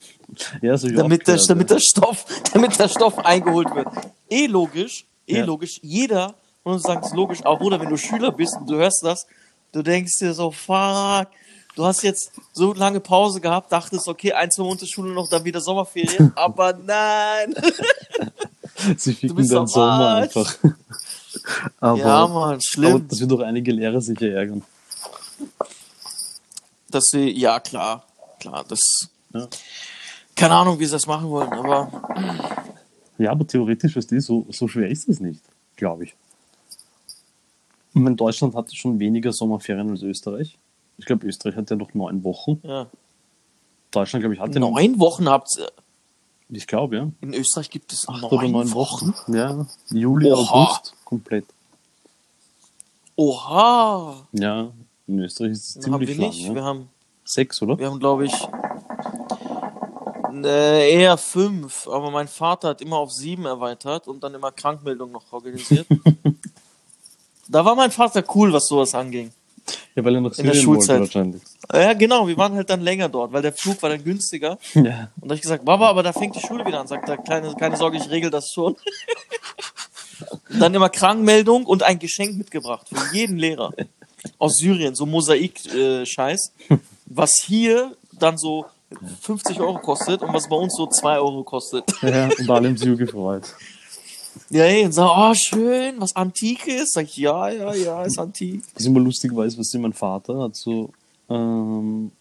Ja, 0.63 0.75
so 0.77 0.89
damit 0.89 1.27
der, 1.27 1.37
damit 1.47 1.69
der 1.69 1.79
Stoff, 1.79 2.25
damit 2.53 2.79
der 2.79 2.87
Stoff 2.87 3.19
eingeholt 3.19 3.73
wird. 3.75 3.87
Eh 4.31 4.47
logisch, 4.47 5.05
eh 5.27 5.37
Ja. 5.37 5.45
logisch. 5.45 5.79
Jeder 5.83 6.33
uns 6.63 6.83
sagt 6.83 7.05
es 7.05 7.13
logisch, 7.13 7.45
auch 7.45 7.59
Bruder, 7.59 7.79
wenn 7.79 7.89
du 7.89 7.97
Schüler 7.97 8.31
bist 8.31 8.55
und 8.57 8.69
du 8.69 8.75
hörst 8.75 9.03
das, 9.03 9.27
du 9.73 9.83
denkst 9.83 10.17
dir 10.19 10.33
so, 10.33 10.49
fuck, 10.49 11.27
du 11.75 11.85
hast 11.85 12.03
jetzt 12.03 12.31
so 12.53 12.73
lange 12.73 12.99
Pause 12.99 13.41
gehabt, 13.41 13.71
dachtest, 13.71 14.07
okay, 14.07 14.33
ein, 14.33 14.51
zwei 14.51 14.63
Monate 14.63 14.85
Schule 14.87 15.13
noch, 15.13 15.29
dann 15.29 15.43
wieder 15.43 15.61
Sommerferien, 15.61 16.31
aber 16.35 16.73
nein. 16.73 17.53
Sie 18.97 19.13
ficken 19.13 19.55
am 19.55 19.67
Sommer 19.67 19.87
Arsch. 20.09 20.23
einfach. 20.37 20.55
aber, 21.79 21.97
ja, 21.97 22.27
Mann, 22.27 22.31
aber 22.53 22.61
schlimm. 22.61 23.07
das 23.07 23.19
wird 23.19 23.31
doch 23.31 23.39
einige 23.41 23.71
Lehrer 23.71 24.01
sicher 24.01 24.29
ärgern. 24.29 24.63
Dass 26.89 27.05
sie, 27.11 27.29
ja, 27.31 27.59
klar, 27.59 28.03
klar, 28.39 28.63
das, 28.67 28.79
Ja. 29.33 29.47
keine 30.35 30.53
Ahnung, 30.55 30.79
wie 30.79 30.85
sie 30.85 30.91
das 30.91 31.07
machen 31.07 31.29
wollen, 31.29 31.51
aber 31.51 31.89
Ja, 33.17 33.31
aber 33.31 33.47
theoretisch 33.47 33.95
ist 33.95 34.11
die, 34.11 34.19
so, 34.19 34.45
so 34.49 34.67
schwer 34.67 34.89
ist 34.89 35.07
das 35.09 35.19
nicht, 35.19 35.41
glaube 35.75 36.03
ich. 36.05 36.15
Ich 37.95 38.01
meine, 38.01 38.15
Deutschland 38.15 38.55
hatte 38.55 38.75
schon 38.75 38.99
weniger 38.99 39.31
Sommerferien 39.31 39.89
als 39.91 40.01
Österreich. 40.01 40.57
Ich 40.97 41.05
glaube, 41.05 41.25
Österreich 41.27 41.55
hat 41.55 41.69
ja 41.69 41.75
noch 41.75 41.93
neun 41.93 42.23
Wochen. 42.23 42.59
ja. 42.63 42.87
Deutschland, 43.91 44.23
glaube 44.23 44.33
ich, 44.33 44.41
hatte 44.41 44.59
Neun 44.59 44.99
Wochen 44.99 45.29
habt 45.29 45.55
ihr, 45.59 45.71
Ich 46.49 46.65
glaube, 46.65 46.95
ja. 46.95 47.07
in 47.21 47.33
Österreich 47.35 47.69
gibt 47.69 47.93
es 47.93 48.07
Acht 48.07 48.21
neun, 48.23 48.31
oder 48.31 48.47
neun 48.47 48.71
Wochen. 48.73 49.13
Wochen. 49.13 49.35
Ja. 49.35 49.67
Juli, 49.91 50.31
Oha. 50.31 50.51
August, 50.51 50.93
komplett. 51.05 51.45
Oha! 53.15 54.25
Ja, 54.31 54.71
in 55.07 55.19
Österreich 55.19 55.51
ist 55.51 55.67
es 55.67 55.73
Das 55.75 55.85
haben 55.85 55.99
wir 55.99 56.07
ziemlich 56.07 56.17
lang. 56.17 56.29
nicht. 56.31 56.47
Ja. 56.47 56.55
Wir 56.55 56.63
haben, 56.63 56.89
Sechs, 57.23 57.61
oder? 57.61 57.77
wir 57.77 57.87
haben 57.89 57.99
glaube 57.99 58.25
ich, 58.25 58.33
äh, 60.43 60.91
eher 60.91 61.17
fünf. 61.17 61.87
Aber 61.87 62.09
mein 62.11 62.27
Vater 62.27 62.69
hat 62.69 62.81
immer 62.81 62.97
auf 62.97 63.11
sieben 63.11 63.45
erweitert 63.45 64.07
und 64.07 64.23
dann 64.23 64.33
immer 64.33 64.51
Krankmeldung 64.51 65.11
noch 65.11 65.31
organisiert. 65.31 65.85
da 67.47 67.63
war 67.63 67.75
mein 67.75 67.91
Vater 67.91 68.23
cool, 68.33 68.51
was 68.51 68.65
sowas 68.67 68.95
anging. 68.95 69.31
Ja, 69.95 70.03
weil 70.03 70.15
er 70.15 70.21
nach 70.21 70.37
In 70.37 70.45
der 70.45 70.53
Schulzeit. 70.53 70.99
wahrscheinlich. 70.99 71.41
Ja, 71.71 71.93
genau. 71.93 72.27
Wir 72.27 72.37
waren 72.37 72.55
halt 72.55 72.69
dann 72.69 72.81
länger 72.81 73.09
dort, 73.09 73.31
weil 73.31 73.41
der 73.41 73.53
Flug 73.53 73.81
war 73.81 73.89
dann 73.89 74.03
günstiger. 74.03 74.57
Ja. 74.73 74.81
Und 74.81 74.85
da 74.85 75.25
habe 75.25 75.35
ich 75.35 75.41
gesagt, 75.41 75.65
Baba, 75.65 75.87
aber 75.89 76.03
da 76.03 76.13
fängt 76.13 76.35
die 76.35 76.39
Schule 76.39 76.65
wieder 76.65 76.79
an. 76.79 76.87
Sagt 76.87 77.07
er, 77.07 77.17
keine, 77.17 77.53
keine 77.55 77.77
Sorge, 77.77 77.97
ich 77.97 78.09
regel 78.09 78.29
das 78.31 78.51
schon. 78.51 78.75
dann 80.59 80.73
immer 80.73 80.89
Krankmeldung 80.89 81.65
und 81.65 81.83
ein 81.83 81.99
Geschenk 81.99 82.37
mitgebracht 82.37 82.87
für 82.89 83.15
jeden 83.15 83.37
Lehrer 83.37 83.73
aus 84.37 84.57
Syrien, 84.57 84.95
so 84.95 85.05
Mosaik-Scheiß, 85.05 86.53
was 87.05 87.41
hier 87.45 87.95
dann 88.19 88.37
so 88.37 88.65
50 89.21 89.59
Euro 89.59 89.79
kostet 89.79 90.21
und 90.21 90.33
was 90.33 90.47
bei 90.47 90.55
uns 90.55 90.75
so 90.75 90.87
2 90.87 91.17
Euro 91.17 91.43
kostet. 91.43 91.83
ja, 92.01 92.29
und 92.37 92.49
alle 92.49 92.69
sich 92.77 92.89
so 92.89 92.95
gefreut. 92.95 93.43
Ja, 94.49 94.63
ey, 94.63 94.85
und 94.85 94.91
sag, 94.93 95.09
oh, 95.15 95.33
schön, 95.35 95.95
was 95.99 96.15
Antikes? 96.15 96.93
Sag 96.93 97.05
ich, 97.05 97.17
ja, 97.17 97.49
ja, 97.49 97.73
ja, 97.73 98.03
ist 98.03 98.17
antik. 98.19 98.63
Was 98.73 98.85
immer 98.85 98.99
lustig 98.99 99.31
ist, 99.31 99.57
was 99.57 99.73
mein 99.75 99.93
Vater 99.93 100.39
hat 100.43 100.55
so 100.55 100.91
ähm, 101.29 102.11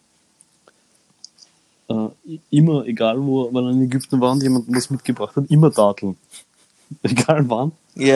äh, 1.89 2.07
immer, 2.49 2.85
egal 2.85 3.23
wo, 3.23 3.53
wenn 3.53 3.65
er 3.65 3.71
in 3.71 3.81
Ägypten 3.83 4.19
war 4.21 4.31
und 4.31 4.43
jemand 4.43 4.65
was 4.69 4.89
mitgebracht 4.89 5.35
hat, 5.35 5.45
immer 5.49 5.69
Datteln. 5.69 6.17
Egal 7.01 7.49
wann, 7.49 7.71
egal 7.95 8.07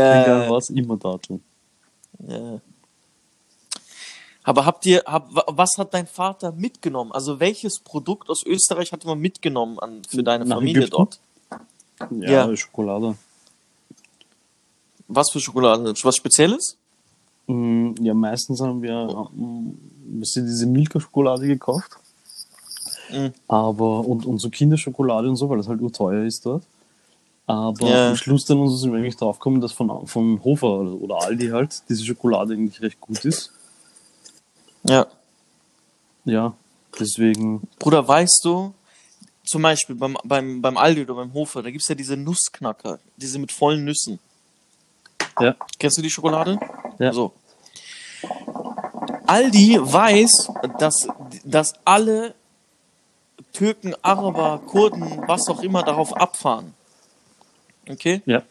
Ja, 0.46 0.50
was, 0.52 0.70
immer 0.70 0.98
Datteln. 0.98 1.44
ja. 2.28 2.60
Aber 4.44 4.66
habt 4.66 4.86
ihr, 4.86 5.04
hab, 5.06 5.34
wa- 5.36 5.44
was 5.48 5.78
hat 5.78 5.94
dein 5.94 6.08
Vater 6.08 6.52
mitgenommen? 6.54 7.12
Also 7.12 7.40
welches 7.42 7.80
Produkt 7.80 8.30
aus 8.30 8.46
Österreich 8.46 8.92
hat 8.94 9.04
man 9.04 9.20
mitgenommen 9.20 9.78
an, 9.80 10.04
für 10.08 10.24
deine 10.24 10.46
Nach 10.46 10.58
Familie 10.58 10.84
Ägypten? 10.84 10.92
dort? 10.92 11.20
Ja, 12.12 12.48
Ja. 12.48 12.56
Schokolade. 12.56 13.16
Was 15.08 15.32
für 15.32 15.40
Schokolade? 15.40 15.94
Was 16.04 16.16
Spezielles? 16.16 16.78
Mm, 17.48 17.94
Ja, 18.02 18.14
meistens 18.14 18.60
haben 18.62 18.82
wir 18.82 19.06
mm, 19.34 20.20
was 20.20 20.36
ist 20.36 20.46
diese 20.48 20.66
Milka-Schokolade 20.66 21.48
gekauft. 21.48 21.92
Mhm. 23.12 23.34
Aber, 23.48 24.06
und, 24.06 24.26
und 24.26 24.40
so 24.40 24.50
Kinderschokolade 24.50 25.30
und 25.30 25.36
so, 25.38 25.50
weil 25.50 25.58
das 25.58 25.68
halt 25.68 25.82
urteuer 25.82 26.26
ist 26.26 26.46
dort. 26.46 26.64
Aber 27.46 27.88
Ja. 27.88 28.10
am 28.10 28.16
Schluss 28.18 28.44
dann 28.46 28.68
sind 28.70 28.92
wir 28.92 29.00
eigentlich 29.00 29.16
draufgekommen, 29.16 29.62
dass 29.62 29.72
von, 29.72 30.06
von 30.08 30.44
Hofer 30.44 30.80
oder, 30.80 31.22
Aldi 31.22 31.48
halt 31.50 31.82
diese 31.88 32.04
Schokolade 32.06 32.54
eigentlich 32.54 32.82
recht 32.82 33.00
gut 33.00 33.24
ist. 33.24 33.52
Ja. 34.84 35.08
Ja, 36.26 36.54
deswegen, 37.00 37.62
Bruder, 37.80 38.06
weißt 38.06 38.42
du, 38.44 38.74
zum 39.46 39.62
Beispiel 39.62 39.96
beim, 39.96 40.18
beim, 40.26 40.62
beim 40.62 40.76
Aldi 40.76 41.04
oder 41.04 41.16
beim 41.16 41.34
Hofer, 41.34 41.64
da 41.64 41.72
gibt's 41.72 41.88
ja 41.88 41.96
diese 41.96 42.18
Nussknacker, 42.18 43.00
diese 43.16 43.40
mit 43.40 43.54
vollen 43.54 43.86
Nüssen. 43.86 44.20
Ja, 45.40 45.56
Kennst 45.80 45.98
du 45.98 46.02
die 46.02 46.10
Schokolade? 46.10 46.60
ja. 47.00 47.14
So. 47.14 47.34
Aldi 49.26 49.78
weiß, 49.82 50.52
dass, 50.80 51.08
dass 51.44 51.74
alle 51.86 52.34
Türken, 53.54 53.94
Araber, 54.02 54.62
Kurden, 54.66 55.22
was 55.28 55.48
auch 55.50 55.62
immer 55.62 55.84
darauf 55.84 56.16
abfahren. 56.16 56.74
Okay? 57.90 58.22
Ja. 58.26 58.44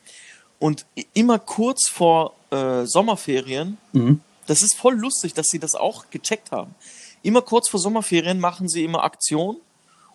Und 0.59 0.85
immer 1.15 1.39
kurz 1.39 1.89
vor 1.89 2.35
äh, 2.51 2.85
Sommerferien, 2.85 3.79
Mhm. 3.93 4.21
das 4.47 4.63
ist 4.63 4.77
voll 4.77 4.95
lustig, 4.95 5.35
dass 5.35 5.47
sie 5.49 5.59
das 5.59 5.75
auch 5.75 6.07
gecheckt 6.11 6.51
haben. 6.53 6.75
Immer 7.23 7.43
kurz 7.43 7.69
vor 7.69 7.81
Sommerferien 7.81 8.39
machen 8.39 8.69
sie 8.69 8.85
immer 8.85 9.03
Aktion 9.05 9.57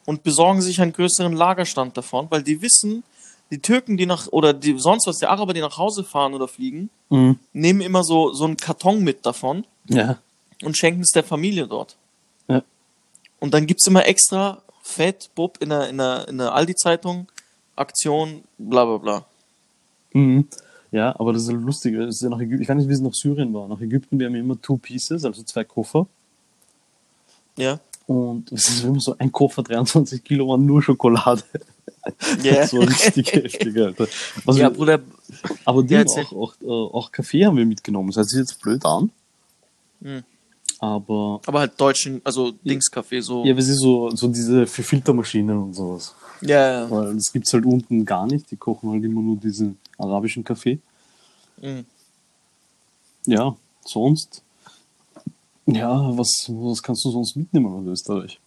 und 0.05 0.23
besorgen 0.23 0.61
sich 0.61 0.79
einen 0.81 0.93
größeren 0.93 1.33
Lagerstand 1.33 1.97
davon, 1.97 2.27
weil 2.29 2.43
die 2.43 2.61
wissen, 2.61 3.03
die 3.51 3.59
Türken, 3.59 3.97
die 3.97 4.05
nach, 4.05 4.27
oder 4.31 4.53
die, 4.53 4.77
sonst 4.79 5.07
was, 5.07 5.17
die 5.17 5.25
Araber, 5.27 5.53
die 5.53 5.61
nach 5.61 5.77
Hause 5.77 6.03
fahren 6.03 6.33
oder 6.33 6.47
fliegen, 6.47 6.89
Mhm. 7.09 7.37
nehmen 7.53 7.81
immer 7.81 8.03
so, 8.03 8.31
so 8.33 8.45
einen 8.45 8.55
Karton 8.57 9.03
mit 9.03 9.25
davon 9.25 9.65
Ja. 9.89 10.17
und 10.63 10.77
schenken 10.77 11.01
es 11.01 11.09
der 11.09 11.23
Familie 11.25 11.67
dort. 11.67 11.97
Ja. 12.47 12.63
Und 13.39 13.53
dann 13.53 13.67
gibt's 13.67 13.85
immer 13.87 14.05
extra 14.07 14.61
Fett, 14.81 15.29
Bub, 15.35 15.57
in 15.61 15.69
der, 15.69 15.89
in 15.89 15.97
der, 15.97 16.27
in 16.29 16.37
der 16.37 16.53
Aldi-Zeitung, 16.55 17.27
Aktion, 17.75 18.43
bla 18.57 18.85
bla 18.85 18.97
bla. 18.97 19.25
Mhm. 20.13 20.47
Ja, 20.91 21.15
aber 21.19 21.31
das 21.33 21.43
ist 21.43 21.51
lustig. 21.51 21.95
Das 21.97 22.15
ist 22.15 22.21
ja 22.21 22.29
nach 22.29 22.39
Ägypten, 22.39 22.61
ich 22.63 22.69
weiß 22.69 22.75
nicht, 22.77 22.89
wie 22.89 22.93
es 22.93 22.99
nach 23.01 23.13
Syrien 23.13 23.53
war. 23.53 23.67
Nach 23.67 23.79
Ägypten 23.79 24.19
wir 24.19 24.27
haben 24.27 24.35
immer 24.35 24.61
Two 24.61 24.77
Pieces, 24.77 25.23
also 25.23 25.41
zwei 25.43 25.63
Koffer. 25.63 26.05
Ja. 27.57 27.79
Und 28.07 28.51
es 28.51 28.67
ist 28.69 28.83
immer 28.83 28.99
so 28.99 29.15
ein 29.17 29.31
Koffer, 29.31 29.63
23 29.63 30.23
Kilo 30.23 30.47
waren 30.49 30.65
nur 30.65 30.81
Schokolade. 30.81 31.43
Ja. 32.43 32.53
Das 32.61 32.73
war 32.73 32.87
richtig 32.87 33.33
heftig, 33.33 33.77
Alter. 33.77 34.07
Was 34.45 34.57
ja, 34.57 34.69
wir, 34.69 34.69
Bruder, 34.71 34.99
aber 35.65 35.83
die 35.83 35.93
Ja, 35.93 36.03
auch, 36.05 36.33
auch, 36.33 36.53
äh, 36.61 36.67
auch 36.67 37.11
Kaffee 37.11 37.45
haben 37.45 37.57
wir 37.57 37.65
mitgenommen. 37.65 38.09
Das 38.09 38.17
hört 38.17 38.29
sich 38.29 38.39
jetzt 38.39 38.61
blöd 38.61 38.83
an. 38.85 39.11
Hm. 40.01 40.23
Aber 40.79 41.41
aber 41.45 41.59
halt 41.59 41.79
deutschen, 41.79 42.21
also 42.23 42.51
Dingskaffee, 42.51 43.21
so. 43.21 43.45
ja, 43.45 43.55
es 43.55 43.67
ist 43.67 43.81
so, 43.81 44.09
so 44.09 44.27
diese 44.27 44.65
für 44.65 44.81
Filtermaschinen 44.81 45.55
und 45.55 45.75
sowas. 45.75 46.15
Ja, 46.41 46.81
ja. 46.81 46.89
Weil 46.89 47.13
das 47.13 47.31
gibt's 47.31 47.53
halt 47.53 47.65
unten 47.65 48.03
gar 48.03 48.25
nicht. 48.25 48.49
Die 48.49 48.55
kochen 48.57 48.89
halt 48.89 49.03
immer 49.03 49.21
nur 49.21 49.35
diesen 49.37 49.77
arabischen 49.99 50.43
Kaffee. 50.43 50.79
Mhm. 51.61 51.85
Ja, 53.27 53.55
sonst. 53.85 54.41
Ja, 55.67 56.17
was, 56.17 56.47
was 56.49 56.81
kannst 56.81 57.05
du 57.05 57.11
sonst 57.11 57.35
mitnehmen 57.35 57.67
aus 57.67 57.85
Österreich? 57.85 58.39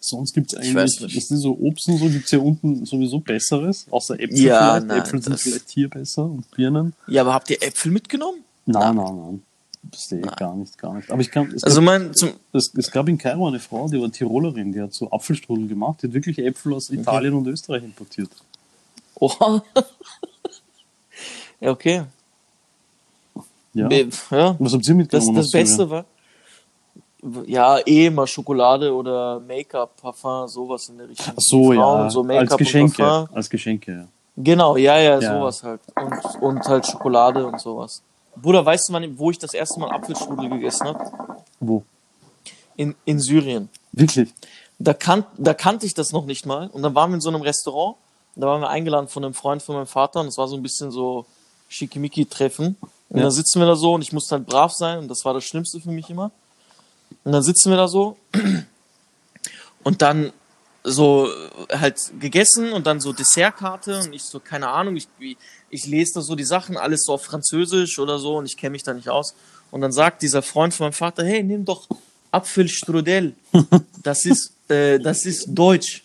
Sonst 0.00 0.34
gibt's 0.34 0.54
eigentlich, 0.54 0.74
weiß 0.74 1.00
nicht. 1.00 1.16
das 1.16 1.28
so 1.28 1.56
Obst 1.58 1.88
und 1.88 1.98
so, 1.98 2.08
gibt's 2.08 2.30
ja 2.30 2.38
unten 2.38 2.84
sowieso 2.84 3.20
Besseres, 3.20 3.86
außer 3.90 4.20
Äpfel 4.20 4.38
Ja, 4.38 4.72
vielleicht. 4.72 4.86
nein, 4.86 4.98
Äpfel 5.00 5.22
sind 5.22 5.32
das- 5.32 5.42
vielleicht 5.42 5.70
hier 5.70 5.88
besser 5.88 6.24
und 6.24 6.50
Birnen. 6.50 6.92
Ja, 7.06 7.22
aber 7.22 7.32
habt 7.34 7.48
ihr 7.50 7.62
Äpfel 7.62 7.90
mitgenommen? 7.90 8.38
Nein, 8.66 8.96
nein, 8.96 9.16
nein. 9.16 9.42
Das 9.90 10.04
sehe 10.08 10.20
ich 10.20 10.36
gar 10.36 10.54
nicht, 10.56 10.76
gar 10.78 10.94
nicht. 10.94 11.10
Aber 11.10 11.20
ich 11.20 11.30
kann, 11.30 11.50
es, 11.52 11.62
Also 11.64 11.76
gab, 11.80 11.84
mein, 11.84 12.14
zum, 12.14 12.30
es, 12.54 12.72
es 12.74 12.90
gab 12.90 13.06
in 13.08 13.18
Kairo 13.18 13.46
eine 13.46 13.60
Frau, 13.60 13.86
die 13.88 14.00
war 14.00 14.10
Tirolerin, 14.10 14.72
die 14.72 14.80
hat 14.80 14.94
so 14.94 15.10
Apfelstrudel 15.10 15.68
gemacht, 15.68 16.02
die 16.02 16.06
hat 16.06 16.14
wirklich 16.14 16.38
Äpfel 16.38 16.72
aus 16.74 16.88
Italien 16.90 17.34
und 17.34 17.46
Österreich 17.46 17.84
importiert. 17.84 18.30
Oha. 19.16 19.62
ja, 21.60 21.70
okay. 21.70 22.04
Ja. 23.74 23.88
Ja. 23.90 24.56
Was 24.58 24.72
habt 24.72 24.86
ihr 24.88 24.94
Das, 24.94 24.96
mitgenommen? 24.96 25.34
das 25.36 25.50
Syrien? 25.50 25.66
Beste 25.66 25.90
war, 25.90 26.04
ja, 27.46 27.78
eh 27.86 28.06
immer 28.06 28.26
Schokolade 28.26 28.92
oder 28.94 29.40
Make-up, 29.40 29.96
Parfum, 30.00 30.46
sowas 30.48 30.88
in 30.88 30.98
der 30.98 31.08
Richtung. 31.08 31.32
Ach 31.36 31.40
so, 31.40 31.72
ja. 31.72 32.10
So 32.10 32.22
als 32.24 32.56
Geschenke. 32.56 33.28
Als 33.32 33.48
Geschenke, 33.48 33.92
ja. 33.92 34.06
Genau, 34.36 34.76
ja, 34.76 34.98
ja, 34.98 35.20
Ja. 35.20 35.38
sowas 35.38 35.62
halt. 35.62 35.80
Und, 35.96 36.42
und 36.42 36.64
halt 36.66 36.86
Schokolade 36.86 37.46
und 37.46 37.60
sowas. 37.60 38.02
Bruder, 38.36 38.66
weißt 38.66 38.88
du, 38.88 38.92
wann, 38.92 39.18
wo 39.18 39.30
ich 39.30 39.38
das 39.38 39.54
erste 39.54 39.78
Mal 39.80 39.90
Apfelstrudel 39.92 40.48
gegessen 40.50 40.86
habe? 40.88 41.04
Wo? 41.60 41.84
In, 42.76 42.94
in 43.04 43.20
Syrien. 43.20 43.68
Wirklich? 43.92 44.34
Da, 44.80 44.92
kan 44.92 45.24
da 45.38 45.54
kannte 45.54 45.86
ich 45.86 45.94
das 45.94 46.10
noch 46.12 46.26
nicht 46.26 46.44
mal. 46.46 46.68
Und 46.72 46.82
dann 46.82 46.94
waren 46.96 47.10
wir 47.10 47.14
in 47.14 47.20
so 47.20 47.28
einem 47.28 47.42
Restaurant. 47.42 47.96
Und 48.34 48.40
da 48.42 48.48
waren 48.48 48.60
wir 48.60 48.68
eingeladen 48.68 49.06
von 49.06 49.24
einem 49.24 49.34
Freund 49.34 49.62
von 49.62 49.76
meinem 49.76 49.86
Vater. 49.86 50.20
Und 50.20 50.26
es 50.26 50.36
war 50.36 50.48
so 50.48 50.56
ein 50.56 50.62
bisschen 50.62 50.90
so 50.90 51.26
Schickimicki-Treffen. 51.68 52.76
Und 53.08 53.16
Ja. 53.16 53.22
dann 53.22 53.30
sitzen 53.30 53.60
wir 53.60 53.66
da 53.66 53.76
so 53.76 53.94
und 53.94 54.02
ich 54.02 54.12
musste 54.12 54.34
halt 54.34 54.46
brav 54.46 54.72
sein. 54.72 54.98
Und 54.98 55.08
das 55.08 55.24
war 55.24 55.32
das 55.32 55.44
Schlimmste 55.44 55.78
für 55.80 55.90
mich 55.92 56.10
immer. 56.10 56.32
Und 57.22 57.32
dann 57.32 57.42
sitzen 57.42 57.70
wir 57.70 57.76
da 57.76 57.88
so. 57.88 58.16
Und 59.82 60.02
dann 60.02 60.32
so 60.82 61.28
äh, 61.68 61.78
halt 61.78 62.12
gegessen 62.20 62.72
und 62.72 62.86
dann 62.86 63.00
so 63.00 63.12
Dessertkarte. 63.12 64.00
Und 64.00 64.12
ich 64.12 64.22
so, 64.24 64.40
keine 64.40 64.68
Ahnung, 64.68 64.96
ich, 64.96 65.08
ich 65.70 65.86
lese 65.86 66.14
da 66.14 66.20
so 66.20 66.34
die 66.34 66.44
Sachen, 66.44 66.76
alles 66.76 67.04
so 67.04 67.14
auf 67.14 67.24
Französisch 67.24 67.98
oder 67.98 68.18
so. 68.18 68.38
Und 68.38 68.46
ich 68.46 68.56
kenne 68.56 68.70
mich 68.70 68.82
da 68.82 68.94
nicht 68.94 69.08
aus. 69.08 69.34
Und 69.70 69.80
dann 69.80 69.92
sagt 69.92 70.22
dieser 70.22 70.42
Freund 70.42 70.74
von 70.74 70.86
meinem 70.86 70.92
Vater, 70.92 71.24
hey, 71.24 71.42
nimm 71.42 71.64
doch 71.64 71.88
Apfelstrudel. 72.34 73.34
Das 74.02 74.24
ist, 74.24 74.52
äh, 74.68 74.98
das 74.98 75.24
ist 75.24 75.46
Deutsch. 75.48 76.02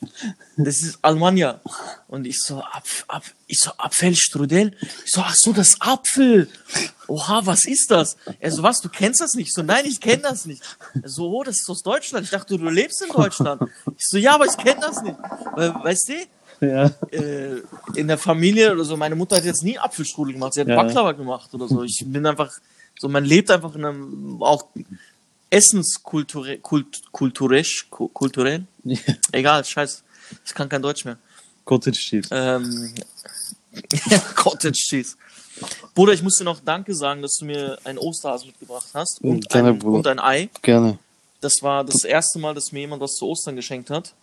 Das 0.58 0.82
ist 0.82 1.00
Almania. 1.02 1.60
Und 2.08 2.26
ich 2.28 2.40
so, 2.42 2.62
Apf, 2.62 3.06
Apf, 3.08 3.34
ich 3.48 3.60
so, 3.60 3.72
Apfelstrudel? 3.78 4.74
Ich 5.06 5.12
so, 5.12 5.22
ach 5.22 5.36
so, 5.36 5.54
das 5.54 5.80
Apfel. 5.82 6.48
Oha, 7.08 7.42
was 7.46 7.66
ist 7.66 7.90
das? 7.92 8.18
Er 8.40 8.52
so, 8.52 8.62
was, 8.64 8.82
du 8.82 8.90
kennst 8.90 9.22
das 9.22 9.34
nicht? 9.34 9.48
Ich 9.48 9.54
so, 9.54 9.64
nein, 9.64 9.86
ich 9.86 10.00
kenne 10.00 10.22
das 10.24 10.46
nicht. 10.46 10.62
Er 11.02 11.10
so, 11.10 11.30
oh, 11.30 11.44
das 11.44 11.58
ist 11.62 11.70
aus 11.70 11.82
Deutschland. 11.82 12.26
Ich 12.26 12.32
dachte, 12.32 12.58
du 12.58 12.70
lebst 12.70 13.02
in 13.02 13.10
Deutschland. 13.12 13.62
Ich 13.98 14.06
so, 14.08 14.18
ja, 14.18 14.36
aber 14.36 14.46
ich 14.46 14.58
kenne 14.58 14.80
das 14.82 15.02
nicht. 15.02 15.18
Weißt 15.56 16.10
du, 16.10 16.66
Ja. 16.68 16.92
äh, 17.12 17.62
in 17.96 18.08
der 18.10 18.18
Familie 18.18 18.74
oder 18.74 18.84
so, 18.84 18.98
meine 18.98 19.16
Mutter 19.16 19.38
hat 19.38 19.46
jetzt 19.46 19.64
nie 19.64 19.80
Apfelstrudel 19.80 20.34
gemacht, 20.34 20.54
sie 20.54 20.62
hat 20.62 20.68
Ja. 20.68 20.76
Baklava 20.76 21.14
gemacht 21.14 21.54
oder 21.54 21.68
so. 21.70 21.84
Ich 21.84 22.04
bin 22.06 22.26
einfach, 22.26 22.52
so 23.00 23.08
man 23.08 23.24
lebt 23.24 23.50
einfach 23.50 23.74
in 23.76 23.86
einem, 23.86 24.44
auch 24.44 24.66
essenskulturell, 25.50 26.60
kult, 26.60 27.02
kulturisch, 27.12 27.88
ku- 27.90 28.08
kulturell, 28.10 28.66
egal, 29.32 29.64
scheiß, 29.66 30.04
ich 30.46 30.54
kann 30.54 30.70
kein 30.70 30.82
Deutsch 30.82 31.06
mehr. 31.06 31.18
Cottage 31.66 31.98
Cheese. 32.00 32.30
Ähm, 32.32 32.94
Cottage 34.36 34.74
Cheese. 34.74 35.16
Bruder, 35.94 36.14
ich 36.14 36.24
muss 36.24 36.38
dir 36.38 36.44
noch 36.46 36.60
Danke 36.62 36.96
sagen, 36.96 37.22
dass 37.22 37.38
du 37.38 37.46
mir 37.46 37.78
ein 37.84 37.98
Osterhase 37.98 38.48
mitgebracht 38.48 38.88
hast 38.94 39.22
und, 39.22 39.48
Gerne, 39.50 39.70
ein, 39.70 39.80
Bruder. 39.80 39.98
und 39.98 40.08
ein 40.08 40.20
Ei. 40.20 40.50
Gerne. 40.62 40.98
Das 41.42 41.54
war 41.62 41.84
das 41.84 42.04
erste 42.04 42.40
Mal, 42.40 42.54
dass 42.54 42.72
mir 42.72 42.80
jemand 42.82 43.02
was 43.02 43.14
zu 43.16 43.26
Ostern 43.28 43.56
geschenkt 43.56 43.90
hat. 43.90 44.14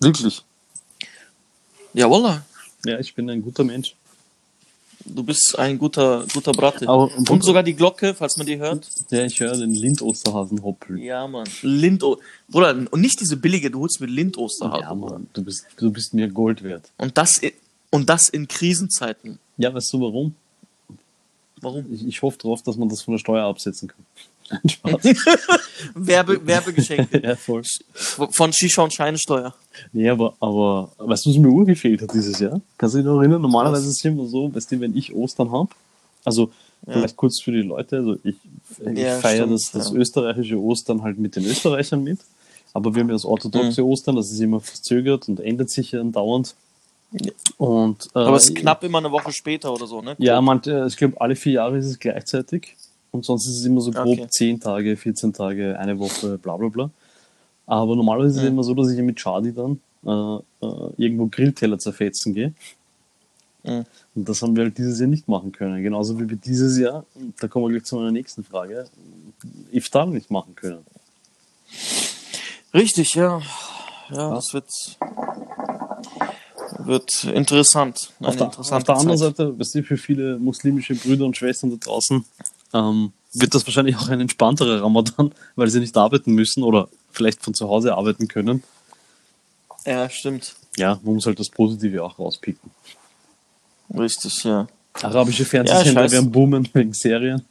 Wirklich? 0.00 0.44
Ja, 1.92 2.10
wallah. 2.10 2.44
Ja, 2.84 2.98
ich 2.98 3.14
bin 3.14 3.28
ein 3.30 3.42
guter 3.42 3.64
Mensch. 3.64 3.94
Du 5.08 5.22
bist 5.22 5.58
ein 5.58 5.78
guter, 5.78 6.24
guter 6.34 6.52
Bratte. 6.52 6.88
Aber- 6.88 7.10
und 7.16 7.44
sogar 7.44 7.62
die 7.62 7.74
Glocke, 7.74 8.14
falls 8.14 8.36
man 8.36 8.46
die 8.46 8.58
hört. 8.58 8.88
Ja, 9.10 9.24
ich 9.24 9.38
höre 9.40 9.56
den 9.56 9.72
Lind-Osterhasen 9.72 10.62
hoppeln. 10.62 10.98
Ja, 11.00 11.26
Mann. 11.26 11.46
Lind 11.62 12.02
Bruder, 12.48 12.70
und 12.90 13.00
nicht 13.00 13.20
diese 13.20 13.36
billige, 13.36 13.70
du 13.70 13.80
holst 13.80 14.00
mir 14.00 14.06
Lind 14.08 14.36
Osterhasen. 14.36 14.82
Ja, 14.82 14.94
Mann, 14.94 15.26
du 15.32 15.42
bist, 15.44 15.66
du 15.76 15.90
bist 15.90 16.12
mir 16.14 16.28
Gold 16.28 16.62
wert. 16.62 16.90
Und 16.98 17.16
das, 17.18 17.42
i- 17.42 17.54
und 17.90 18.08
das 18.08 18.28
in 18.28 18.48
Krisenzeiten. 18.48 19.38
Ja, 19.58 19.72
weißt 19.72 19.92
du 19.92 20.00
warum? 20.00 20.34
Warum? 21.60 21.86
Ich, 21.92 22.06
ich 22.06 22.22
hoffe 22.22 22.38
drauf, 22.38 22.62
dass 22.62 22.76
man 22.76 22.88
das 22.88 23.02
von 23.02 23.14
der 23.14 23.18
Steuer 23.18 23.44
absetzen 23.46 23.88
kann. 23.88 24.04
Werbe, 25.94 26.46
Werbegeschenke 26.46 27.20
ja, 27.22 27.36
voll. 27.36 27.62
von 27.94 28.52
Shisha 28.52 28.82
und 28.82 28.92
Scheinsteuer. 28.92 29.54
Nee, 29.92 30.08
aber, 30.08 30.34
aber 30.40 30.92
weißt 30.98 31.26
du, 31.26 31.30
was 31.30 31.36
mir 31.38 31.48
urgefehlt 31.48 32.02
hat 32.02 32.14
dieses 32.14 32.38
Jahr? 32.38 32.60
Kannst 32.78 32.94
du 32.94 32.98
dich 32.98 33.06
noch 33.06 33.18
erinnern? 33.20 33.42
Normalerweise 33.42 33.88
ist 33.88 33.98
es 33.98 34.04
immer 34.04 34.26
so, 34.26 34.54
weißt 34.54 34.70
du, 34.72 34.80
wenn 34.80 34.96
ich 34.96 35.14
Ostern 35.14 35.50
hab, 35.50 35.74
also 36.24 36.50
vielleicht 36.86 37.16
kurz 37.16 37.40
für 37.40 37.50
die 37.52 37.62
Leute, 37.62 37.96
also 37.96 38.16
ich, 38.22 38.36
ich 38.84 38.98
Ja, 38.98 39.18
feiere 39.18 39.46
das, 39.46 39.70
das 39.72 39.90
ja. 39.90 39.96
österreichische 39.96 40.60
Ostern 40.60 41.02
halt 41.02 41.18
mit 41.18 41.34
den 41.34 41.44
Österreichern 41.44 42.04
mit, 42.04 42.20
aber 42.72 42.94
wir 42.94 43.00
haben 43.02 43.08
ja 43.08 43.14
das 43.14 43.24
orthodoxe 43.24 43.84
Ostern, 43.84 44.16
das 44.16 44.30
ist 44.30 44.40
immer 44.40 44.60
verzögert 44.60 45.28
und 45.28 45.40
ändert 45.40 45.70
sich 45.70 45.92
ja 45.92 46.00
andauernd. 46.00 46.54
Und, 47.56 48.08
äh, 48.14 48.18
Aber 48.18 48.36
es 48.36 48.48
ist 48.48 48.56
knapp 48.56 48.82
immer 48.84 48.98
eine 48.98 49.10
Woche 49.10 49.32
später 49.32 49.72
oder 49.72 49.86
so, 49.86 50.02
ne? 50.02 50.14
Ja, 50.18 50.40
man, 50.40 50.62
äh, 50.64 50.86
ich 50.86 50.96
glaube, 50.96 51.20
alle 51.20 51.36
vier 51.36 51.52
Jahre 51.52 51.78
ist 51.78 51.86
es 51.86 51.98
gleichzeitig. 51.98 52.76
Und 53.16 53.24
sonst 53.24 53.46
ist 53.48 53.58
es 53.58 53.64
immer 53.64 53.80
so 53.80 53.90
grob 53.90 54.06
Okay. 54.20 54.26
10 54.28 54.60
Tage, 54.60 54.96
14 54.96 55.32
Tage, 55.32 55.78
eine 55.78 55.98
Woche, 55.98 56.38
bla 56.38 56.56
bla 56.56 56.68
bla. 56.68 56.90
Aber 57.66 57.96
normalerweise 57.96 58.30
ist 58.30 58.36
es 58.36 58.42
Mhm. 58.42 58.48
immer 58.48 58.62
so, 58.64 58.74
dass 58.74 58.90
ich 58.90 59.00
mit 59.00 59.18
Shadi 59.18 59.52
dann 59.52 59.80
äh, 60.06 60.10
äh, 60.66 60.90
irgendwo 60.98 61.26
Grillteller 61.26 61.78
zerfetzen 61.78 62.32
gehe. 62.34 62.52
Mhm. 63.64 63.84
Und 64.14 64.28
das 64.28 64.40
haben 64.42 64.54
wir 64.54 64.64
halt 64.64 64.78
dieses 64.78 65.00
Jahr 65.00 65.08
nicht 65.08 65.26
machen 65.28 65.50
können. 65.52 65.82
Genauso 65.82 66.18
wie 66.20 66.28
wir 66.30 66.36
dieses 66.36 66.78
Jahr, 66.78 67.04
da 67.40 67.48
kommen 67.48 67.66
wir 67.66 67.72
gleich 67.72 67.84
zu 67.84 67.96
meiner 67.96 68.12
nächsten 68.12 68.44
Frage, 68.44 68.86
Iftar 69.72 70.06
nicht 70.06 70.30
machen 70.30 70.54
können. 70.54 70.84
Richtig, 72.72 73.14
ja. 73.14 73.40
Ja, 74.10 74.34
das 74.34 74.52
wird, 74.54 74.70
wird 76.78 77.24
interessant. 77.24 78.10
Auf 78.20 78.36
der, 78.36 78.46
auf 78.46 78.68
der 78.84 78.96
anderen 78.96 79.18
Zeit. 79.18 79.36
Seite, 79.36 79.58
weißt 79.58 79.74
du, 79.76 79.82
für 79.82 79.96
viele 79.96 80.38
muslimische 80.38 80.94
Brüder 80.94 81.24
und 81.24 81.36
Schwestern 81.36 81.70
da 81.70 81.76
draußen 81.76 82.24
ähm, 82.76 83.12
wird 83.32 83.54
das 83.54 83.66
wahrscheinlich 83.66 83.96
auch 83.96 84.08
ein 84.08 84.20
entspannterer 84.20 84.82
Ramadan, 84.82 85.32
weil 85.56 85.68
sie 85.68 85.80
nicht 85.80 85.96
arbeiten 85.96 86.32
müssen 86.32 86.62
oder 86.62 86.88
vielleicht 87.10 87.42
von 87.42 87.54
zu 87.54 87.68
Hause 87.68 87.94
arbeiten 87.94 88.28
können. 88.28 88.62
Ja, 89.84 90.08
stimmt. 90.10 90.54
Ja, 90.76 90.98
man 91.02 91.14
muss 91.14 91.26
halt 91.26 91.38
das 91.38 91.48
Positive 91.48 92.02
auch 92.02 92.18
rauspicken. 92.18 92.70
Richtig, 93.96 94.44
ja. 94.44 94.66
Arabische 95.02 95.42
Ja, 95.42 95.48
Fernsehsender 95.48 96.02
scheiß. 96.02 96.12
werden 96.12 96.30
boomen 96.32 96.68
wegen 96.72 96.92
Serien. 96.92 97.44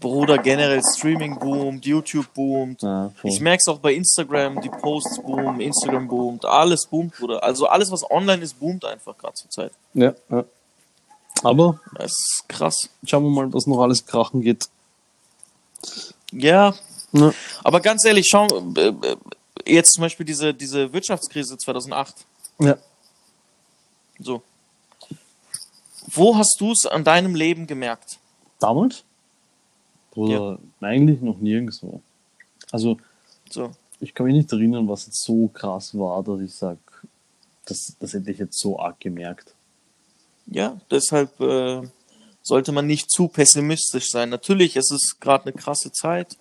Bruder, 0.00 0.38
generell 0.38 0.80
Streaming 0.96 1.38
boomt, 1.40 1.84
YouTube 1.84 2.32
boomt. 2.32 2.82
Ja. 2.82 3.12
Ich 3.24 3.40
merke 3.40 3.58
es 3.60 3.68
auch 3.68 3.80
bei 3.80 3.94
Instagram, 3.94 4.60
die 4.60 4.68
Posts 4.68 5.20
boomen, 5.22 5.60
Instagram 5.60 6.06
boomt, 6.06 6.44
alles 6.44 6.86
boomt, 6.86 7.16
Bruder. 7.16 7.42
Also 7.42 7.66
alles, 7.66 7.90
was 7.90 8.08
online 8.08 8.42
ist, 8.42 8.60
boomt 8.60 8.84
einfach 8.84 9.18
gerade 9.18 9.34
zur 9.34 9.50
Zeit. 9.50 9.72
ja, 9.94 10.14
ja. 10.30 10.44
Aber 11.42 11.80
Das 11.94 12.10
ist 12.12 12.44
krass. 12.48 12.88
schauen 13.04 13.24
wir 13.24 13.30
mal, 13.30 13.52
was 13.52 13.66
noch 13.66 13.80
alles 13.82 14.04
krachen 14.04 14.40
geht. 14.40 14.64
Ja, 16.32 16.74
Ja. 17.12 17.32
aber 17.64 17.80
ganz 17.80 18.04
ehrlich, 18.04 18.26
schau, 18.28 18.46
äh, 18.76 18.88
äh, 18.88 19.16
jetzt 19.66 19.92
zum 19.94 20.02
Beispiel 20.02 20.26
diese, 20.26 20.52
diese 20.52 20.92
Wirtschaftskrise 20.92 21.56
2008. 21.56 22.26
ja. 22.60 22.76
So. 24.20 24.42
Wo 26.10 26.36
hast 26.36 26.56
du 26.60 26.72
es 26.72 26.86
an 26.86 27.04
deinem 27.04 27.34
Leben 27.36 27.66
gemerkt? 27.66 28.18
Damals? 28.58 29.04
Oder 30.16 30.58
eigentlich 30.80 31.20
noch 31.20 31.38
nirgendwo. 31.38 32.00
Also, 32.72 32.98
So. 33.50 33.70
ich 34.00 34.12
kann 34.14 34.26
mich 34.26 34.34
nicht 34.34 34.50
erinnern, 34.52 34.88
was 34.88 35.06
jetzt 35.06 35.22
so 35.22 35.46
krass 35.48 35.96
war, 35.96 36.22
dass 36.24 36.40
ich 36.40 36.52
sage, 36.54 36.78
das, 37.66 37.94
das 38.00 38.14
hätte 38.14 38.30
ich 38.32 38.38
jetzt 38.38 38.58
so 38.58 38.78
arg 38.80 38.98
gemerkt. 38.98 39.54
Ja, 40.50 40.80
deshalb 40.90 41.40
äh, 41.40 41.82
sollte 42.42 42.72
man 42.72 42.86
nicht 42.86 43.10
zu 43.10 43.28
pessimistisch 43.28 44.10
sein. 44.10 44.30
Natürlich, 44.30 44.76
es 44.76 44.90
ist 44.90 45.20
gerade 45.20 45.44
eine 45.44 45.52
krasse 45.52 45.92
Zeit 45.92 46.36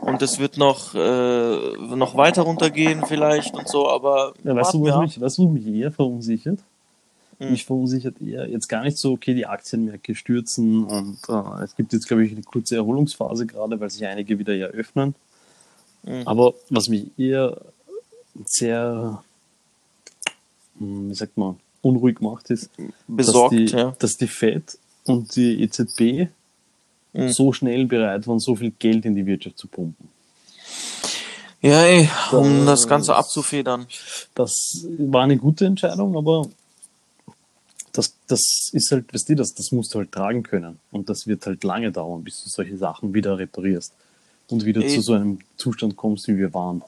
und 0.00 0.22
es 0.22 0.38
wird 0.38 0.56
noch, 0.56 0.94
äh, 0.94 1.76
noch 1.96 2.16
weiter 2.16 2.42
runtergehen 2.42 3.04
vielleicht 3.06 3.54
und 3.54 3.68
so, 3.68 3.88
aber 3.88 4.34
Ja, 4.42 4.54
weißt, 4.56 4.74
du, 4.74 4.84
was 4.84 4.92
ab. 4.92 5.02
mich, 5.02 5.20
weißt 5.20 5.38
du, 5.38 5.48
mich 5.48 5.66
eher 5.66 5.92
verunsichert? 5.92 6.58
Hm. 7.38 7.50
Mich 7.50 7.66
verunsichert 7.66 8.20
eher 8.20 8.48
jetzt 8.48 8.68
gar 8.68 8.82
nicht 8.82 8.96
so, 8.98 9.12
okay, 9.12 9.34
die 9.34 9.46
Aktienmärkte 9.46 10.14
stürzen 10.14 10.84
und 10.84 11.18
äh, 11.28 11.64
es 11.64 11.76
gibt 11.76 11.92
jetzt, 11.92 12.08
glaube 12.08 12.24
ich, 12.24 12.32
eine 12.32 12.42
kurze 12.42 12.76
Erholungsphase 12.76 13.46
gerade, 13.46 13.78
weil 13.78 13.90
sich 13.90 14.06
einige 14.06 14.38
wieder 14.38 14.54
ja 14.54 14.66
öffnen. 14.66 15.14
Mhm. 16.02 16.22
Aber 16.24 16.54
was 16.70 16.88
mich 16.88 17.06
eher 17.18 17.60
sehr, 18.46 19.22
hm, 20.78 21.10
wie 21.10 21.14
sagt 21.14 21.36
man, 21.36 21.56
unruhig 21.82 22.20
macht, 22.20 22.50
ist, 22.50 22.70
besorgt, 23.08 23.54
dass, 23.54 23.58
die, 23.70 23.76
ja. 23.76 23.96
dass 23.98 24.16
die 24.16 24.26
FED 24.26 24.78
und 25.04 25.34
die 25.36 25.62
EZB 25.62 26.28
Mhm. 27.12 27.32
so 27.32 27.52
schnell 27.52 27.86
bereit 27.86 28.28
waren, 28.28 28.38
so 28.38 28.54
viel 28.54 28.70
Geld 28.78 29.04
in 29.04 29.16
die 29.16 29.26
Wirtschaft 29.26 29.58
zu 29.58 29.66
pumpen. 29.66 30.08
Ja, 31.60 31.82
ey, 31.82 32.08
um 32.30 32.64
Das- 32.66 32.80
das 32.82 32.88
Ganze 32.88 33.16
abzufedern. 33.16 33.86
Das 34.36 34.86
war 34.96 35.24
eine 35.24 35.36
gute 35.36 35.66
Entscheidung, 35.66 36.16
aber 36.16 36.48
das, 37.92 38.14
das 38.28 38.70
ist 38.72 38.92
halt, 38.92 39.12
weißt 39.12 39.28
du, 39.28 39.34
das, 39.34 39.54
das 39.54 39.72
musst 39.72 39.92
du 39.92 39.98
halt 39.98 40.12
tragen 40.12 40.44
können. 40.44 40.78
Und 40.92 41.08
das 41.10 41.26
wird 41.26 41.44
halt 41.46 41.64
lange 41.64 41.90
dauern, 41.90 42.22
bis 42.22 42.44
du 42.44 42.48
solche 42.48 42.76
Sachen 42.76 43.12
wieder 43.12 43.36
reparierst 43.36 43.92
und 44.48 44.64
wieder 44.64 44.80
Ey. 44.82 44.88
zu 44.94 45.00
so 45.00 45.14
einem 45.14 45.40
Zustand 45.56 45.96
kommst, 45.96 46.28
wie 46.28 46.38
wir 46.38 46.54
waren. 46.54 46.82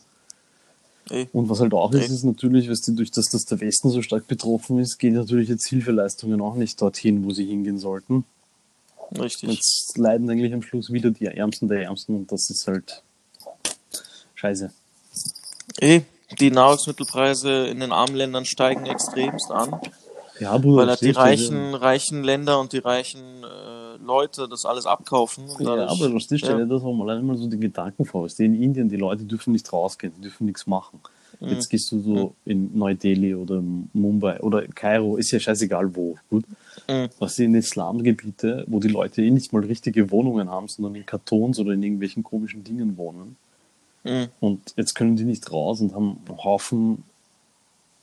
Ey. 1.10 1.28
Und 1.32 1.48
was 1.48 1.60
halt 1.60 1.74
auch 1.74 1.92
ist, 1.92 2.08
Ey. 2.08 2.14
ist 2.14 2.24
natürlich, 2.24 2.70
weißt 2.70 2.88
du, 2.88 2.92
durch 2.92 3.10
das, 3.10 3.26
dass 3.26 3.44
der 3.44 3.60
Westen 3.60 3.90
so 3.90 4.02
stark 4.02 4.26
betroffen 4.28 4.78
ist, 4.78 4.98
gehen 4.98 5.14
natürlich 5.14 5.48
jetzt 5.48 5.66
Hilfeleistungen 5.66 6.40
auch 6.40 6.54
nicht 6.54 6.80
dorthin, 6.80 7.24
wo 7.24 7.32
sie 7.32 7.44
hingehen 7.44 7.78
sollten. 7.78 8.24
Richtig. 9.18 9.50
Jetzt 9.50 9.98
leiden 9.98 10.30
eigentlich 10.30 10.54
am 10.54 10.62
Schluss 10.62 10.92
wieder 10.92 11.10
die 11.10 11.26
Ärmsten 11.26 11.68
der 11.68 11.82
Ärmsten 11.82 12.14
und 12.14 12.32
das 12.32 12.48
ist 12.48 12.66
halt 12.66 13.02
scheiße. 14.36 14.72
Ey, 15.78 16.04
die 16.38 16.50
Nahrungsmittelpreise 16.50 17.66
in 17.66 17.80
den 17.80 17.92
armen 17.92 18.16
Ländern 18.16 18.44
steigen 18.44 18.86
extremst 18.86 19.50
an, 19.50 19.80
Ja, 20.38 20.56
Bruder, 20.56 20.82
weil 20.82 20.88
halt 20.88 21.00
die 21.02 21.10
reichen, 21.10 21.74
reichen 21.74 22.24
Länder 22.24 22.58
und 22.60 22.72
die 22.72 22.78
reichen 22.78 23.44
äh, 23.44 23.81
Leute 24.04 24.48
das 24.48 24.64
alles 24.66 24.86
abkaufen. 24.86 25.44
Ja, 25.58 25.76
dadurch- 25.76 25.90
aber 25.90 26.08
du 26.08 26.18
stell 26.20 26.38
ja. 26.40 26.56
dir 26.56 26.66
das 26.66 26.82
mal 26.82 27.02
alleine 27.02 27.22
mal 27.22 27.36
so 27.36 27.46
die 27.48 27.58
Gedanken 27.58 28.04
vor. 28.04 28.26
Du, 28.26 28.42
in 28.42 28.60
Indien, 28.60 28.88
die 28.88 28.96
Leute 28.96 29.24
dürfen 29.24 29.52
nicht 29.52 29.72
rausgehen, 29.72 30.12
die 30.16 30.22
dürfen 30.22 30.46
nichts 30.46 30.66
machen. 30.66 31.00
Mhm. 31.40 31.48
Jetzt 31.48 31.68
gehst 31.70 31.90
du 31.90 32.00
so 32.00 32.34
in 32.44 32.76
Neu-Delhi 32.76 33.34
oder 33.34 33.62
Mumbai 33.92 34.40
oder 34.40 34.66
Kairo, 34.68 35.16
ist 35.16 35.30
ja 35.30 35.40
scheißegal 35.40 35.94
wo, 35.96 36.16
gut. 36.30 36.44
Mhm. 36.88 37.08
Was 37.18 37.38
in 37.38 37.54
Islamgebiete, 37.54 38.64
wo 38.68 38.80
die 38.80 38.88
Leute 38.88 39.22
eh 39.22 39.30
nicht 39.30 39.52
mal 39.52 39.64
richtige 39.64 40.10
Wohnungen 40.10 40.50
haben, 40.50 40.68
sondern 40.68 40.94
in 40.94 41.06
Kartons 41.06 41.58
oder 41.58 41.72
in 41.72 41.82
irgendwelchen 41.82 42.22
komischen 42.22 42.64
Dingen 42.64 42.96
wohnen. 42.96 43.36
Mhm. 44.04 44.28
Und 44.40 44.74
jetzt 44.76 44.94
können 44.94 45.16
die 45.16 45.24
nicht 45.24 45.50
raus 45.52 45.80
und 45.80 45.94
haben 45.94 46.18
einen 46.28 46.44
Haufen, 46.44 47.04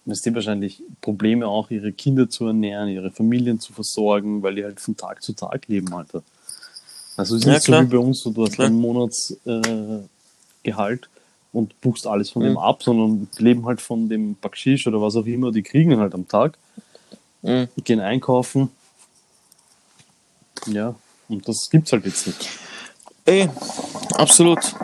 weißt 0.10 0.26
du, 0.26 0.34
wahrscheinlich 0.36 0.82
Probleme 1.01 1.47
auch, 1.47 1.70
ihre 1.72 1.91
Kinder 1.91 2.30
zu 2.30 2.47
ernähren, 2.47 2.89
ihre 2.89 3.12
Familien 3.12 3.60
zu 3.60 3.74
versorgen, 3.74 4.41
weil 4.41 4.55
die 4.55 4.64
halt 4.64 4.80
von 4.80 4.97
Tag 4.97 5.22
zu 5.22 5.34
Tag 5.34 5.68
leben, 5.68 5.93
Alter. 5.93 6.24
Also 7.18 7.36
es 7.36 7.41
ist 7.41 7.47
Ja, 7.47 7.53
nicht 7.53 7.66
klar. 7.66 7.84
so 7.84 7.89
wie 7.91 7.95
bei 7.97 8.03
uns, 8.03 8.22
so 8.22 8.32
du 8.32 8.43
hast 8.45 8.53
Klar. 8.53 8.70
ein 8.70 8.76
Monatsgehalt 8.76 10.10
äh, 10.66 11.07
und 11.51 11.80
buchst 11.82 12.07
alles 12.07 12.30
von 12.32 12.41
Mhm. 12.43 12.47
dem 12.47 12.57
ab, 12.57 12.82
sondern 12.84 13.28
leben 13.38 13.66
halt 13.66 13.82
von 13.82 14.10
dem 14.10 14.36
Bakschisch 14.36 14.88
oder 14.88 15.01
was 15.01 15.16
auch 15.16 15.26
immer, 15.26 15.51
die 15.51 15.64
kriegen 15.64 15.97
halt 15.97 16.14
am 16.14 16.28
Tag, 16.28 16.57
Mhm. 17.41 17.68
gehen 17.84 17.99
einkaufen. 17.99 18.70
Ja, 20.66 20.95
und 21.30 21.47
das 21.47 21.70
gibt's 21.70 21.91
halt 21.91 22.05
jetzt 22.05 22.28
nicht. 22.28 22.49
Ey, 23.26 23.49
absolut. 24.14 24.76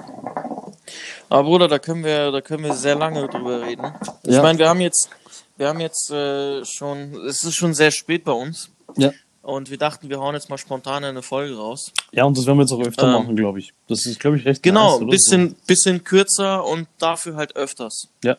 Aber 1.29 1.43
Bruder, 1.43 1.67
da 1.67 1.79
können 1.79 2.03
wir, 2.03 2.31
da 2.31 2.41
können 2.41 2.63
wir 2.63 2.73
sehr 2.73 2.95
lange 2.95 3.27
drüber 3.27 3.61
reden. 3.61 3.93
Ich 4.23 4.33
Ja. 4.33 4.41
meine, 4.41 4.59
wir 4.59 4.69
haben 4.69 4.81
jetzt, 4.81 5.09
wir 5.57 5.67
haben 5.69 5.79
jetzt 5.79 6.11
äh, 6.11 6.63
schon, 6.65 7.15
es 7.27 7.43
ist 7.43 7.55
schon 7.55 7.73
sehr 7.73 7.91
spät 7.91 8.23
bei 8.23 8.31
uns 8.31 8.69
Ja. 8.97 9.11
und 9.41 9.69
wir 9.71 9.77
dachten, 9.77 10.09
wir 10.09 10.19
hauen 10.19 10.35
jetzt 10.35 10.49
mal 10.49 10.57
spontan 10.57 11.03
eine 11.03 11.21
Folge 11.21 11.55
raus. 11.57 11.91
Ja, 12.11 12.25
und 12.25 12.37
das 12.37 12.45
werden 12.45 12.57
wir 12.57 12.63
jetzt 12.63 12.71
auch 12.73 12.81
öfter 12.85 13.07
Ähm, 13.07 13.13
machen, 13.13 13.35
glaube 13.35 13.59
ich. 13.59 13.73
Das 13.87 14.05
ist, 14.05 14.19
glaube 14.19 14.37
ich, 14.37 14.45
recht 14.45 14.61
Genau, 14.63 14.93
nice, 14.93 15.01
ein 15.01 15.07
bisschen, 15.07 15.55
bisschen 15.67 16.03
kürzer 16.03 16.63
und 16.65 16.87
dafür 16.99 17.35
halt 17.35 17.55
öfters. 17.55 18.07
Ja. 18.23 18.37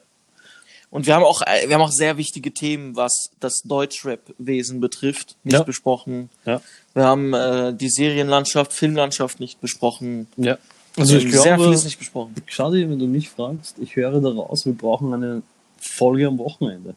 Und 0.90 1.06
wir 1.06 1.14
haben 1.16 1.24
auch, 1.24 1.42
äh, 1.42 1.68
wir 1.68 1.74
haben 1.74 1.82
auch 1.82 1.90
sehr 1.90 2.16
wichtige 2.16 2.52
Themen, 2.54 2.94
was 2.94 3.30
das 3.40 3.62
Deutschrap-Wesen 3.64 4.80
betrifft, 4.80 5.34
nicht 5.42 5.54
Ja. 5.54 5.62
besprochen. 5.64 6.30
Ja. 6.44 6.60
Wir 6.94 7.04
haben 7.04 7.34
äh, 7.34 7.74
die 7.74 7.90
Serienlandschaft, 7.90 8.72
Filmlandschaft 8.72 9.40
nicht 9.40 9.60
besprochen. 9.60 10.28
Ja. 10.36 10.56
Also 10.96 11.16
ich 11.16 11.24
Ähm, 11.24 11.30
sehr 11.30 11.42
glaube, 11.42 11.64
vieles 11.64 11.84
nicht 11.84 11.98
besprochen. 11.98 12.34
schade, 12.46 12.88
wenn 12.88 12.98
du 12.98 13.06
mich 13.06 13.28
fragst, 13.28 13.76
ich 13.78 13.96
höre 13.96 14.20
daraus, 14.20 14.64
wir 14.64 14.72
brauchen 14.72 15.12
eine 15.12 15.42
Folge 15.78 16.26
am 16.26 16.38
Wochenende. 16.38 16.94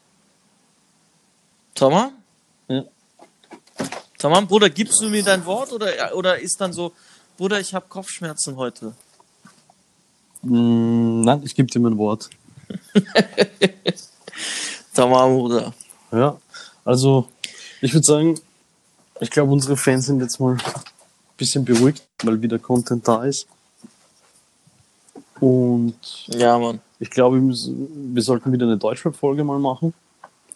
Tamam? 1.76 2.12
Ja. 2.68 2.86
Tamam, 4.18 4.48
Bruder, 4.48 4.70
gibst 4.70 5.02
du 5.02 5.10
mir 5.10 5.24
dein 5.24 5.46
Wort 5.46 5.72
oder, 5.72 6.16
oder 6.16 6.40
ist 6.40 6.60
dann 6.60 6.74
so, 6.74 6.94
Bruder, 7.38 7.60
ich 7.60 7.74
habe 7.74 7.86
Kopfschmerzen 7.88 8.56
heute? 8.56 8.94
Mm, 10.42 11.22
nein, 11.22 11.42
ich 11.44 11.56
gebe 11.56 11.70
dir 11.70 11.80
mein 11.80 11.98
Wort. 11.98 12.30
Tamam, 14.94 15.38
Bruder. 15.38 15.74
Ja, 16.12 16.38
also 16.86 17.28
ich 17.82 17.94
würde 17.94 18.06
sagen, 18.06 18.40
ich 19.20 19.30
glaube, 19.30 19.52
unsere 19.52 19.78
Fans 19.78 20.06
sind 20.06 20.22
jetzt 20.22 20.40
mal 20.40 20.54
ein 20.54 20.60
bisschen 21.38 21.66
beruhigt, 21.66 22.04
weil 22.24 22.42
wieder 22.42 22.60
Content 22.60 23.08
da 23.08 23.24
ist. 23.24 23.48
Und 25.40 25.96
Ja, 26.28 26.58
Mann. 26.58 26.80
ich 27.00 27.10
glaube, 27.10 27.42
wir, 27.42 28.22
sollten 28.24 28.52
wieder 28.52 28.66
eine 28.66 28.78
Deutschrap-Folge 28.78 29.44
mal 29.44 29.60
machen. 29.60 29.94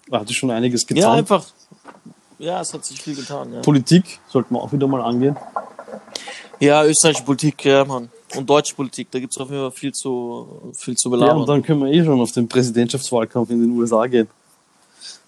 Da 0.10 0.20
hat 0.20 0.28
sich 0.28 0.38
schon 0.38 0.52
einiges 0.52 0.86
getan. 0.86 1.02
Ja, 1.02 1.12
einfach. 1.14 1.46
Ja, 2.40 2.60
es 2.62 2.74
hat 2.74 2.84
sich 2.84 3.02
viel 3.02 3.16
getan. 3.16 3.54
Ja, 3.54 3.62
Politik 3.62 4.20
sollten 4.28 4.54
wir 4.54 4.62
auch 4.62 4.72
wieder 4.74 4.88
mal 4.88 5.02
angehen. 5.02 5.38
ja 6.60 6.84
österreichische 6.86 7.24
Politik, 7.26 7.64
ja, 7.66 7.86
Mann. 7.86 8.10
Und 8.36 8.50
deutsche 8.50 8.76
Politik, 8.76 9.10
da 9.12 9.20
gibt's 9.20 9.38
auf 9.38 9.50
jeden 9.50 9.62
Fall 9.62 9.72
viel 9.72 9.94
zu, 9.94 10.74
viel 10.74 10.98
zu 10.98 11.10
Ja, 11.10 11.16
belabern. 11.18 11.38
und 11.42 11.48
dann 11.50 11.62
können 11.62 11.82
wir 11.84 11.92
eh 11.92 12.04
schon 12.04 12.20
auf 12.20 12.32
den 12.32 12.48
Präsidentschaftswahlkampf 12.48 13.50
in 13.52 13.62
den 13.62 13.72
USA 13.78 14.06
gehen. 14.08 14.28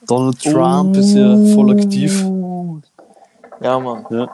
Donald 0.08 0.42
Trump 0.42 0.98
ist 0.98 1.14
ja 1.14 1.36
voll 1.54 1.72
aktiv. 1.72 2.12
Ja, 3.62 3.80
Mann. 3.80 4.06
Ja. 4.10 4.30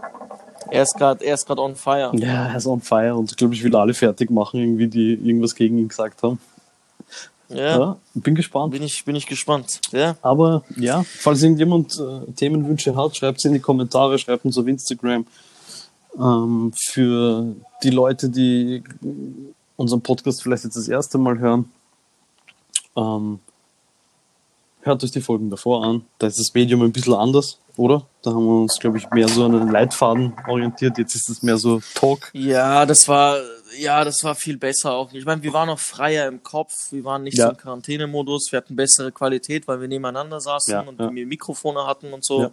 Er 0.71 0.83
ist 0.83 0.95
gerade, 0.95 1.23
er 1.23 1.33
ist 1.33 1.45
gerade 1.45 1.61
on 1.61 1.75
fire. 1.75 2.11
Ja, 2.15 2.47
er 2.47 2.55
ist 2.55 2.65
on 2.65 2.81
fire 2.81 3.15
und 3.15 3.29
ich 3.31 3.37
glaube, 3.37 3.53
ich 3.53 3.63
will 3.63 3.75
alle 3.75 3.93
fertig 3.93 4.31
machen, 4.31 4.59
irgendwie, 4.59 4.87
die 4.87 5.13
irgendwas 5.13 5.53
gegen 5.53 5.77
ihn 5.77 5.87
gesagt 5.89 6.23
haben. 6.23 6.39
Ja, 7.49 7.77
Ja, 7.77 7.97
bin 8.13 8.33
gespannt. 8.35 8.71
bin 8.71 8.81
ich, 8.81 9.03
bin 9.03 9.15
ich 9.15 9.27
gespannt. 9.27 9.81
Ja, 9.91 10.15
Aber 10.21 10.63
ja, 10.77 11.03
falls 11.03 11.43
irgendjemand 11.43 11.99
äh, 11.99 12.31
Themenwünsche 12.31 12.95
hat, 12.95 13.17
schreibt 13.17 13.41
sie 13.41 13.49
in 13.49 13.55
die 13.55 13.59
Kommentare, 13.59 14.17
schreibt 14.17 14.45
uns 14.45 14.57
auf 14.57 14.65
Instagram. 14.67 15.25
Ähm, 16.17 16.71
für 16.91 17.53
die 17.83 17.89
Leute, 17.89 18.29
die 18.29 18.83
unseren 19.75 20.01
Podcast 20.01 20.41
vielleicht 20.43 20.63
jetzt 20.63 20.77
das 20.77 20.87
erste 20.87 21.17
Mal 21.17 21.39
hören, 21.39 21.69
ähm, 22.95 23.39
hört 24.81 25.03
euch 25.03 25.11
die 25.11 25.21
Folgen 25.21 25.49
davor 25.49 25.83
an. 25.83 26.05
Da 26.19 26.27
ist 26.27 26.39
das 26.39 26.53
Medium 26.53 26.81
ein 26.81 26.91
bisschen 26.91 27.13
anders, 27.13 27.57
oder? 27.77 28.05
Da 28.23 28.31
haben 28.31 28.45
wir 28.45 28.61
uns, 28.61 28.77
glaube 28.79 28.97
ich, 28.97 29.09
mehr 29.11 29.27
so 29.27 29.45
an 29.45 29.55
einen 29.55 29.71
Leitfaden 29.71 30.33
orientiert. 30.47 30.97
Jetzt 30.97 31.15
ist 31.15 31.29
es 31.29 31.41
mehr 31.43 31.57
so 31.57 31.81
Talk. 31.95 32.29
ja, 32.33 32.85
das 32.85 33.07
war, 33.07 33.37
ja, 33.79 34.03
das 34.03 34.23
war 34.23 34.35
viel 34.35 34.57
besser 34.57 34.91
auch. 34.91 35.11
Ich 35.13 35.25
meine, 35.25 35.41
wir 35.43 35.53
waren 35.53 35.69
auch 35.69 35.79
freier 35.79 36.27
im 36.27 36.43
Kopf. 36.43 36.91
Wir 36.91 37.03
waren 37.03 37.23
nicht 37.23 37.37
Ja. 37.37 37.45
so 37.45 37.51
im 37.51 37.57
Quarantänemodus. 37.57 38.51
Wir 38.51 38.57
hatten 38.57 38.75
bessere 38.75 39.11
Qualität, 39.11 39.67
weil 39.67 39.81
wir 39.81 39.87
nebeneinander 39.87 40.39
saßen 40.39 40.71
Ja, 40.73 40.81
und 40.81 40.99
ja. 40.99 41.11
wir 41.13 41.25
Mikrofone 41.25 41.85
hatten 41.87 42.13
und 42.13 42.23
so. 42.23 42.51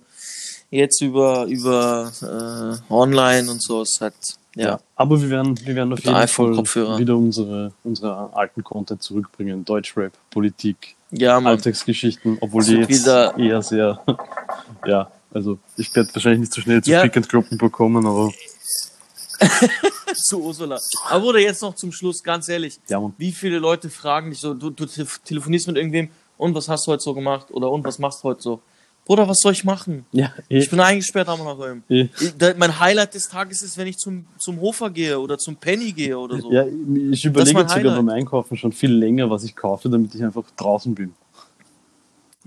Jetzt 0.70 1.00
über, 1.02 1.44
über 1.46 2.12
äh, 2.22 2.92
online 2.92 3.50
und 3.50 3.62
so 3.62 3.82
ist 3.82 3.98
halt, 4.02 4.14
ja. 4.54 4.80
Aber 4.96 5.20
wir 5.20 5.30
werden, 5.30 5.58
wir 5.64 5.74
werden 5.74 5.92
auf 5.94 5.98
Mit 6.04 6.06
jeden 6.06 6.28
Fall 6.66 6.98
wieder 6.98 7.16
unsere, 7.16 7.72
unsere 7.84 8.30
alten 8.34 8.62
Content 8.64 9.02
zurückbringen. 9.02 9.64
Deutschrap, 9.64 10.12
Politik, 10.30 10.94
Ja, 11.10 11.40
Mann. 11.40 11.52
Alltagsgeschichten, 11.54 12.36
obwohl 12.42 12.64
die 12.64 12.78
wird 12.78 12.90
jetzt 12.90 13.02
wieder- 13.04 13.38
eher 13.38 13.62
sehr, 13.62 14.00
ja, 14.86 15.10
also 15.32 15.58
ich 15.76 15.94
werde 15.94 16.08
wahrscheinlich 16.14 16.40
nicht 16.40 16.52
so 16.54 16.60
schnell 16.60 16.82
zu 16.82 16.90
Ja. 16.90 17.02
Pick 17.02 17.16
and 17.16 17.28
Kloppen 17.28 17.58
bekommen, 17.58 18.06
aber 18.06 18.30
zu 20.14 20.42
Ursula. 20.42 20.78
Aber 21.08 21.20
Bruder, 21.20 21.38
jetzt 21.40 21.62
noch 21.62 21.74
zum 21.74 21.92
Schluss, 21.92 22.22
ganz 22.22 22.48
ehrlich. 22.48 22.78
ja. 22.88 23.00
Wie 23.18 23.32
viele 23.32 23.58
Leute 23.58 23.88
fragen 23.90 24.30
dich 24.30 24.40
so, 24.40 24.54
du, 24.54 24.70
du 24.70 24.86
te- 24.86 25.06
telefonierst 25.24 25.66
mit 25.68 25.76
irgendwem 25.76 26.08
und 26.36 26.54
was 26.54 26.68
hast 26.68 26.86
du 26.86 26.92
heute 26.92 27.02
so 27.02 27.14
gemacht? 27.14 27.46
Oder 27.50 27.70
und 27.70 27.84
was 27.84 27.98
machst 27.98 28.22
du 28.22 28.28
heute 28.28 28.42
so? 28.42 28.60
Bruder, 29.04 29.26
was 29.26 29.38
soll 29.40 29.52
ich 29.52 29.64
machen? 29.64 30.04
Ja, 30.12 30.34
eh, 30.50 30.58
Ich 30.58 30.68
bin 30.68 30.80
eingesperrt 30.80 31.28
am 31.28 31.42
Nachhinein. 31.42 31.82
eh. 31.88 32.08
Mein 32.58 32.78
Highlight 32.78 33.14
des 33.14 33.28
Tages 33.28 33.62
ist, 33.62 33.78
wenn 33.78 33.86
ich 33.86 33.96
zum, 33.96 34.26
zum 34.38 34.60
Hofer 34.60 34.90
gehe 34.90 35.18
oder 35.18 35.38
zum 35.38 35.56
Penny 35.56 35.92
gehe 35.92 36.18
oder 36.18 36.38
so. 36.40 36.52
Ja, 36.52 36.66
ich 36.66 37.24
überlege 37.24 37.66
sogar 37.68 37.96
beim 37.96 38.08
Einkaufen 38.10 38.56
schon 38.58 38.72
viel 38.72 38.92
länger, 38.92 39.30
was 39.30 39.44
ich 39.44 39.56
kaufe, 39.56 39.88
damit 39.88 40.14
ich 40.14 40.22
einfach 40.22 40.44
draußen 40.56 40.94
bin. 40.94 41.14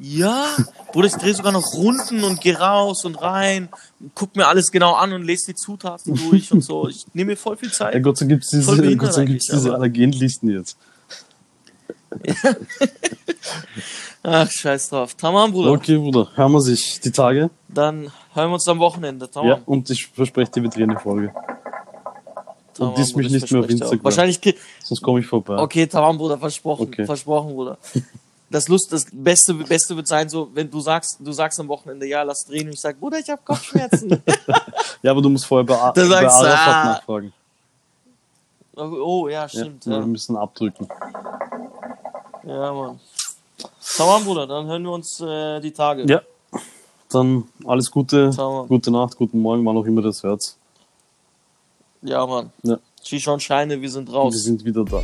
Ja, 0.04 0.48
Bruder, 0.92 1.10
ich 1.10 1.14
drehe 1.14 1.36
sogar 1.36 1.52
noch 1.52 1.76
Runden 1.76 2.24
und 2.24 2.42
gehe 2.42 2.58
raus 2.58 3.06
und 3.06 3.22
rein, 3.22 3.70
guck 4.16 4.36
mir 4.36 4.48
alles 4.48 4.72
genau 4.72 4.94
an 4.96 5.14
und 5.14 5.22
lese 5.22 5.52
die 5.52 5.56
Zutaten 5.56 6.16
durch 6.16 6.52
und 6.52 6.64
so. 6.64 6.88
Ich 6.88 7.06
nehme 7.14 7.32
mir 7.32 7.38
voll 7.38 7.56
viel 7.56 7.70
Ja, 7.70 7.76
Zeit. 7.76 8.02
Gott 8.02 8.18
sei 8.18 8.26
Dank 8.26 8.32
gibt 8.32 8.44
es 8.46 8.50
diese, 8.50 8.96
Gott 8.98 9.14
sei 9.14 9.22
Dank 9.22 9.30
gibt's 9.30 9.46
diese 9.46 9.76
Allergenlisten 9.76 10.50
jetzt. 10.50 10.76
Ach, 14.24 14.50
scheiß 14.50 14.90
drauf. 14.90 15.14
Tamam, 15.14 15.52
Bruder. 15.52 15.72
Okay, 15.74 15.98
Bruder, 15.98 16.30
hören 16.34 16.52
wir 16.52 16.62
sich 16.62 17.00
die 17.00 17.12
Tage. 17.12 17.52
Dann 17.68 18.12
hören 18.34 18.50
wir 18.50 18.54
uns 18.56 18.68
am 18.68 18.80
Wochenende. 18.80 19.30
Tamam. 19.30 19.50
Ja, 19.50 19.60
und 19.68 19.88
ich 19.92 20.08
verspreche 20.08 20.52
dir, 20.52 20.64
wir 20.64 20.70
drehen 20.72 20.90
eine 20.90 21.00
Folge. 21.00 21.32
Tamam, 22.74 22.96
diss 22.96 23.16
mich 23.16 23.28
Bruder, 23.28 23.36
ich 23.36 23.42
nicht 23.44 23.52
mehr 23.52 23.62
auf. 23.62 23.70
Instagram. 23.70 24.04
Wahrscheinlich, 24.04 24.40
Sonst 24.84 25.02
komme 25.02 25.20
ich 25.20 25.28
vorbei. 25.28 25.58
Okay, 25.60 25.86
tamam, 25.86 26.18
Bruder, 26.18 26.40
versprochen. 26.40 26.88
Okay. 26.88 27.06
Versprochen, 27.06 27.54
Bruder. 27.54 27.78
Das 28.52 28.68
Lust, 28.68 28.92
das 28.92 29.06
Beste, 29.12 29.54
Beste 29.54 29.96
wird 29.96 30.08
sein, 30.08 30.28
so, 30.28 30.50
wenn 30.54 30.70
du 30.70 30.82
sagst, 30.82 31.18
du 31.20 31.32
sagst 31.32 31.58
am 31.62 31.70
Wochenende, 31.70 32.06
ja, 32.06 32.22
lass 32.24 32.46
drehen, 32.46 32.68
und 32.68 32.74
ich 32.74 32.82
sag, 32.82 33.00
Bruder, 33.00 33.18
ich 33.20 33.30
hab 33.30 33.44
Kopfschmerzen. 33.46 34.22
Ja, 35.04 35.12
aber 35.12 35.22
du 35.22 35.30
musst 35.30 35.46
vorher 35.48 35.66
bei, 35.66 35.76
A- 35.76 35.92
bei 35.92 36.06
sagst 36.06 36.42
du, 36.42 36.46
Arafat 36.46 36.68
ah. 36.68 36.84
nachfragen. 36.86 37.34
oh, 38.76 39.28
ja, 39.30 39.42
Ja, 39.44 39.50
stimmt, 39.50 39.86
Wir 39.88 39.94
ja. 39.98 40.06
müssen 40.06 40.36
abdrücken. 40.38 40.88
Ja, 42.46 42.72
Mann. 42.74 43.00
Tamam, 43.98 44.24
Bruder, 44.26 44.46
dann 44.46 44.68
hören 44.68 44.84
wir 44.84 44.92
uns 44.92 45.20
äh, 45.22 45.60
die 45.60 45.72
Tage. 45.72 46.06
Ja. 46.08 46.22
Dann 47.10 47.46
alles 47.66 47.90
Gute, 47.90 48.30
Tamam. 48.36 48.68
gute 48.68 48.92
Nacht, 48.92 49.16
guten 49.18 49.40
Morgen, 49.42 49.66
wann 49.66 49.78
auch 49.78 49.86
immer 49.86 50.02
das 50.04 50.22
hört. 50.24 50.42
Ja, 52.04 52.26
Mann. 52.28 52.52
Ja. 52.64 52.78
Shishon 53.04 53.40
Scheine, 53.40 53.82
wir 53.82 53.90
sind 53.90 54.08
Wir 54.10 54.16
raus. 54.16 54.44
sind 54.44 54.64
wieder 54.64 54.84
da. 54.86 55.02